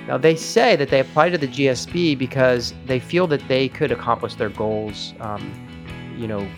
Now, 0.08 0.16
they 0.16 0.36
say 0.36 0.74
that 0.74 0.88
they 0.88 1.00
apply 1.00 1.28
to 1.28 1.36
the 1.36 1.46
GSB 1.46 2.16
because 2.16 2.72
they 2.86 2.98
feel 2.98 3.26
that 3.26 3.46
they 3.46 3.68
could 3.68 3.92
accomplish 3.92 4.36
their 4.36 4.48
goals, 4.48 5.12
um, 5.20 5.52
you 6.16 6.26
know, 6.26 6.48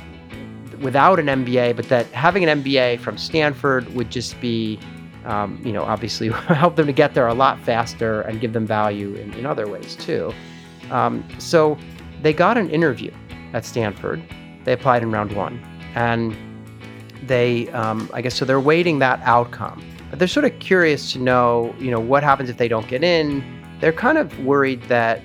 without 0.80 1.18
an 1.18 1.26
MBA, 1.26 1.74
but 1.74 1.88
that 1.88 2.06
having 2.12 2.48
an 2.48 2.62
MBA 2.62 3.00
from 3.00 3.18
Stanford 3.18 3.92
would 3.92 4.08
just 4.08 4.40
be, 4.40 4.78
um, 5.24 5.60
you 5.64 5.72
know, 5.72 5.82
obviously 5.82 6.28
help 6.30 6.76
them 6.76 6.86
to 6.86 6.92
get 6.92 7.14
there 7.14 7.26
a 7.26 7.34
lot 7.34 7.58
faster 7.58 8.20
and 8.20 8.40
give 8.40 8.52
them 8.52 8.68
value 8.68 9.14
in, 9.16 9.34
in 9.34 9.46
other 9.46 9.66
ways 9.66 9.96
too. 9.96 10.32
Um, 10.92 11.26
so 11.38 11.76
they 12.22 12.32
got 12.32 12.56
an 12.56 12.70
interview 12.70 13.12
at 13.52 13.64
Stanford. 13.64 14.22
They 14.62 14.74
applied 14.74 15.02
in 15.02 15.10
round 15.10 15.32
one. 15.34 15.60
And 15.96 16.36
they, 17.26 17.68
um, 17.70 18.08
I 18.14 18.22
guess, 18.22 18.36
so 18.36 18.44
they're 18.44 18.60
waiting 18.60 19.00
that 19.00 19.20
outcome 19.24 19.84
they're 20.20 20.28
sort 20.28 20.44
of 20.44 20.56
curious 20.58 21.12
to 21.12 21.18
know, 21.18 21.74
you 21.78 21.90
know, 21.90 21.98
what 21.98 22.22
happens 22.22 22.50
if 22.50 22.58
they 22.58 22.68
don't 22.68 22.86
get 22.88 23.02
in. 23.02 23.42
They're 23.80 23.90
kind 23.90 24.18
of 24.18 24.38
worried 24.40 24.82
that 24.82 25.22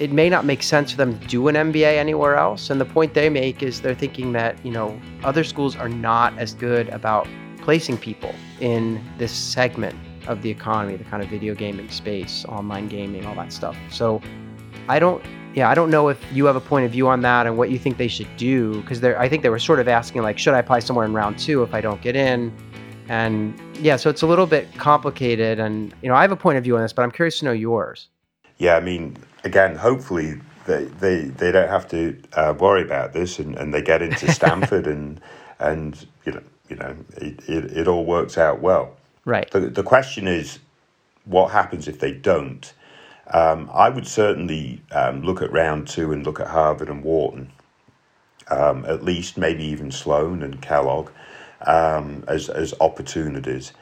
it 0.00 0.12
may 0.12 0.28
not 0.28 0.44
make 0.44 0.62
sense 0.62 0.90
for 0.90 0.98
them 0.98 1.18
to 1.18 1.26
do 1.26 1.48
an 1.48 1.54
MBA 1.54 1.96
anywhere 1.96 2.36
else. 2.36 2.68
And 2.68 2.78
the 2.78 2.84
point 2.84 3.14
they 3.14 3.30
make 3.30 3.62
is 3.62 3.80
they're 3.80 3.94
thinking 3.94 4.32
that, 4.32 4.62
you 4.66 4.70
know, 4.70 5.00
other 5.24 5.42
schools 5.44 5.76
are 5.76 5.88
not 5.88 6.36
as 6.38 6.52
good 6.52 6.90
about 6.90 7.26
placing 7.62 7.96
people 7.96 8.34
in 8.60 9.02
this 9.16 9.32
segment 9.32 9.98
of 10.26 10.42
the 10.42 10.50
economy, 10.50 10.96
the 10.96 11.04
kind 11.04 11.22
of 11.22 11.30
video 11.30 11.54
gaming 11.54 11.88
space, 11.88 12.44
online 12.44 12.88
gaming, 12.88 13.24
all 13.24 13.34
that 13.36 13.50
stuff. 13.50 13.78
So 13.90 14.20
I 14.88 14.98
don't 14.98 15.24
yeah, 15.54 15.70
I 15.70 15.74
don't 15.74 15.90
know 15.90 16.08
if 16.08 16.18
you 16.32 16.46
have 16.46 16.56
a 16.56 16.60
point 16.60 16.86
of 16.86 16.92
view 16.92 17.08
on 17.08 17.20
that 17.22 17.46
and 17.46 17.58
what 17.58 17.70
you 17.70 17.78
think 17.78 17.98
they 17.98 18.08
should 18.08 18.28
do 18.36 18.80
because 18.82 19.02
I 19.04 19.28
think 19.28 19.42
they 19.42 19.50
were 19.50 19.58
sort 19.58 19.80
of 19.80 19.88
asking 19.88 20.22
like, 20.22 20.38
should 20.38 20.54
I 20.54 20.58
apply 20.58 20.80
somewhere 20.80 21.04
in 21.04 21.12
round 21.12 21.38
two 21.38 21.62
if 21.62 21.74
I 21.74 21.80
don't 21.80 22.00
get 22.00 22.16
in? 22.16 22.54
And 23.12 23.60
yeah, 23.76 23.96
so 23.96 24.08
it's 24.08 24.22
a 24.22 24.26
little 24.26 24.46
bit 24.46 24.74
complicated. 24.78 25.60
And, 25.60 25.94
you 26.00 26.08
know, 26.08 26.14
I 26.14 26.22
have 26.22 26.32
a 26.32 26.36
point 26.36 26.56
of 26.56 26.64
view 26.64 26.76
on 26.76 26.82
this, 26.82 26.94
but 26.94 27.02
I'm 27.02 27.10
curious 27.10 27.40
to 27.40 27.44
know 27.44 27.52
yours. 27.52 28.08
Yeah, 28.56 28.76
I 28.76 28.80
mean, 28.80 29.18
again, 29.44 29.76
hopefully 29.76 30.40
they, 30.66 30.84
they, 30.84 31.24
they 31.24 31.52
don't 31.52 31.68
have 31.68 31.86
to 31.88 32.18
uh, 32.32 32.54
worry 32.58 32.80
about 32.80 33.12
this 33.12 33.38
and, 33.38 33.54
and 33.56 33.74
they 33.74 33.82
get 33.82 34.00
into 34.00 34.32
Stanford 34.32 34.86
and, 34.86 35.20
and, 35.58 36.06
you 36.24 36.32
know, 36.32 36.42
you 36.70 36.76
know, 36.76 36.96
it, 37.18 37.46
it, 37.50 37.76
it 37.76 37.86
all 37.86 38.06
works 38.06 38.38
out 38.38 38.62
well. 38.62 38.96
Right. 39.26 39.50
The, 39.50 39.60
the 39.60 39.82
question 39.82 40.26
is, 40.26 40.58
what 41.26 41.50
happens 41.50 41.88
if 41.88 41.98
they 41.98 42.12
don't? 42.12 42.72
Um, 43.26 43.68
I 43.74 43.90
would 43.90 44.06
certainly 44.06 44.80
um, 44.90 45.20
look 45.20 45.42
at 45.42 45.52
round 45.52 45.86
two 45.86 46.12
and 46.12 46.24
look 46.24 46.40
at 46.40 46.46
Harvard 46.46 46.88
and 46.88 47.04
Wharton, 47.04 47.52
um, 48.50 48.86
at 48.86 49.04
least 49.04 49.36
maybe 49.36 49.64
even 49.64 49.90
Sloan 49.90 50.42
and 50.42 50.62
Kellogg 50.62 51.10
um, 51.66 52.24
as 52.28 52.48
as 52.48 52.74
opportunities. 52.80 53.72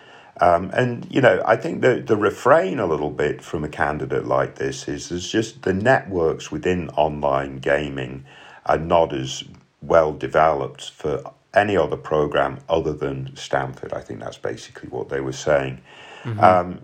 Um, 0.41 0.71
and 0.73 1.07
you 1.11 1.21
know, 1.21 1.43
I 1.47 1.57
think 1.57 1.83
the 1.83 1.97
the 1.97 2.17
refrain 2.17 2.79
a 2.79 2.87
little 2.87 3.11
bit 3.11 3.43
from 3.43 3.63
a 3.65 3.69
candidate 3.69 4.27
like 4.27 4.57
this 4.57 4.89
is 4.89 5.11
is 5.11 5.31
just 5.31 5.63
the 5.63 5.75
networks 5.75 6.51
within 6.51 6.89
online 6.91 7.59
gaming 7.59 8.25
are 8.67 8.79
not 8.79 9.15
as 9.15 9.45
well 9.83 10.13
developed 10.13 10.91
for 10.91 11.23
any 11.53 11.77
other 11.77 11.97
program 11.97 12.59
other 12.69 12.93
than 12.93 13.35
Stanford. 13.37 13.93
I 13.93 14.01
think 14.01 14.21
that's 14.21 14.39
basically 14.39 14.89
what 14.89 15.09
they 15.09 15.21
were 15.21 15.33
saying. 15.33 15.81
Mm-hmm. 16.23 16.41
Um, 16.41 16.81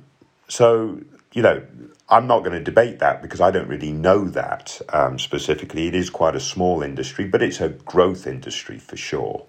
so 0.49 1.01
you 1.33 1.43
know, 1.43 1.63
I'm 2.09 2.27
not 2.27 2.41
going 2.41 2.53
to 2.53 2.63
debate 2.63 2.99
that 3.01 3.21
because 3.21 3.41
I 3.41 3.51
don't 3.51 3.69
really 3.69 3.93
know 3.93 4.25
that 4.29 4.81
um, 4.91 5.19
specifically. 5.19 5.89
It 5.89 5.95
is 5.95 6.11
quite 6.11 6.37
a 6.37 6.41
small 6.41 6.83
industry, 6.83 7.27
but 7.27 7.43
it's 7.43 7.61
a 7.61 7.71
growth 7.71 8.27
industry 8.27 8.79
for 8.79 8.97
sure. 8.97 9.47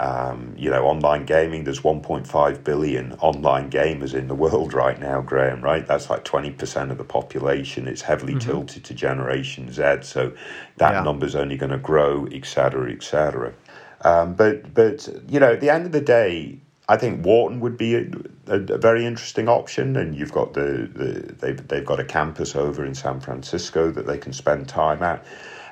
Um, 0.00 0.54
you 0.56 0.70
know, 0.70 0.86
online 0.86 1.26
gaming, 1.26 1.64
there's 1.64 1.80
1.5 1.80 2.64
billion 2.64 3.12
online 3.20 3.70
gamers 3.70 4.14
in 4.14 4.28
the 4.28 4.34
world 4.34 4.72
right 4.84 4.98
now, 4.98 5.20
Graham, 5.20 5.60
right? 5.60 5.86
That's 5.86 6.08
like 6.08 6.24
20% 6.24 6.90
of 6.90 6.96
the 6.96 7.04
population. 7.04 7.86
It's 7.86 8.00
heavily 8.00 8.32
mm-hmm. 8.32 8.50
tilted 8.50 8.84
to 8.84 8.94
Generation 8.94 9.70
Z. 9.70 9.98
So 10.02 10.32
that 10.78 10.92
yeah. 10.94 11.02
number's 11.02 11.36
only 11.36 11.58
going 11.58 11.72
to 11.72 11.78
grow, 11.78 12.26
et 12.32 12.46
cetera, 12.46 12.90
et 12.90 13.02
cetera. 13.02 13.52
Um, 14.00 14.32
but, 14.32 14.72
but, 14.72 15.06
you 15.28 15.38
know, 15.38 15.52
at 15.52 15.60
the 15.60 15.68
end 15.68 15.84
of 15.84 15.92
the 15.92 16.00
day, 16.00 16.60
I 16.88 16.96
think 16.96 17.22
Wharton 17.22 17.60
would 17.60 17.76
be 17.76 17.96
a, 17.96 18.06
a, 18.46 18.54
a, 18.54 18.78
very 18.78 19.04
interesting 19.04 19.50
option, 19.50 19.96
and 19.96 20.16
you've 20.16 20.32
got 20.32 20.54
the, 20.54 20.90
the 20.92 21.34
they've 21.34 21.68
they've 21.68 21.86
got 21.86 22.00
a 22.00 22.04
campus 22.04 22.56
over 22.56 22.84
in 22.84 22.96
San 22.96 23.20
Francisco 23.20 23.92
that 23.92 24.08
they 24.08 24.18
can 24.18 24.32
spend 24.32 24.68
time 24.68 25.00
at, 25.00 25.24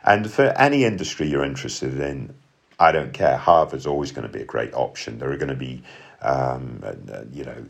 and 0.04 0.30
for 0.30 0.56
any 0.56 0.84
industry 0.84 1.26
you're 1.26 1.44
interested 1.44 1.98
in, 1.98 2.32
I 2.78 2.92
don't 2.92 3.12
care. 3.12 3.36
Harvard's 3.36 3.86
always 3.86 4.12
going 4.12 4.26
to 4.26 4.32
be 4.32 4.42
a 4.42 4.46
great 4.46 4.74
option. 4.74 5.18
There 5.18 5.32
are 5.32 5.36
going 5.36 5.48
to 5.48 5.56
be, 5.56 5.82
um, 6.22 6.82
you 7.32 7.44
know, 7.44 7.64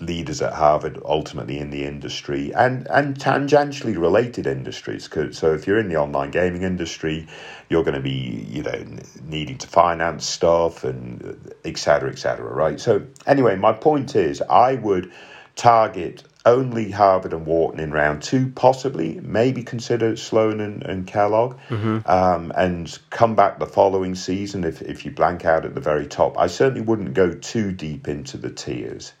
leaders 0.00 0.42
at 0.42 0.52
Harvard 0.52 1.00
ultimately 1.04 1.58
in 1.58 1.70
the 1.70 1.84
industry 1.84 2.52
and, 2.54 2.88
and 2.88 3.16
tangentially 3.16 3.96
related 3.96 4.48
industries. 4.48 5.08
So 5.36 5.54
if 5.54 5.66
you're 5.66 5.78
in 5.78 5.88
the 5.88 5.96
online 5.96 6.32
gaming 6.32 6.62
industry, 6.62 7.28
you're 7.68 7.84
going 7.84 7.94
to 7.94 8.00
be, 8.00 8.46
you 8.50 8.62
know, 8.64 8.84
needing 9.22 9.58
to 9.58 9.68
finance 9.68 10.26
stuff 10.26 10.82
and 10.82 11.54
et 11.64 11.76
cetera, 11.76 12.10
et 12.10 12.18
cetera, 12.18 12.52
right? 12.52 12.80
So 12.80 13.06
anyway, 13.26 13.54
my 13.56 13.72
point 13.72 14.16
is 14.16 14.42
I 14.42 14.74
would 14.74 15.12
target 15.54 16.24
only 16.44 16.90
Harvard 16.90 17.32
and 17.32 17.46
Wharton 17.46 17.80
in 17.80 17.92
round 17.92 18.22
two, 18.22 18.50
possibly, 18.50 19.20
maybe 19.20 19.62
consider 19.62 20.16
Sloan 20.16 20.60
and, 20.60 20.82
and 20.82 21.06
Kellogg, 21.06 21.58
mm-hmm. 21.68 21.98
um, 22.10 22.52
and 22.56 22.98
come 23.10 23.34
back 23.34 23.58
the 23.58 23.66
following 23.66 24.14
season 24.14 24.64
if, 24.64 24.82
if 24.82 25.04
you 25.04 25.10
blank 25.10 25.44
out 25.44 25.64
at 25.64 25.74
the 25.74 25.80
very 25.80 26.06
top. 26.06 26.38
I 26.38 26.48
certainly 26.48 26.82
wouldn't 26.82 27.14
go 27.14 27.32
too 27.32 27.72
deep 27.72 28.08
into 28.08 28.36
the 28.36 28.50
tiers. 28.50 29.12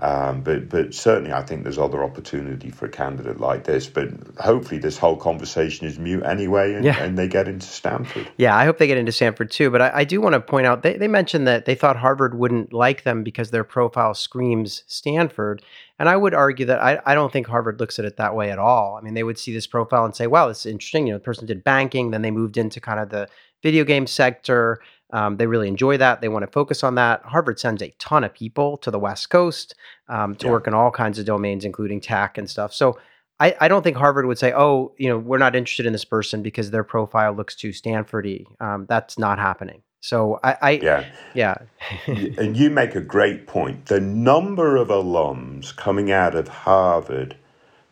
Um, 0.00 0.40
but 0.40 0.68
but 0.68 0.92
certainly, 0.92 1.32
I 1.32 1.42
think 1.42 1.62
there's 1.62 1.78
other 1.78 2.02
opportunity 2.02 2.70
for 2.70 2.86
a 2.86 2.88
candidate 2.88 3.38
like 3.38 3.62
this. 3.62 3.86
But 3.86 4.08
hopefully, 4.40 4.78
this 4.80 4.98
whole 4.98 5.16
conversation 5.16 5.86
is 5.86 6.00
mute 6.00 6.24
anyway, 6.24 6.74
and, 6.74 6.84
yeah. 6.84 7.00
and 7.00 7.16
they 7.16 7.28
get 7.28 7.46
into 7.46 7.66
Stanford. 7.66 8.28
Yeah, 8.36 8.56
I 8.56 8.64
hope 8.64 8.78
they 8.78 8.88
get 8.88 8.98
into 8.98 9.12
Stanford 9.12 9.52
too. 9.52 9.70
But 9.70 9.82
I, 9.82 9.90
I 9.94 10.04
do 10.04 10.20
want 10.20 10.32
to 10.32 10.40
point 10.40 10.66
out 10.66 10.82
they, 10.82 10.96
they 10.96 11.06
mentioned 11.06 11.46
that 11.46 11.64
they 11.64 11.76
thought 11.76 11.96
Harvard 11.96 12.36
wouldn't 12.36 12.72
like 12.72 13.04
them 13.04 13.22
because 13.22 13.52
their 13.52 13.62
profile 13.62 14.14
screams 14.14 14.82
Stanford. 14.88 15.62
And 16.00 16.08
I 16.08 16.16
would 16.16 16.34
argue 16.34 16.66
that 16.66 16.82
I, 16.82 17.00
I 17.06 17.14
don't 17.14 17.32
think 17.32 17.46
Harvard 17.46 17.78
looks 17.78 18.00
at 18.00 18.04
it 18.04 18.16
that 18.16 18.34
way 18.34 18.50
at 18.50 18.58
all. 18.58 18.96
I 18.96 19.00
mean, 19.00 19.14
they 19.14 19.22
would 19.22 19.38
see 19.38 19.52
this 19.52 19.68
profile 19.68 20.04
and 20.04 20.16
say, 20.16 20.26
wow, 20.26 20.48
this 20.48 20.66
is 20.66 20.72
interesting. 20.72 21.06
You 21.06 21.12
know, 21.12 21.18
the 21.18 21.24
person 21.24 21.46
did 21.46 21.62
banking, 21.62 22.10
then 22.10 22.22
they 22.22 22.32
moved 22.32 22.56
into 22.56 22.80
kind 22.80 22.98
of 22.98 23.10
the 23.10 23.28
video 23.62 23.84
game 23.84 24.08
sector. 24.08 24.80
Um, 25.14 25.36
they 25.36 25.46
really 25.46 25.68
enjoy 25.68 25.96
that. 25.96 26.20
They 26.20 26.28
want 26.28 26.44
to 26.44 26.50
focus 26.50 26.82
on 26.82 26.96
that. 26.96 27.22
Harvard 27.22 27.60
sends 27.60 27.80
a 27.80 27.94
ton 28.00 28.24
of 28.24 28.34
people 28.34 28.76
to 28.78 28.90
the 28.90 28.98
West 28.98 29.30
Coast 29.30 29.74
um, 30.08 30.34
to 30.36 30.46
yeah. 30.46 30.52
work 30.52 30.66
in 30.66 30.74
all 30.74 30.90
kinds 30.90 31.20
of 31.20 31.24
domains, 31.24 31.64
including 31.64 32.00
tech 32.00 32.36
and 32.36 32.50
stuff. 32.50 32.74
So 32.74 32.98
I, 33.38 33.54
I, 33.60 33.68
don't 33.68 33.82
think 33.82 33.96
Harvard 33.96 34.26
would 34.26 34.38
say, 34.38 34.52
oh, 34.52 34.92
you 34.98 35.08
know, 35.08 35.16
we're 35.16 35.38
not 35.38 35.54
interested 35.54 35.86
in 35.86 35.92
this 35.92 36.04
person 36.04 36.42
because 36.42 36.72
their 36.72 36.82
profile 36.82 37.32
looks 37.32 37.54
too 37.54 37.70
Stanfordy. 37.70 38.44
Um, 38.60 38.86
that's 38.88 39.16
not 39.16 39.38
happening. 39.38 39.82
So 40.00 40.38
I, 40.42 40.56
I 40.60 40.70
yeah, 40.72 41.04
yeah. 41.32 41.54
and 42.06 42.56
you 42.56 42.68
make 42.68 42.94
a 42.96 43.00
great 43.00 43.46
point. 43.46 43.86
The 43.86 44.00
number 44.00 44.76
of 44.76 44.88
alums 44.88 45.74
coming 45.74 46.10
out 46.10 46.34
of 46.34 46.48
Harvard 46.48 47.36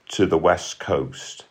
to 0.09 0.27
the 0.27 0.37
West 0.37 0.81
Coast 0.81 1.45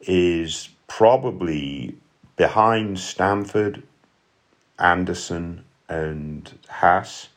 is 0.00 0.70
probably 0.88 1.96
behind 2.36 2.98
Stanford, 2.98 3.82
Anderson, 4.78 5.64
and 5.88 6.58
Haas. 6.68 7.28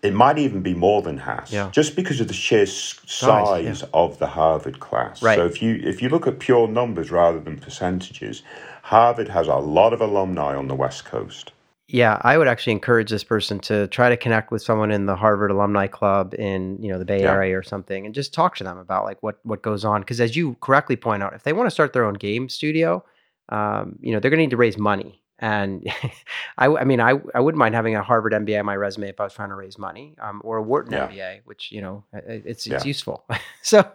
It 0.00 0.14
might 0.14 0.38
even 0.38 0.62
be 0.62 0.74
more 0.74 1.02
than 1.02 1.18
Haas, 1.18 1.52
yeah. 1.52 1.70
just 1.72 1.96
because 1.96 2.20
of 2.20 2.28
the 2.28 2.34
sheer 2.34 2.66
size 2.66 3.80
yeah. 3.80 3.88
of 3.92 4.18
the 4.20 4.28
Harvard 4.28 4.78
class. 4.78 5.22
Right. 5.22 5.36
So 5.36 5.44
if 5.44 5.60
you 5.60 5.80
if 5.82 6.00
you 6.00 6.08
look 6.08 6.26
at 6.26 6.38
pure 6.38 6.68
numbers 6.68 7.10
rather 7.10 7.40
than 7.40 7.58
percentages, 7.58 8.42
Harvard 8.82 9.28
has 9.28 9.48
a 9.48 9.56
lot 9.56 9.92
of 9.92 10.00
alumni 10.00 10.54
on 10.54 10.68
the 10.68 10.76
West 10.76 11.04
Coast. 11.04 11.52
Yeah, 11.88 12.18
I 12.20 12.36
would 12.36 12.48
actually 12.48 12.74
encourage 12.74 13.10
this 13.10 13.24
person 13.24 13.58
to 13.60 13.86
try 13.86 14.10
to 14.10 14.16
connect 14.16 14.50
with 14.50 14.60
someone 14.60 14.90
in 14.90 15.06
the 15.06 15.16
Harvard 15.16 15.50
Alumni 15.50 15.86
Club 15.86 16.34
in 16.34 16.80
you 16.82 16.92
know 16.92 16.98
the 16.98 17.06
Bay 17.06 17.22
yeah. 17.22 17.32
Area 17.32 17.58
or 17.58 17.62
something, 17.62 18.04
and 18.04 18.14
just 18.14 18.34
talk 18.34 18.56
to 18.56 18.64
them 18.64 18.76
about 18.76 19.04
like 19.04 19.22
what 19.22 19.38
what 19.42 19.62
goes 19.62 19.86
on. 19.86 20.02
Because 20.02 20.20
as 20.20 20.36
you 20.36 20.54
correctly 20.60 20.96
point 20.96 21.22
out, 21.22 21.32
if 21.32 21.44
they 21.44 21.54
want 21.54 21.66
to 21.66 21.70
start 21.70 21.94
their 21.94 22.04
own 22.04 22.14
game 22.14 22.50
studio, 22.50 23.02
um, 23.48 23.96
you 24.00 24.12
know 24.12 24.20
they're 24.20 24.30
going 24.30 24.38
to 24.38 24.44
need 24.44 24.50
to 24.50 24.58
raise 24.58 24.76
money. 24.76 25.22
And 25.38 25.86
I, 26.58 26.66
I 26.66 26.84
mean, 26.84 27.00
I, 27.00 27.14
I 27.34 27.40
wouldn't 27.40 27.58
mind 27.58 27.74
having 27.74 27.94
a 27.94 28.02
Harvard 28.02 28.32
MBA 28.32 28.58
on 28.58 28.66
my 28.66 28.76
resume 28.76 29.08
if 29.08 29.20
I 29.20 29.24
was 29.24 29.34
trying 29.34 29.50
to 29.50 29.54
raise 29.54 29.78
money, 29.78 30.16
um, 30.20 30.40
or 30.44 30.56
a 30.56 30.62
Wharton 30.62 30.92
yeah. 30.92 31.08
MBA, 31.08 31.40
which 31.44 31.70
you 31.72 31.80
know 31.80 32.04
it's 32.12 32.66
it's 32.66 32.66
yeah. 32.66 32.84
useful. 32.84 33.24
so, 33.62 33.88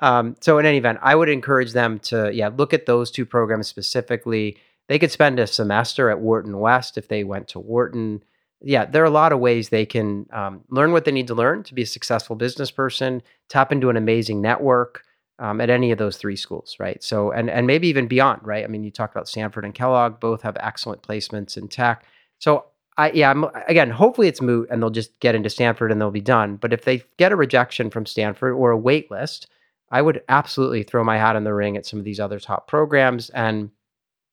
um, 0.00 0.36
so 0.40 0.58
in 0.58 0.66
any 0.66 0.78
event, 0.78 0.98
I 1.02 1.14
would 1.14 1.28
encourage 1.28 1.72
them 1.72 1.98
to 2.00 2.30
yeah 2.34 2.48
look 2.48 2.72
at 2.72 2.86
those 2.86 3.10
two 3.10 3.24
programs 3.24 3.68
specifically 3.68 4.58
they 4.88 4.98
could 4.98 5.12
spend 5.12 5.38
a 5.38 5.46
semester 5.46 6.10
at 6.10 6.20
Wharton 6.20 6.58
West 6.58 6.98
if 6.98 7.08
they 7.08 7.22
went 7.22 7.48
to 7.48 7.60
Wharton. 7.60 8.24
Yeah, 8.60 8.86
there 8.86 9.02
are 9.02 9.06
a 9.06 9.10
lot 9.10 9.32
of 9.32 9.38
ways 9.38 9.68
they 9.68 9.86
can 9.86 10.26
um, 10.32 10.64
learn 10.70 10.92
what 10.92 11.04
they 11.04 11.12
need 11.12 11.28
to 11.28 11.34
learn 11.34 11.62
to 11.64 11.74
be 11.74 11.82
a 11.82 11.86
successful 11.86 12.34
business 12.34 12.70
person, 12.70 13.22
tap 13.48 13.70
into 13.70 13.90
an 13.90 13.96
amazing 13.96 14.40
network 14.40 15.04
um, 15.38 15.60
at 15.60 15.70
any 15.70 15.90
of 15.90 15.98
those 15.98 16.16
three 16.16 16.36
schools, 16.36 16.76
right? 16.78 17.02
So, 17.02 17.30
and 17.30 17.50
and 17.50 17.66
maybe 17.66 17.88
even 17.88 18.08
beyond, 18.08 18.40
right? 18.44 18.64
I 18.64 18.66
mean, 18.68 18.84
you 18.84 18.90
talked 18.90 19.14
about 19.14 19.28
Stanford 19.28 19.64
and 19.64 19.74
Kellogg, 19.74 20.20
both 20.20 20.42
have 20.42 20.56
excellent 20.60 21.02
placements 21.02 21.56
in 21.56 21.68
tech. 21.68 22.04
So, 22.38 22.66
I 22.96 23.10
yeah, 23.12 23.30
I'm, 23.30 23.44
again, 23.66 23.90
hopefully 23.90 24.28
it's 24.28 24.42
moot 24.42 24.68
and 24.70 24.82
they'll 24.82 24.90
just 24.90 25.18
get 25.20 25.34
into 25.34 25.50
Stanford 25.50 25.92
and 25.92 26.00
they'll 26.00 26.10
be 26.10 26.20
done. 26.20 26.56
But 26.56 26.72
if 26.72 26.84
they 26.84 27.02
get 27.16 27.32
a 27.32 27.36
rejection 27.36 27.90
from 27.90 28.06
Stanford 28.06 28.54
or 28.54 28.70
a 28.70 28.78
wait 28.78 29.10
list, 29.10 29.48
I 29.90 30.02
would 30.02 30.22
absolutely 30.28 30.82
throw 30.82 31.04
my 31.04 31.18
hat 31.18 31.36
in 31.36 31.44
the 31.44 31.54
ring 31.54 31.76
at 31.76 31.86
some 31.86 31.98
of 31.98 32.04
these 32.04 32.20
other 32.20 32.40
top 32.40 32.68
programs 32.68 33.30
and 33.30 33.70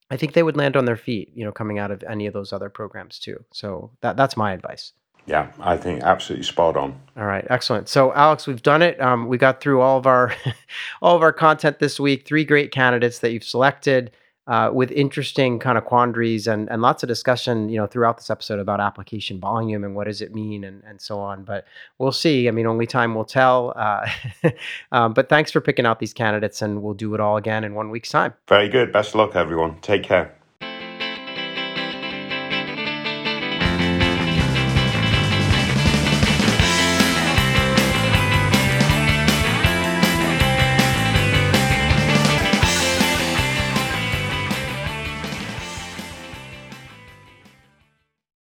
I 0.09 0.17
think 0.17 0.33
they 0.33 0.43
would 0.43 0.57
land 0.57 0.77
on 0.77 0.85
their 0.85 0.97
feet, 0.97 1.31
you 1.33 1.43
know, 1.43 1.51
coming 1.51 1.79
out 1.79 1.91
of 1.91 2.03
any 2.03 2.27
of 2.27 2.33
those 2.33 2.53
other 2.53 2.69
programs 2.69 3.19
too. 3.19 3.43
So 3.51 3.91
that 4.01 4.17
that's 4.17 4.37
my 4.37 4.53
advice. 4.53 4.93
Yeah, 5.25 5.51
I 5.59 5.77
think 5.77 6.03
absolutely 6.03 6.45
spot 6.45 6.77
on. 6.77 6.99
All 7.17 7.25
right, 7.25 7.45
excellent. 7.49 7.89
So, 7.89 8.13
Alex, 8.13 8.45
we've 8.45 8.61
done 8.61 8.81
it. 8.81 8.99
Um, 9.01 9.27
we 9.27 9.37
got 9.37 9.59
through 9.61 9.81
all 9.81 9.97
of 9.97 10.05
our 10.05 10.33
all 11.01 11.15
of 11.15 11.21
our 11.21 11.33
content 11.33 11.79
this 11.79 11.99
week. 11.99 12.25
Three 12.25 12.45
great 12.45 12.71
candidates 12.71 13.19
that 13.19 13.31
you've 13.31 13.43
selected 13.43 14.11
uh, 14.47 14.69
with 14.71 14.91
interesting 14.91 15.57
kind 15.57 15.77
of 15.77 15.85
quandaries 15.85 16.45
and, 16.47 16.69
and 16.69 16.81
lots 16.81 17.01
of 17.01 17.07
discussion, 17.07 17.69
you 17.69 17.77
know, 17.77 17.87
throughout 17.87 18.17
this 18.17 18.29
episode 18.29 18.59
about 18.59 18.79
application 18.79 19.39
volume 19.39 19.83
and 19.83 19.95
what 19.95 20.05
does 20.05 20.21
it 20.21 20.33
mean 20.33 20.63
and, 20.63 20.83
and 20.85 21.01
so 21.01 21.19
on. 21.19 21.43
But 21.43 21.65
we'll 21.97 22.11
see. 22.11 22.47
I 22.47 22.51
mean, 22.51 22.67
only 22.67 22.85
time 22.85 23.15
will 23.15 23.25
tell. 23.25 23.73
Uh, 23.75 24.07
um, 24.91 25.13
but 25.13 25.29
thanks 25.29 25.51
for 25.51 25.61
picking 25.61 25.85
out 25.85 25.99
these 25.99 26.13
candidates, 26.13 26.61
and 26.61 26.83
we'll 26.83 26.93
do 26.93 27.13
it 27.15 27.19
all 27.19 27.37
again 27.37 27.63
in 27.63 27.73
one 27.73 27.89
week's 27.89 28.09
time. 28.09 28.33
Very 28.47 28.69
good. 28.69 28.91
Best 28.91 29.09
of 29.09 29.15
luck, 29.15 29.35
everyone. 29.35 29.79
Take 29.81 30.03
care. 30.03 30.35